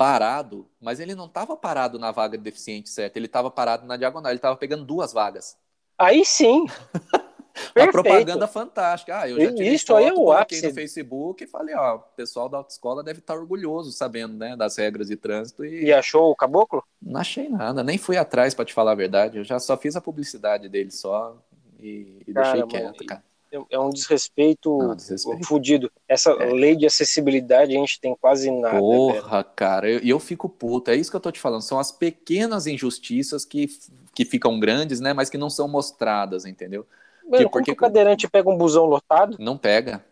[0.00, 3.18] parado, mas ele não estava parado na vaga de deficiente, certo?
[3.18, 5.58] Ele estava parado na diagonal, ele estava pegando duas vagas.
[5.98, 6.64] Aí sim!
[7.76, 9.20] Uma propaganda fantástica.
[9.20, 10.66] Ah, eu já tirei Isso foto, aí é o ápice.
[10.66, 14.78] no Facebook e falei, ó, o pessoal da autoescola deve estar orgulhoso sabendo, né, das
[14.78, 15.66] regras de trânsito.
[15.66, 16.82] E, e achou o caboclo?
[17.02, 19.36] Não achei nada, nem fui atrás para te falar a verdade.
[19.36, 21.36] Eu já só fiz a publicidade dele só
[21.78, 23.22] e, e cara, deixei quieto, cara.
[23.52, 25.46] É, é um desrespeito, Não, desrespeito.
[25.46, 25.90] fudido.
[26.08, 26.52] Essa é.
[26.52, 28.78] lei de acessibilidade a gente tem quase nada.
[28.78, 30.90] Porra, cara, e eu, eu, fico puto.
[30.90, 31.62] É isso que eu tô te falando.
[31.62, 33.68] São as pequenas injustiças que,
[34.14, 35.12] que ficam grandes, né?
[35.12, 36.86] Mas que não são mostradas, entendeu?
[37.28, 39.36] Mano, porque o cadeirante pega um busão lotado?
[39.38, 40.04] Não pega.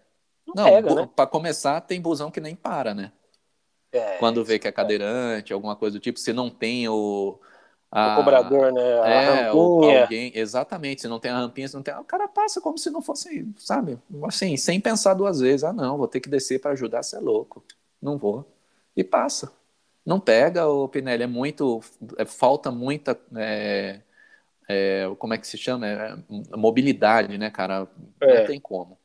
[0.47, 1.11] Não, não pega, né?
[1.15, 3.13] Para começar, tem busão que nem para, né?
[3.93, 7.39] É, Quando vê que é cadeirante, alguma coisa do tipo, se não tem o.
[7.91, 9.01] A, o cobrador, né?
[9.01, 10.03] A é, rampinha.
[10.03, 11.95] alguém, exatamente, se não tem a rampinha, se não tem.
[11.95, 13.99] O cara passa como se não fosse, sabe?
[14.25, 15.65] Assim, sem pensar duas vezes.
[15.65, 17.65] Ah, não, vou ter que descer para ajudar, você é louco.
[18.01, 18.45] Não vou.
[18.95, 19.53] E passa.
[20.05, 21.81] Não pega, o Pinelli, é muito.
[22.19, 23.19] É, falta muita.
[23.37, 24.01] É,
[24.69, 25.87] é, como é que se chama?
[25.87, 26.17] É,
[26.57, 27.89] mobilidade, né, cara?
[28.21, 28.41] É.
[28.41, 28.99] Não tem como.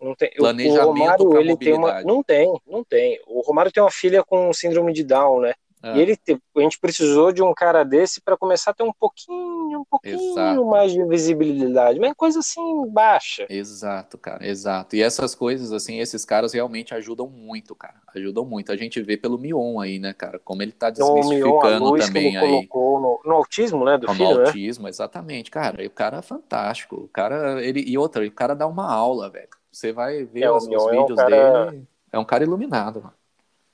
[0.00, 0.30] Não tem.
[0.30, 2.02] Planejamento o Romário, ele tem uma.
[2.02, 3.20] Não tem, não tem.
[3.26, 5.54] O Romário tem uma filha com síndrome de Down, né?
[5.82, 5.96] É.
[5.96, 6.18] E ele,
[6.56, 10.66] a gente precisou de um cara desse para começar a ter um pouquinho, pouquinho Exato.
[10.66, 13.46] mais de visibilidade, mas coisa assim baixa.
[13.48, 14.94] Exato, cara, exato.
[14.94, 17.94] E essas coisas, assim, esses caras realmente ajudam muito, cara.
[18.14, 18.70] Ajudam muito.
[18.70, 22.68] A gente vê pelo Mion aí, né, cara, como ele tá desmistificando Mion, também aí.
[22.72, 24.46] No, no, autismo, né, do no filho, No né?
[24.46, 24.90] autismo, né?
[24.90, 25.82] exatamente, cara.
[25.82, 26.96] E o cara é fantástico.
[26.96, 29.48] O cara, ele e outra, o cara dá uma aula, velho.
[29.72, 31.70] Você vai ver é, os, os vídeos é um cara...
[31.70, 31.88] dele.
[32.12, 33.19] É um cara iluminado, mano.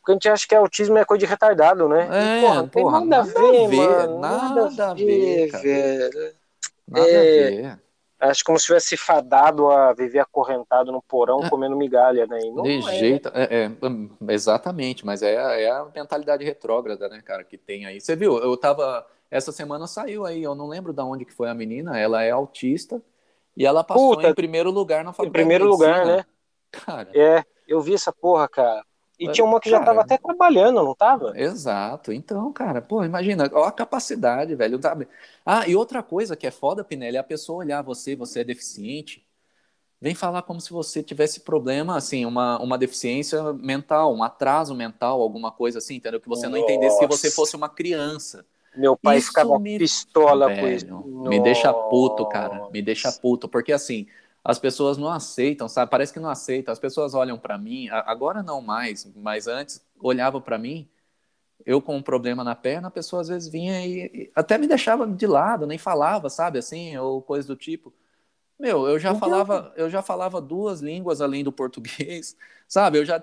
[0.06, 2.08] Porque a gente acha que autismo é coisa de retardado, né?
[2.12, 4.18] É, e, porra, não porra, nada, nada, a ver, ver mano.
[4.20, 6.34] Nada, nada a ver, velho.
[6.86, 7.80] Nada é, a ver.
[8.20, 11.50] Acho como se tivesse fadado a viver acorrentado no porão é.
[11.50, 12.38] comendo migalha, né?
[12.38, 12.82] de é.
[12.82, 18.00] jeito, é, é, exatamente, mas é, é a mentalidade retrógrada, né, cara, que tem aí.
[18.00, 21.50] Você viu, eu tava, essa semana saiu aí, eu não lembro de onde que foi
[21.50, 23.02] a menina, ela é autista
[23.56, 26.24] e ela passou Puta, em primeiro lugar na faculdade Em primeiro lugar, né?
[26.70, 27.10] Cara.
[27.12, 28.84] É, eu vi essa porra, cara.
[29.18, 31.32] E tinha uma que cara, já estava até trabalhando, não estava?
[31.38, 32.12] Exato.
[32.12, 34.78] Então, cara, pô, imagina, ó a capacidade, velho.
[35.44, 38.44] Ah, e outra coisa que é foda, Pinelli, é a pessoa olhar você, você é
[38.44, 39.26] deficiente,
[40.00, 45.22] vem falar como se você tivesse problema, assim, uma, uma deficiência mental, um atraso mental,
[45.22, 46.20] alguma coisa assim, entendeu?
[46.20, 48.44] Que você não entendesse que você fosse uma criança.
[48.76, 49.78] Meu pai isso ficava me...
[49.78, 51.28] pistola velho, com isso.
[51.28, 52.68] Me deixa puto, cara.
[52.70, 53.48] Me deixa puto.
[53.48, 54.06] Porque assim,
[54.46, 55.90] as pessoas não aceitam, sabe?
[55.90, 56.70] Parece que não aceitam.
[56.70, 60.88] As pessoas olham para mim, agora não mais, mas antes olhava para mim,
[61.64, 64.68] eu com um problema na perna, a pessoa às vezes vinha e, e, até me
[64.68, 67.92] deixava de lado, nem falava, sabe, assim, ou coisa do tipo.
[68.56, 72.36] Meu, eu já falava, eu já falava duas línguas além do português,
[72.68, 72.98] sabe?
[72.98, 73.20] Eu já,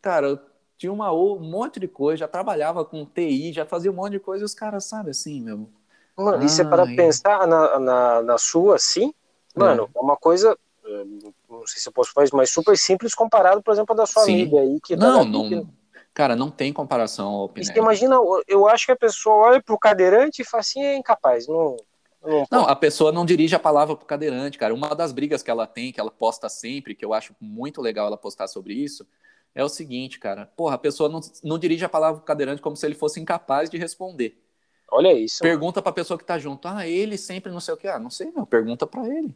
[0.00, 0.40] cara, eu
[0.78, 4.20] tinha uma, um monte de coisa, já trabalhava com TI, já fazia um monte de
[4.20, 5.68] coisa, e os caras, sabe, assim, meu.
[6.16, 9.12] Mano, ah, e você para pensar na, na, na sua, assim,
[9.56, 11.04] Mano, é uma coisa, eh,
[11.48, 14.24] não sei se eu posso falar isso, mas super simples comparado, por exemplo, da sua
[14.24, 14.42] Sim.
[14.42, 14.80] amiga aí.
[14.80, 15.66] Que tá não, não, que...
[16.12, 17.78] cara, não tem comparação ao Pinelli.
[17.78, 21.76] Imagina, eu acho que a pessoa olha pro cadeirante e fala assim, é incapaz, não...
[22.22, 24.74] Não, não, a pessoa não dirige a palavra pro cadeirante, cara.
[24.74, 28.08] Uma das brigas que ela tem, que ela posta sempre, que eu acho muito legal
[28.08, 29.06] ela postar sobre isso,
[29.54, 30.50] é o seguinte, cara.
[30.56, 33.70] Porra, a pessoa não, não dirige a palavra pro cadeirante como se ele fosse incapaz
[33.70, 34.42] de responder.
[34.90, 35.42] Olha isso.
[35.42, 35.82] Pergunta mano.
[35.82, 36.68] pra pessoa que tá junto.
[36.68, 37.88] Ah, ele sempre não sei o que.
[37.88, 38.44] Ah, não sei, não.
[38.44, 39.34] Pergunta para ele.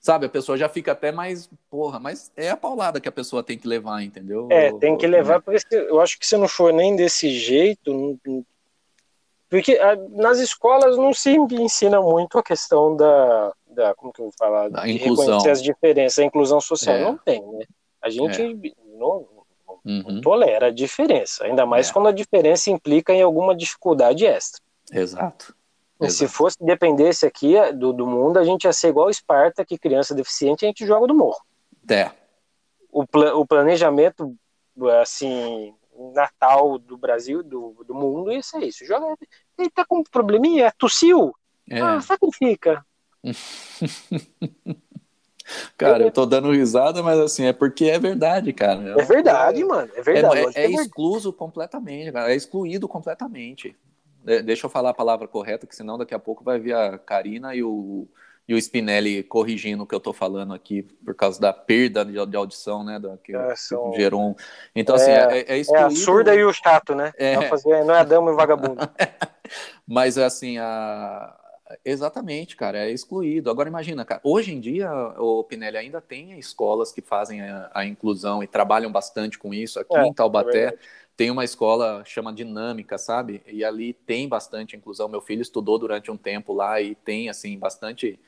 [0.00, 3.42] Sabe, a pessoa já fica até mais, porra, mas é a paulada que a pessoa
[3.42, 4.48] tem que levar, entendeu?
[4.50, 8.18] É, tem que levar, porque eu acho que se não for nem desse jeito,
[9.50, 14.26] porque ah, nas escolas não se ensina muito a questão da, da como que eu
[14.26, 15.26] vou falar, da inclusão.
[15.26, 17.02] reconhecer as diferenças, a inclusão social é.
[17.02, 17.66] não tem, né?
[18.00, 18.72] A gente é.
[18.96, 19.26] não,
[19.84, 20.20] não uhum.
[20.22, 21.92] tolera a diferença, ainda mais é.
[21.92, 24.62] quando a diferença implica em alguma dificuldade extra.
[24.90, 25.54] Exato.
[26.08, 29.78] Se fosse dependesse aqui é, do, do mundo, a gente ia ser igual Esparta, que
[29.78, 31.40] criança deficiente a gente joga do morro.
[31.88, 32.10] É.
[32.90, 34.34] O, pla o planejamento,
[35.00, 35.74] assim,
[36.14, 38.84] natal do Brasil, do, do mundo, isso é isso.
[38.86, 39.14] Joga,
[39.58, 41.34] ele tá com um probleminha, tossiu,
[41.68, 41.80] é.
[41.80, 42.84] ah, sacrifica.
[45.76, 48.94] Cara, eu tô dando risada, mas assim, é porque é verdade, cara.
[49.00, 49.90] É verdade, é, mano.
[49.96, 50.38] É verdade.
[50.54, 52.32] É, é, é excluso completamente, cara.
[52.32, 53.76] É excluído completamente.
[54.24, 57.54] Deixa eu falar a palavra correta, que senão daqui a pouco vai vir a Karina
[57.54, 58.06] e o,
[58.46, 62.12] e o Spinelli corrigindo o que eu estou falando aqui por causa da perda de,
[62.26, 62.98] de audição, né?
[62.98, 63.92] Da, que, é, são...
[63.94, 64.34] gerou um...
[64.74, 65.84] Então, assim, é, é, é, excluído...
[65.84, 67.12] é a surda e o chato, né?
[67.16, 67.40] É.
[67.48, 68.80] Fazer, não é a dama e o vagabundo.
[69.86, 71.34] Mas, assim, a...
[71.84, 73.50] exatamente, cara, é excluído.
[73.50, 77.86] Agora, imagina, cara, hoje em dia, o Pinelli ainda tem escolas que fazem a, a
[77.86, 80.64] inclusão e trabalham bastante com isso aqui é, em Taubaté.
[80.66, 80.78] É
[81.20, 83.42] tem uma escola chama Dinâmica, sabe?
[83.46, 85.06] E ali tem bastante inclusão.
[85.06, 88.18] Meu filho estudou durante um tempo lá e tem assim bastante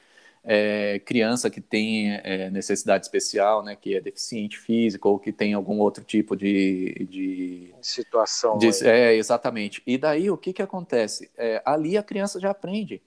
[0.45, 3.77] é, criança que tem é, necessidade especial, né?
[3.77, 8.59] Que é deficiente físico ou que tem algum outro tipo de, de situação.
[8.59, 9.83] De, é exatamente.
[9.87, 11.31] E daí o que que acontece?
[11.35, 13.01] É, ali a criança já aprende.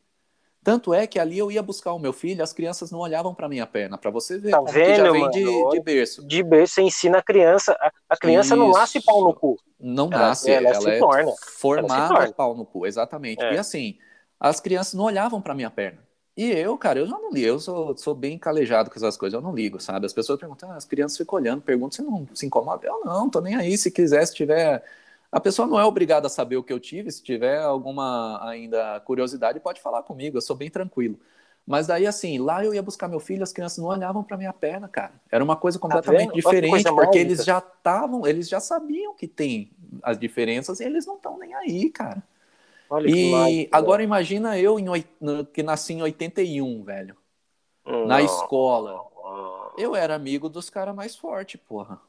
[0.65, 3.47] Tanto é que ali eu ia buscar o meu filho, as crianças não olhavam para
[3.47, 4.49] minha perna, para você ver.
[4.49, 6.27] Tá vendo, já vem de, de, berço.
[6.27, 7.77] De berço, você ensina a criança.
[7.79, 8.63] A, a criança Isso.
[8.63, 9.59] não nasce pau no cu.
[9.79, 11.31] Não ela, nasce, ela, ela, é torna.
[11.59, 13.43] formada ela pau no cu, exatamente.
[13.43, 13.53] É.
[13.53, 13.99] E assim,
[14.39, 15.99] as crianças não olhavam para minha perna.
[16.35, 19.35] E eu, cara, eu já não ligo, eu sou, sou bem calejado com essas coisas,
[19.35, 20.07] eu não ligo, sabe?
[20.07, 22.87] As pessoas perguntam, ah, as crianças ficam olhando, perguntam se não se incomoda.
[22.87, 24.83] Eu não, tô nem aí, se quiser, se tiver
[25.35, 29.01] a pessoa não é obrigada a saber o que eu tive, se tiver alguma ainda
[29.01, 31.19] curiosidade, pode falar comigo, eu sou bem tranquilo.
[31.67, 34.53] Mas daí, assim, lá eu ia buscar meu filho, as crianças não olhavam para minha
[34.53, 35.11] perna, cara.
[35.29, 39.27] Era uma coisa tá completamente tá diferente, porque eles já estavam, eles já sabiam que
[39.27, 39.71] tem
[40.01, 42.23] as diferenças e eles não estão nem aí, cara.
[42.89, 44.85] Olha e mágico, agora imagina eu em,
[45.51, 47.17] que nasci em 81, velho.
[47.85, 49.03] Hum, na escola.
[49.77, 51.99] Eu era amigo dos caras mais fortes, porra.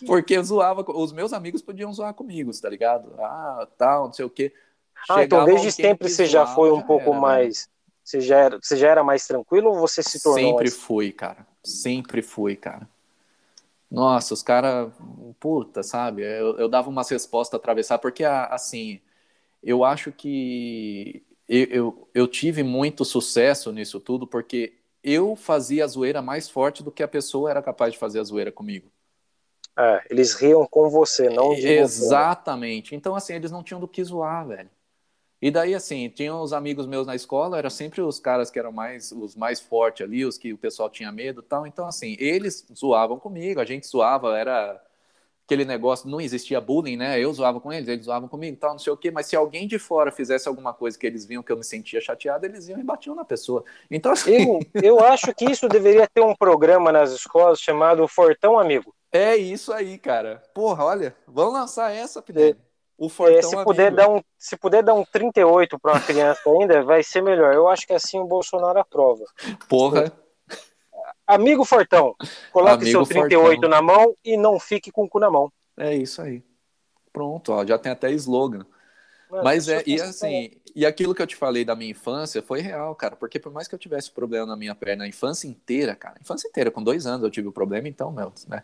[0.06, 3.14] Porque eu zoava, os meus amigos podiam zoar comigo, tá ligado?
[3.18, 4.52] Ah, tal, não sei o quê.
[5.08, 7.68] Ah, então desde sempre você já foi um já pouco era, mais.
[8.02, 10.38] Você já, era, você já era mais tranquilo ou você se tornou?
[10.38, 10.76] Sempre mais...
[10.76, 11.46] fui, cara.
[11.62, 12.88] Sempre fui, cara.
[13.90, 14.92] Nossa, os caras.
[15.38, 16.22] Puta, sabe?
[16.22, 19.00] Eu, eu dava umas respostas atravessar, porque assim.
[19.62, 25.88] Eu acho que eu, eu, eu tive muito sucesso nisso tudo, porque eu fazia a
[25.88, 28.90] zoeira mais forte do que a pessoa era capaz de fazer a zoeira comigo.
[29.78, 32.90] É, eles riam com você, não de Exatamente.
[32.90, 32.96] Você.
[32.96, 34.70] Então, assim, eles não tinham do que zoar, velho.
[35.40, 38.72] E daí, assim, tinha os amigos meus na escola, eram sempre os caras que eram
[38.72, 41.66] mais os mais fortes ali, os que o pessoal tinha medo e tal.
[41.66, 44.82] Então, assim, eles zoavam comigo, a gente zoava, era
[45.44, 47.20] aquele negócio, não existia bullying, né?
[47.20, 49.10] Eu zoava com eles, eles zoavam comigo e tal, não sei o quê.
[49.10, 52.00] Mas se alguém de fora fizesse alguma coisa que eles viam que eu me sentia
[52.00, 53.62] chateado, eles iam e batiam na pessoa.
[53.90, 54.42] Então, assim...
[54.42, 58.92] eu, eu acho que isso deveria ter um programa nas escolas chamado Fortão Amigo.
[59.16, 60.42] É isso aí, cara.
[60.52, 62.50] Porra, olha, vamos lançar essa, Pinelli.
[62.50, 62.56] É,
[62.98, 66.40] o Fortão é, se puder dar um Se puder dar um 38 para uma criança
[66.46, 67.54] ainda, vai ser melhor.
[67.54, 69.24] Eu acho que assim o Bolsonaro aprova.
[69.68, 70.12] Porra.
[71.26, 72.14] Amigo Fortão,
[72.52, 73.70] coloque Amigo seu 38 Fortão.
[73.70, 75.50] na mão e não fique com o cu na mão.
[75.76, 76.42] É isso aí.
[77.12, 78.66] Pronto, ó, já tem até slogan.
[79.30, 82.60] Mano, Mas é, e assim, e aquilo que eu te falei da minha infância foi
[82.60, 85.96] real, cara, porque por mais que eu tivesse problema na minha perna a infância inteira,
[85.96, 88.62] cara, a infância inteira, com dois anos eu tive o problema, então, meu, né?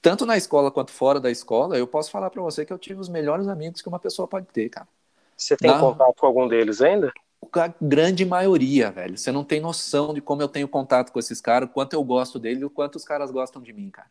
[0.00, 3.00] Tanto na escola quanto fora da escola, eu posso falar para você que eu tive
[3.00, 4.88] os melhores amigos que uma pessoa pode ter, cara.
[5.36, 5.78] Você tem na...
[5.78, 7.12] contato com algum deles ainda?
[7.52, 9.18] A grande maioria, velho.
[9.18, 12.02] Você não tem noção de como eu tenho contato com esses caras, o quanto eu
[12.02, 14.08] gosto deles e o quanto os caras gostam de mim, cara.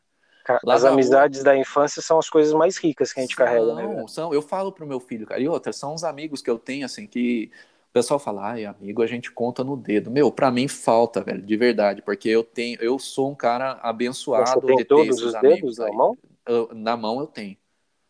[0.68, 1.46] as amizades rua...
[1.46, 4.06] da infância são as coisas mais ricas que a gente são, carrega, né?
[4.08, 6.86] São, eu falo pro meu filho, cara, e outra, são os amigos que eu tenho,
[6.86, 7.52] assim, que
[7.94, 10.10] pessoal fala, ai, amigo, a gente conta no dedo.
[10.10, 14.50] Meu, para mim falta, velho, de verdade, porque eu tenho, eu sou um cara abençoado
[14.50, 16.18] Você tem de todos os dedos na mão?
[16.46, 17.56] Eu, na mão eu tenho.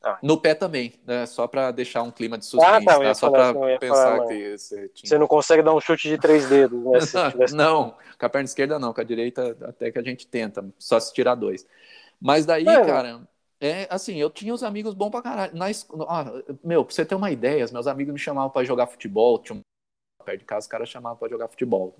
[0.01, 0.17] Ah.
[0.21, 1.25] No pé também, né?
[1.25, 3.13] Só para deixar um clima de suspense, ah, tá, tá?
[3.13, 5.09] Só para pensar falar, que você tinha...
[5.09, 6.99] Você não consegue dar um chute de três dedos, né?
[7.31, 7.55] tivesse...
[7.55, 10.99] não, com a perna esquerda não, com a direita até que a gente tenta, só
[10.99, 11.65] se tirar dois.
[12.19, 12.85] Mas daí, é.
[12.85, 13.21] cara,
[13.59, 15.55] é assim, eu tinha os amigos bons pra caralho.
[15.55, 15.67] Na,
[16.07, 16.25] ah,
[16.63, 19.57] meu, pra você ter uma ideia, os meus amigos me chamavam para jogar futebol, tinha
[19.57, 19.61] um
[20.23, 21.95] perto de casa, os caras chamavam para jogar futebol.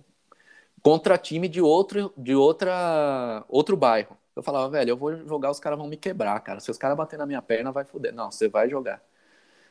[0.82, 4.18] Contra time de outro, de outra, outro bairro.
[4.36, 6.60] Eu falava, velho, eu vou jogar, os caras vão me quebrar, cara.
[6.60, 8.14] Se os caras baterem na minha perna, vai foder.
[8.14, 9.02] Não, você vai jogar.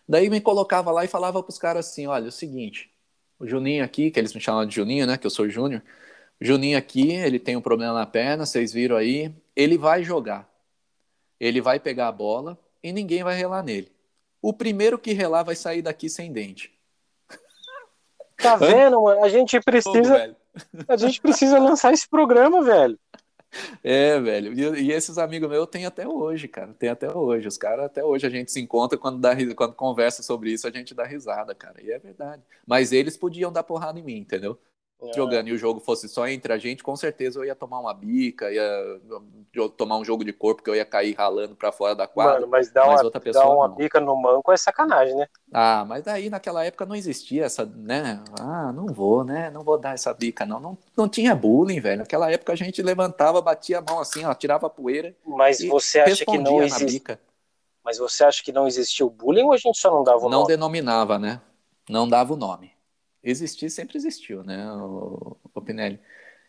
[0.08, 2.92] Daí me colocava lá e falava pros caras assim: olha, é o seguinte,
[3.38, 5.18] o Juninho aqui, que eles me chamam de Juninho, né?
[5.18, 5.82] Que eu sou Júnior.
[6.40, 9.34] Juninho aqui, ele tem um problema na perna, vocês viram aí.
[9.56, 10.48] Ele vai jogar.
[11.40, 13.90] Ele vai pegar a bola e ninguém vai relar nele.
[14.40, 16.71] O primeiro que relar vai sair daqui sem dente.
[18.42, 19.24] Tá vendo, mano?
[19.24, 20.36] A gente precisa.
[20.88, 22.98] a gente precisa lançar esse programa, velho.
[23.82, 24.52] É, velho.
[24.52, 26.74] E, e, esses amigos meus tem até hoje, cara.
[26.78, 27.46] Tem até hoje.
[27.46, 30.70] Os caras até hoje a gente se encontra quando dá quando conversa sobre isso, a
[30.70, 31.76] gente dá risada, cara.
[31.82, 32.42] E é verdade.
[32.66, 34.58] Mas eles podiam dar porrada em mim, entendeu?
[35.08, 35.12] É.
[35.14, 37.92] jogando e o jogo fosse só entre a gente, com certeza eu ia tomar uma
[37.92, 38.62] bica, ia
[39.76, 42.34] tomar um jogo de corpo que eu ia cair ralando para fora da quadra.
[42.34, 45.26] Mano, mas dar uma, outra pessoa, dar uma bica no manco é sacanagem, né?
[45.52, 48.22] Ah, mas daí naquela época não existia essa, né?
[48.38, 49.50] Ah, não vou, né?
[49.50, 50.60] Não vou dar essa bica, não.
[50.60, 51.98] Não, não tinha bullying, velho.
[51.98, 55.14] Naquela época a gente levantava, batia a mão assim, ó, tirava a poeira.
[55.26, 57.18] Mas você acha que não existe.
[57.84, 60.22] Mas você acha que não existia o bullying ou a gente só não dava o
[60.22, 60.40] não nome?
[60.42, 61.40] Não denominava, né?
[61.88, 62.71] Não dava o nome
[63.22, 66.00] existir sempre existiu, né, o, o Pinelli.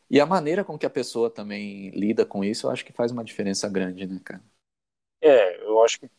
[0.10, 3.12] E a maneira com que a pessoa também lida com isso, eu acho que faz
[3.12, 4.44] uma diferença grande, né, cara?
[5.22, 6.10] É, eu acho que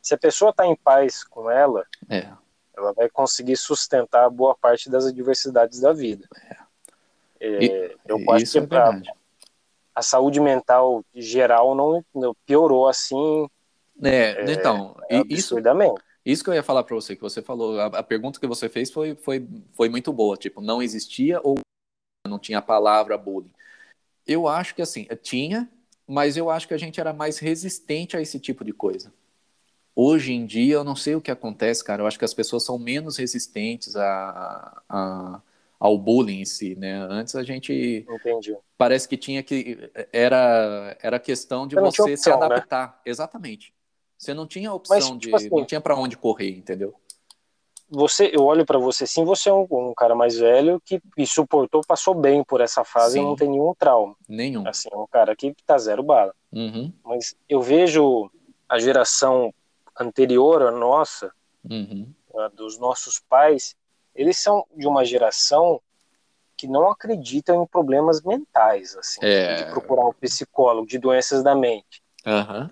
[0.00, 2.28] se a pessoa está em paz com ela, é.
[2.76, 6.28] ela vai conseguir sustentar boa parte das adversidades da vida.
[6.50, 6.62] É.
[7.44, 9.00] É, e, eu acho que é pra,
[9.94, 13.48] a saúde mental geral não, não piorou assim.
[14.02, 15.94] É, então, absurdamente.
[15.94, 18.46] Isso, isso que eu ia falar para você, que você falou, a, a, pergunta que
[18.46, 21.58] você fez foi, foi, foi muito boa, tipo, não existia ou
[22.26, 23.50] não tinha a palavra bullying?
[24.26, 25.68] Eu acho que assim, tinha,
[26.06, 29.12] mas eu acho que a gente era mais resistente a esse tipo de coisa.
[29.94, 32.64] Hoje em dia, eu não sei o que acontece, cara, eu acho que as pessoas
[32.64, 35.42] são menos resistentes a, a
[35.82, 36.94] ao bullying em si, né?
[37.10, 38.56] Antes a gente Entendi.
[38.78, 42.36] parece que tinha que era era questão de você opção, se né?
[42.36, 42.94] adaptar, né?
[43.04, 43.74] exatamente.
[44.22, 45.34] Você não tinha opção Mas, tipo de.
[45.34, 46.94] Assim, não tinha para onde correr, entendeu?
[47.90, 51.26] Você, eu olho para você sim, você é um, um, cara mais velho que, que
[51.26, 53.18] suportou, passou bem por essa fase sim.
[53.18, 54.14] e não tem nenhum trauma.
[54.28, 54.66] Nenhum.
[54.66, 56.32] Assim, é um cara que tá zero bala.
[56.52, 56.92] Uhum.
[57.04, 58.30] Mas eu vejo
[58.68, 59.52] a geração
[59.98, 61.32] anterior à nossa,
[61.68, 62.06] uhum.
[62.54, 63.74] dos nossos pais,
[64.14, 65.82] eles são de uma geração
[66.56, 69.56] que não acreditam em problemas mentais, assim, é...
[69.56, 72.02] de procurar um psicólogo, de doenças da mente.
[72.24, 72.70] Uhum.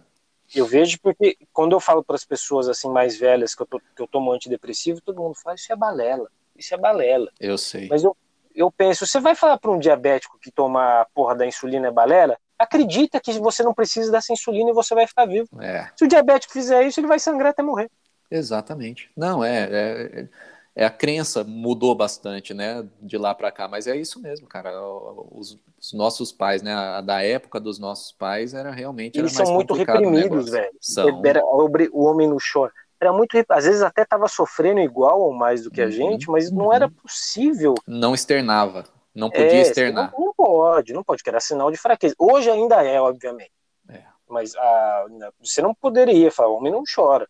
[0.54, 3.80] Eu vejo porque quando eu falo para as pessoas assim mais velhas que eu, tô,
[3.80, 7.30] que eu tomo antidepressivo, todo mundo fala isso é balela, isso é balela.
[7.38, 7.88] Eu sei.
[7.88, 8.16] Mas eu,
[8.54, 11.90] eu penso, você vai falar para um diabético que toma a porra da insulina é
[11.90, 12.36] balela?
[12.58, 15.48] Acredita que você não precisa dessa insulina e você vai ficar vivo.
[15.62, 15.88] É.
[15.96, 17.90] Se o diabético fizer isso, ele vai sangrar até morrer.
[18.30, 19.10] Exatamente.
[19.16, 20.28] Não, é, é, é
[20.76, 24.70] a crença mudou bastante, né, de lá para cá, mas é isso mesmo, cara.
[25.32, 29.46] Os, os, nossos pais, né, a, da época dos nossos pais era realmente Eles era
[29.46, 30.70] são muito reprimidos, velho.
[31.24, 32.72] Era, o homem não chora.
[33.00, 36.30] Era muito, às vezes até estava sofrendo igual ou mais do que a uhum, gente,
[36.30, 36.92] mas não era uhum.
[36.92, 37.74] possível.
[37.86, 38.84] Não externava,
[39.14, 40.12] não podia é, externar.
[40.12, 42.14] Não, não, pode, não pode, que era sinal de fraqueza.
[42.18, 43.52] Hoje ainda é, obviamente.
[43.88, 44.02] É.
[44.28, 47.26] Mas a, ah, você não poderia falar, o homem não chora.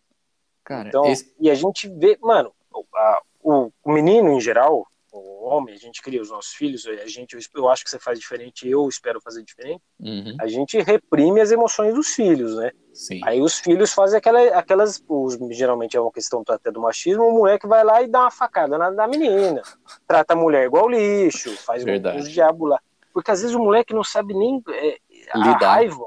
[0.64, 1.32] Cara, então, esse...
[1.38, 2.52] e a gente vê, mano,
[2.94, 7.06] a, o, o, menino em geral, o homem, a gente cria os nossos filhos, a
[7.06, 9.82] gente, eu acho que você faz diferente, eu espero fazer diferente.
[9.98, 10.36] Uhum.
[10.40, 12.70] A gente reprime as emoções dos filhos, né?
[12.92, 13.20] Sim.
[13.24, 17.32] Aí os filhos fazem aquela, aquelas, os, geralmente é uma questão até do machismo, o
[17.32, 19.62] moleque vai lá e dá uma facada na, na menina,
[20.06, 22.18] trata a mulher igual lixo, faz Verdade.
[22.18, 22.80] os diabos lá.
[23.12, 24.98] Porque às vezes o moleque não sabe nem é,
[25.30, 25.74] a Lidar.
[25.74, 26.06] raiva,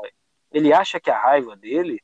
[0.51, 1.99] ele acha que a raiva dele,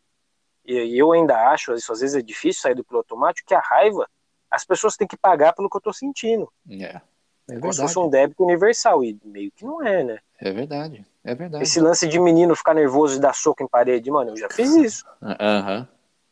[0.65, 3.59] e eu ainda acho, isso às vezes é difícil sair do piloto automático, que a
[3.59, 4.07] raiva
[4.49, 6.51] as pessoas têm que pagar pelo que eu tô sentindo.
[6.69, 7.01] É.
[7.49, 10.19] É como se fosse um débito universal, e meio que não é, né?
[10.39, 11.63] É verdade, é verdade.
[11.63, 14.75] Esse lance de menino ficar nervoso e dar soco em parede, mano, eu já fiz
[14.75, 15.05] isso.
[15.21, 15.87] Uhum.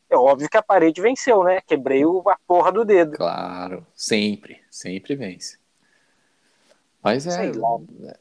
[0.10, 1.60] É óbvio que a parede venceu, né?
[1.62, 3.18] Quebrei a porra do dedo.
[3.18, 5.58] Claro, sempre, sempre vence.
[7.04, 7.52] Mas é.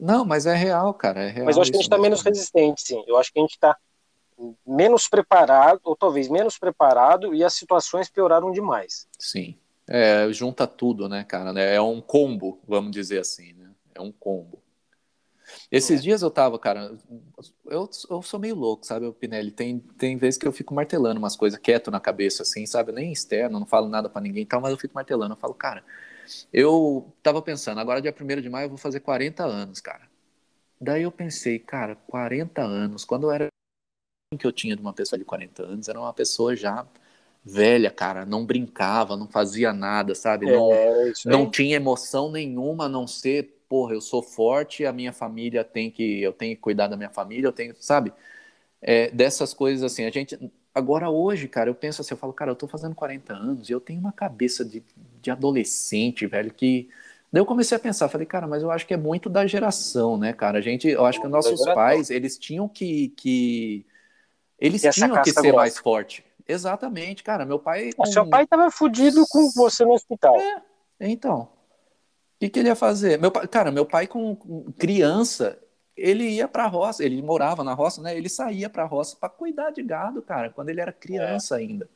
[0.01, 1.25] Não, mas é real, cara.
[1.25, 3.05] É real mas eu acho que a gente tá menos resistente, sim.
[3.07, 3.77] Eu acho que a gente tá
[4.67, 9.07] menos preparado, ou talvez menos preparado, e as situações pioraram demais.
[9.19, 9.59] Sim.
[9.89, 11.59] É, junta tudo, né, cara?
[11.61, 13.71] É um combo, vamos dizer assim, né?
[13.95, 14.63] É um combo.
[15.71, 16.03] Esses é.
[16.03, 16.97] dias eu tava, cara,
[17.67, 19.51] eu, eu sou meio louco, sabe, o Pinelli?
[19.51, 22.93] Tem, tem vezes que eu fico martelando umas coisas quieto na cabeça, assim, sabe?
[22.93, 25.35] Nem externo, não falo nada para ninguém e tal, mas eu fico martelando.
[25.35, 25.85] Eu falo, cara,
[26.53, 30.09] eu tava pensando, agora dia 1 de maio eu vou fazer 40 anos, cara.
[30.81, 33.49] Daí eu pensei, cara, 40 anos, quando eu era
[34.39, 36.87] que eu tinha de uma pessoa de 40 anos, era uma pessoa já
[37.47, 40.47] velha, cara, não brincava, não fazia nada, sabe?
[40.47, 45.13] Não, é, não tinha emoção nenhuma a não ser, porra, eu sou forte, a minha
[45.13, 48.13] família tem que, eu tenho que cuidar da minha família, eu tenho, sabe?
[48.83, 50.39] É, dessas coisas assim, a gente,
[50.75, 53.73] agora hoje, cara, eu penso assim, eu falo, cara, eu tô fazendo 40 anos e
[53.73, 54.83] eu tenho uma cabeça de,
[55.23, 56.89] de adolescente, velho, que
[57.33, 60.17] Daí eu comecei a pensar, falei, cara, mas eu acho que é muito da geração,
[60.17, 60.59] né, cara?
[60.59, 63.85] A gente, eu acho que nossos pais, eles tinham que, que
[64.59, 65.57] eles tinham que ser grossa.
[65.57, 66.25] mais forte.
[66.49, 67.45] Exatamente, cara.
[67.45, 67.93] Meu pai.
[67.93, 68.07] Com...
[68.07, 70.37] Seu pai tava fudido com você no hospital.
[70.39, 70.63] É,
[71.01, 71.43] então.
[71.43, 73.19] O que, que ele ia fazer?
[73.19, 74.37] Meu pai, cara, meu pai com
[74.79, 75.59] criança,
[75.97, 78.17] ele ia pra roça, ele morava na roça, né?
[78.17, 81.61] Ele saía pra roça para cuidar de gado, cara, quando ele era criança é.
[81.61, 81.89] ainda.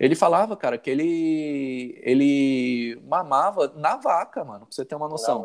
[0.00, 5.44] Ele falava, cara, que ele ele mamava na vaca, mano, pra você ter uma noção.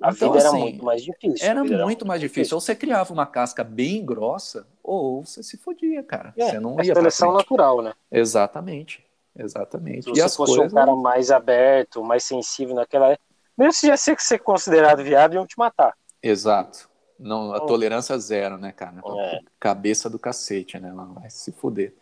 [0.00, 1.46] A então, vida assim, era muito mais difícil.
[1.46, 2.42] Era muito, muito mais difícil.
[2.42, 2.56] difícil.
[2.56, 6.32] Ou você criava uma casca bem grossa, ou você se fodia, cara.
[6.36, 7.92] É, você não ia seleção natural, né?
[8.10, 9.04] Exatamente.
[9.36, 10.04] Exatamente.
[10.04, 10.72] Se e você fosse coisas...
[10.72, 13.24] um cara mais aberto, mais sensível naquela época,
[13.56, 15.94] mesmo se já ser considerado viado, iam te matar.
[16.22, 16.88] Exato.
[17.18, 17.66] Não, a hum.
[17.66, 19.00] tolerância zero, né, cara?
[19.04, 19.40] É.
[19.58, 20.92] Cabeça do cacete, né?
[21.14, 21.94] Vai se fuder.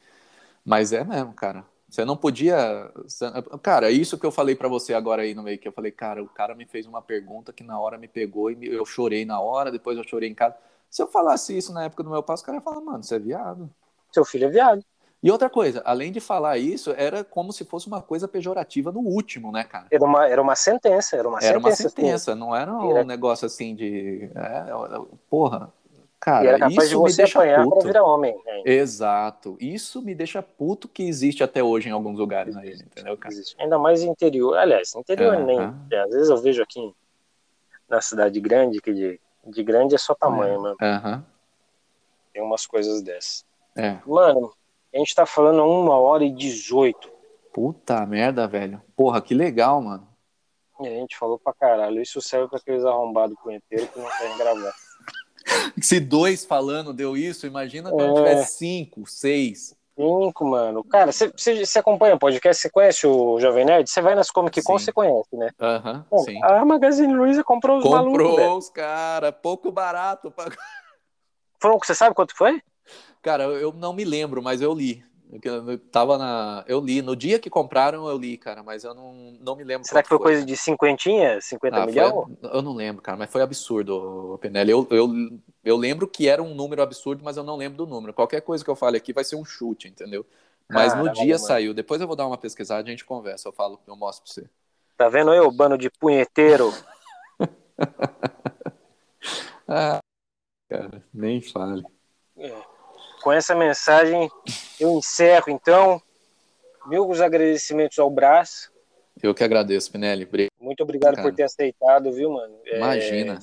[0.65, 1.65] Mas é mesmo, cara.
[1.97, 2.93] Você não podia.
[3.63, 6.23] Cara, isso que eu falei para você agora aí no meio, que eu falei, cara,
[6.23, 9.41] o cara me fez uma pergunta que na hora me pegou e eu chorei na
[9.41, 10.55] hora, depois eu chorei em casa.
[10.91, 13.15] Se eu falasse isso na época do meu pai, os caras iam falar, mano, você
[13.15, 13.71] é viado.
[14.13, 14.85] Seu filho é viado.
[15.23, 19.01] E outra coisa, além de falar isso, era como se fosse uma coisa pejorativa no
[19.01, 19.87] último, né, cara?
[19.91, 21.57] Era uma, era uma sentença, era uma era sentença.
[21.57, 23.05] Era uma sentença, não era um era...
[23.05, 24.31] negócio assim de.
[24.35, 24.67] É,
[25.31, 25.73] porra,
[26.27, 27.77] Cara, e era capaz isso de você me deixa apanhar puto.
[27.77, 28.37] pra virar homem.
[28.45, 28.63] Né?
[28.65, 29.57] Exato.
[29.61, 33.33] Isso me deixa puto que existe até hoje em alguns lugares aí, entendeu, cara?
[33.33, 33.55] Existe.
[33.61, 34.59] Ainda mais interior.
[34.59, 35.57] Aliás, interior nem.
[35.61, 36.93] Às vezes eu vejo aqui
[37.89, 40.59] na cidade grande, que de, de grande é só tamanho, é.
[40.59, 40.77] mano.
[40.83, 41.23] Uhum.
[42.33, 43.45] Tem umas coisas dessas.
[43.77, 43.99] É.
[44.05, 44.53] Mano,
[44.93, 47.09] a gente tá falando uma hora e dezoito.
[47.53, 48.83] Puta merda, velho.
[48.97, 50.09] Porra, que legal, mano.
[50.81, 52.03] E a gente falou pra caralho.
[52.03, 54.75] Isso serve pra aqueles arrombados punheteiros que não querem gravar.
[55.81, 58.15] Se dois falando deu isso, imagina quando é.
[58.15, 59.75] tiver cinco, seis.
[59.97, 60.85] Cinco, mano.
[60.85, 63.89] Cara, você acompanha o podcast, você conhece o Jovem Nerd?
[63.89, 65.51] Você vai nas Comic Con, você conhece, né?
[65.59, 66.39] Aham, sim.
[66.43, 68.29] A Magazine Luiza comprou os comprou malucos.
[68.29, 70.31] Comprou os cara, pouco barato.
[70.31, 70.45] Pra...
[71.59, 72.61] Foram, você sabe quanto foi?
[73.23, 75.03] Cara, eu não me lembro, mas eu li.
[75.43, 76.65] Eu tava na.
[76.69, 77.03] Eu li.
[77.03, 79.87] No dia que compraram, eu li, cara, mas eu não, não me lembro.
[79.87, 81.41] Será que foi, foi, coisa de cinquentinha?
[81.41, 82.39] 50 ah, milhões?
[82.43, 84.71] eu não lembro, cara, mas foi absurdo, Penelli.
[84.71, 85.09] Eu, eu,
[85.65, 88.15] eu lembro que era um número absurdo, mas eu não lembro do número.
[88.15, 90.25] Qualquer coisa que eu fale aqui vai ser um chute, entendeu?
[90.69, 91.47] Mas no dia mano.
[91.47, 91.75] saiu.
[91.75, 93.49] Depois eu vou dar uma pesquisada, a gente conversa.
[93.49, 94.51] Eu falo, eu mostro pra você.
[94.97, 96.73] Tá vendo eu, bando de punheteiro?
[99.69, 99.99] ah,
[100.69, 101.85] cara, nem fale.
[102.37, 102.63] É.
[103.23, 104.31] Com essa mensagem,
[104.81, 106.01] eu encerro então.
[106.87, 108.71] Meus agradecimentos ao Brás.
[109.23, 110.29] Eu que agradeço, Pinelli.
[110.61, 111.29] Muito obrigado cara.
[111.29, 112.55] por ter aceitado, viu, mano?
[112.65, 113.41] É, Imagina.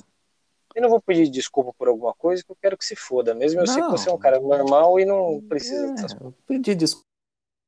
[0.74, 3.34] Eu não vou pedir desculpa por alguma coisa, porque eu quero que se foda.
[3.34, 3.72] Mesmo eu não.
[3.72, 6.34] sei que você é um cara normal e não precisa é, dessas coisas.
[6.46, 7.04] Pedir desculpa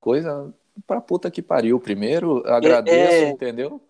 [0.00, 0.54] coisa
[0.86, 1.80] pra puta que pariu.
[1.80, 3.28] Primeiro, agradeço, é, é...
[3.28, 3.80] entendeu?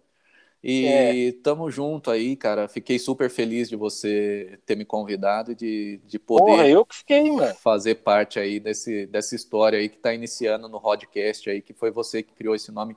[0.62, 1.32] E é.
[1.42, 2.66] tamo junto aí, cara.
[2.68, 6.96] Fiquei super feliz de você ter me convidado e de, de poder Porra, eu que
[6.96, 7.24] fiquei,
[7.62, 11.90] fazer parte aí desse, dessa história aí que tá iniciando no podcast aí, que foi
[11.90, 12.96] você que criou esse nome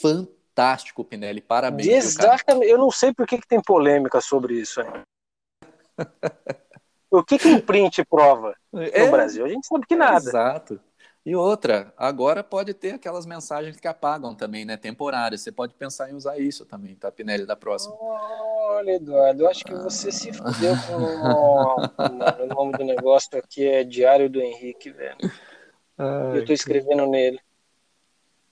[0.00, 1.40] fantástico, Pinelli.
[1.40, 1.88] Parabéns.
[1.88, 2.70] Exatamente.
[2.70, 5.02] Eu não sei por que, que tem polêmica sobre isso aí.
[7.10, 9.44] o que, que um print prova é, no Brasil?
[9.44, 10.28] A gente sabe que nada.
[10.28, 10.80] Exato.
[11.28, 14.78] E outra, agora pode ter aquelas mensagens que apagam também, né?
[14.78, 15.42] Temporárias.
[15.42, 17.94] Você pode pensar em usar isso também, tá, Pinelli, da próxima.
[18.00, 23.84] Olha, Eduardo, eu acho que você se fudeu com o nome do negócio aqui é
[23.84, 25.18] Diário do Henrique, velho.
[25.98, 27.10] Ai, eu tô escrevendo que...
[27.10, 27.40] nele.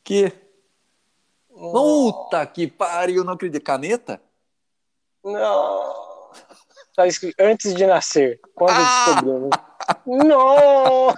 [0.04, 0.32] Que?
[1.48, 3.62] Puta que pariu, não acredito.
[3.62, 4.20] Caneta?
[5.24, 5.94] Não.
[6.94, 8.38] Tá escrito antes de nascer.
[8.54, 9.06] Quando ah!
[9.14, 9.50] descobrimos.
[10.06, 11.08] Não!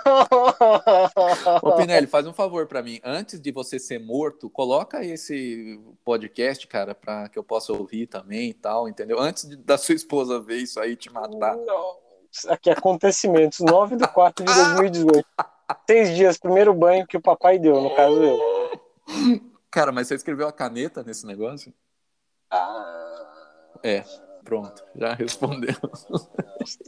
[1.63, 3.01] Ô Pinelli, faz um favor para mim.
[3.05, 8.51] Antes de você ser morto, coloca esse podcast, cara, para que eu possa ouvir também
[8.51, 9.19] e tal, entendeu?
[9.19, 11.57] Antes de, da sua esposa ver isso aí te matar.
[11.57, 11.97] Não.
[12.49, 15.27] Aqui, acontecimentos, 9 de 4 de 2018.
[15.89, 18.39] Seis dias, primeiro banho que o papai deu, no caso eu.
[19.71, 21.73] Cara, mas você escreveu a caneta nesse negócio?
[22.51, 23.79] Ah.
[23.83, 24.03] É.
[24.49, 25.75] Pronto, já respondeu.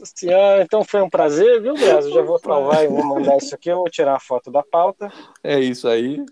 [0.03, 2.11] Senhora, então foi um prazer, viu, Brasil?
[2.11, 5.13] Já vou salvar e vou mandar isso aqui, eu vou tirar a foto da pauta.
[5.43, 6.25] É isso aí.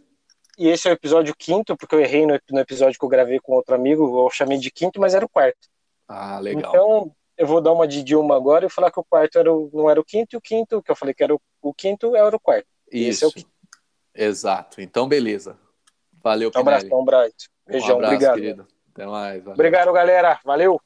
[0.58, 3.54] E esse é o episódio quinto, porque eu errei no, episódio que eu gravei com
[3.54, 5.70] outro amigo, eu chamei de quinto, mas era o quarto.
[6.08, 6.72] Ah, legal.
[6.72, 9.70] Então, eu vou dar uma de Dilma agora e falar que o quarto era o,
[9.72, 12.16] não era o quinto, e o quinto, que eu falei que era o, o quinto,
[12.16, 12.66] era o quarto.
[12.92, 13.26] Isso.
[13.26, 13.32] É o
[14.16, 14.82] Exato.
[14.82, 15.56] Então, beleza.
[16.24, 17.34] Valeu, um abraço, um abraço.
[17.68, 18.36] Beijão, um abraço, obrigado.
[18.36, 18.68] Querido.
[18.92, 19.44] Até mais.
[19.44, 19.54] Valeu.
[19.54, 20.40] Obrigado, galera.
[20.44, 20.82] Valeu.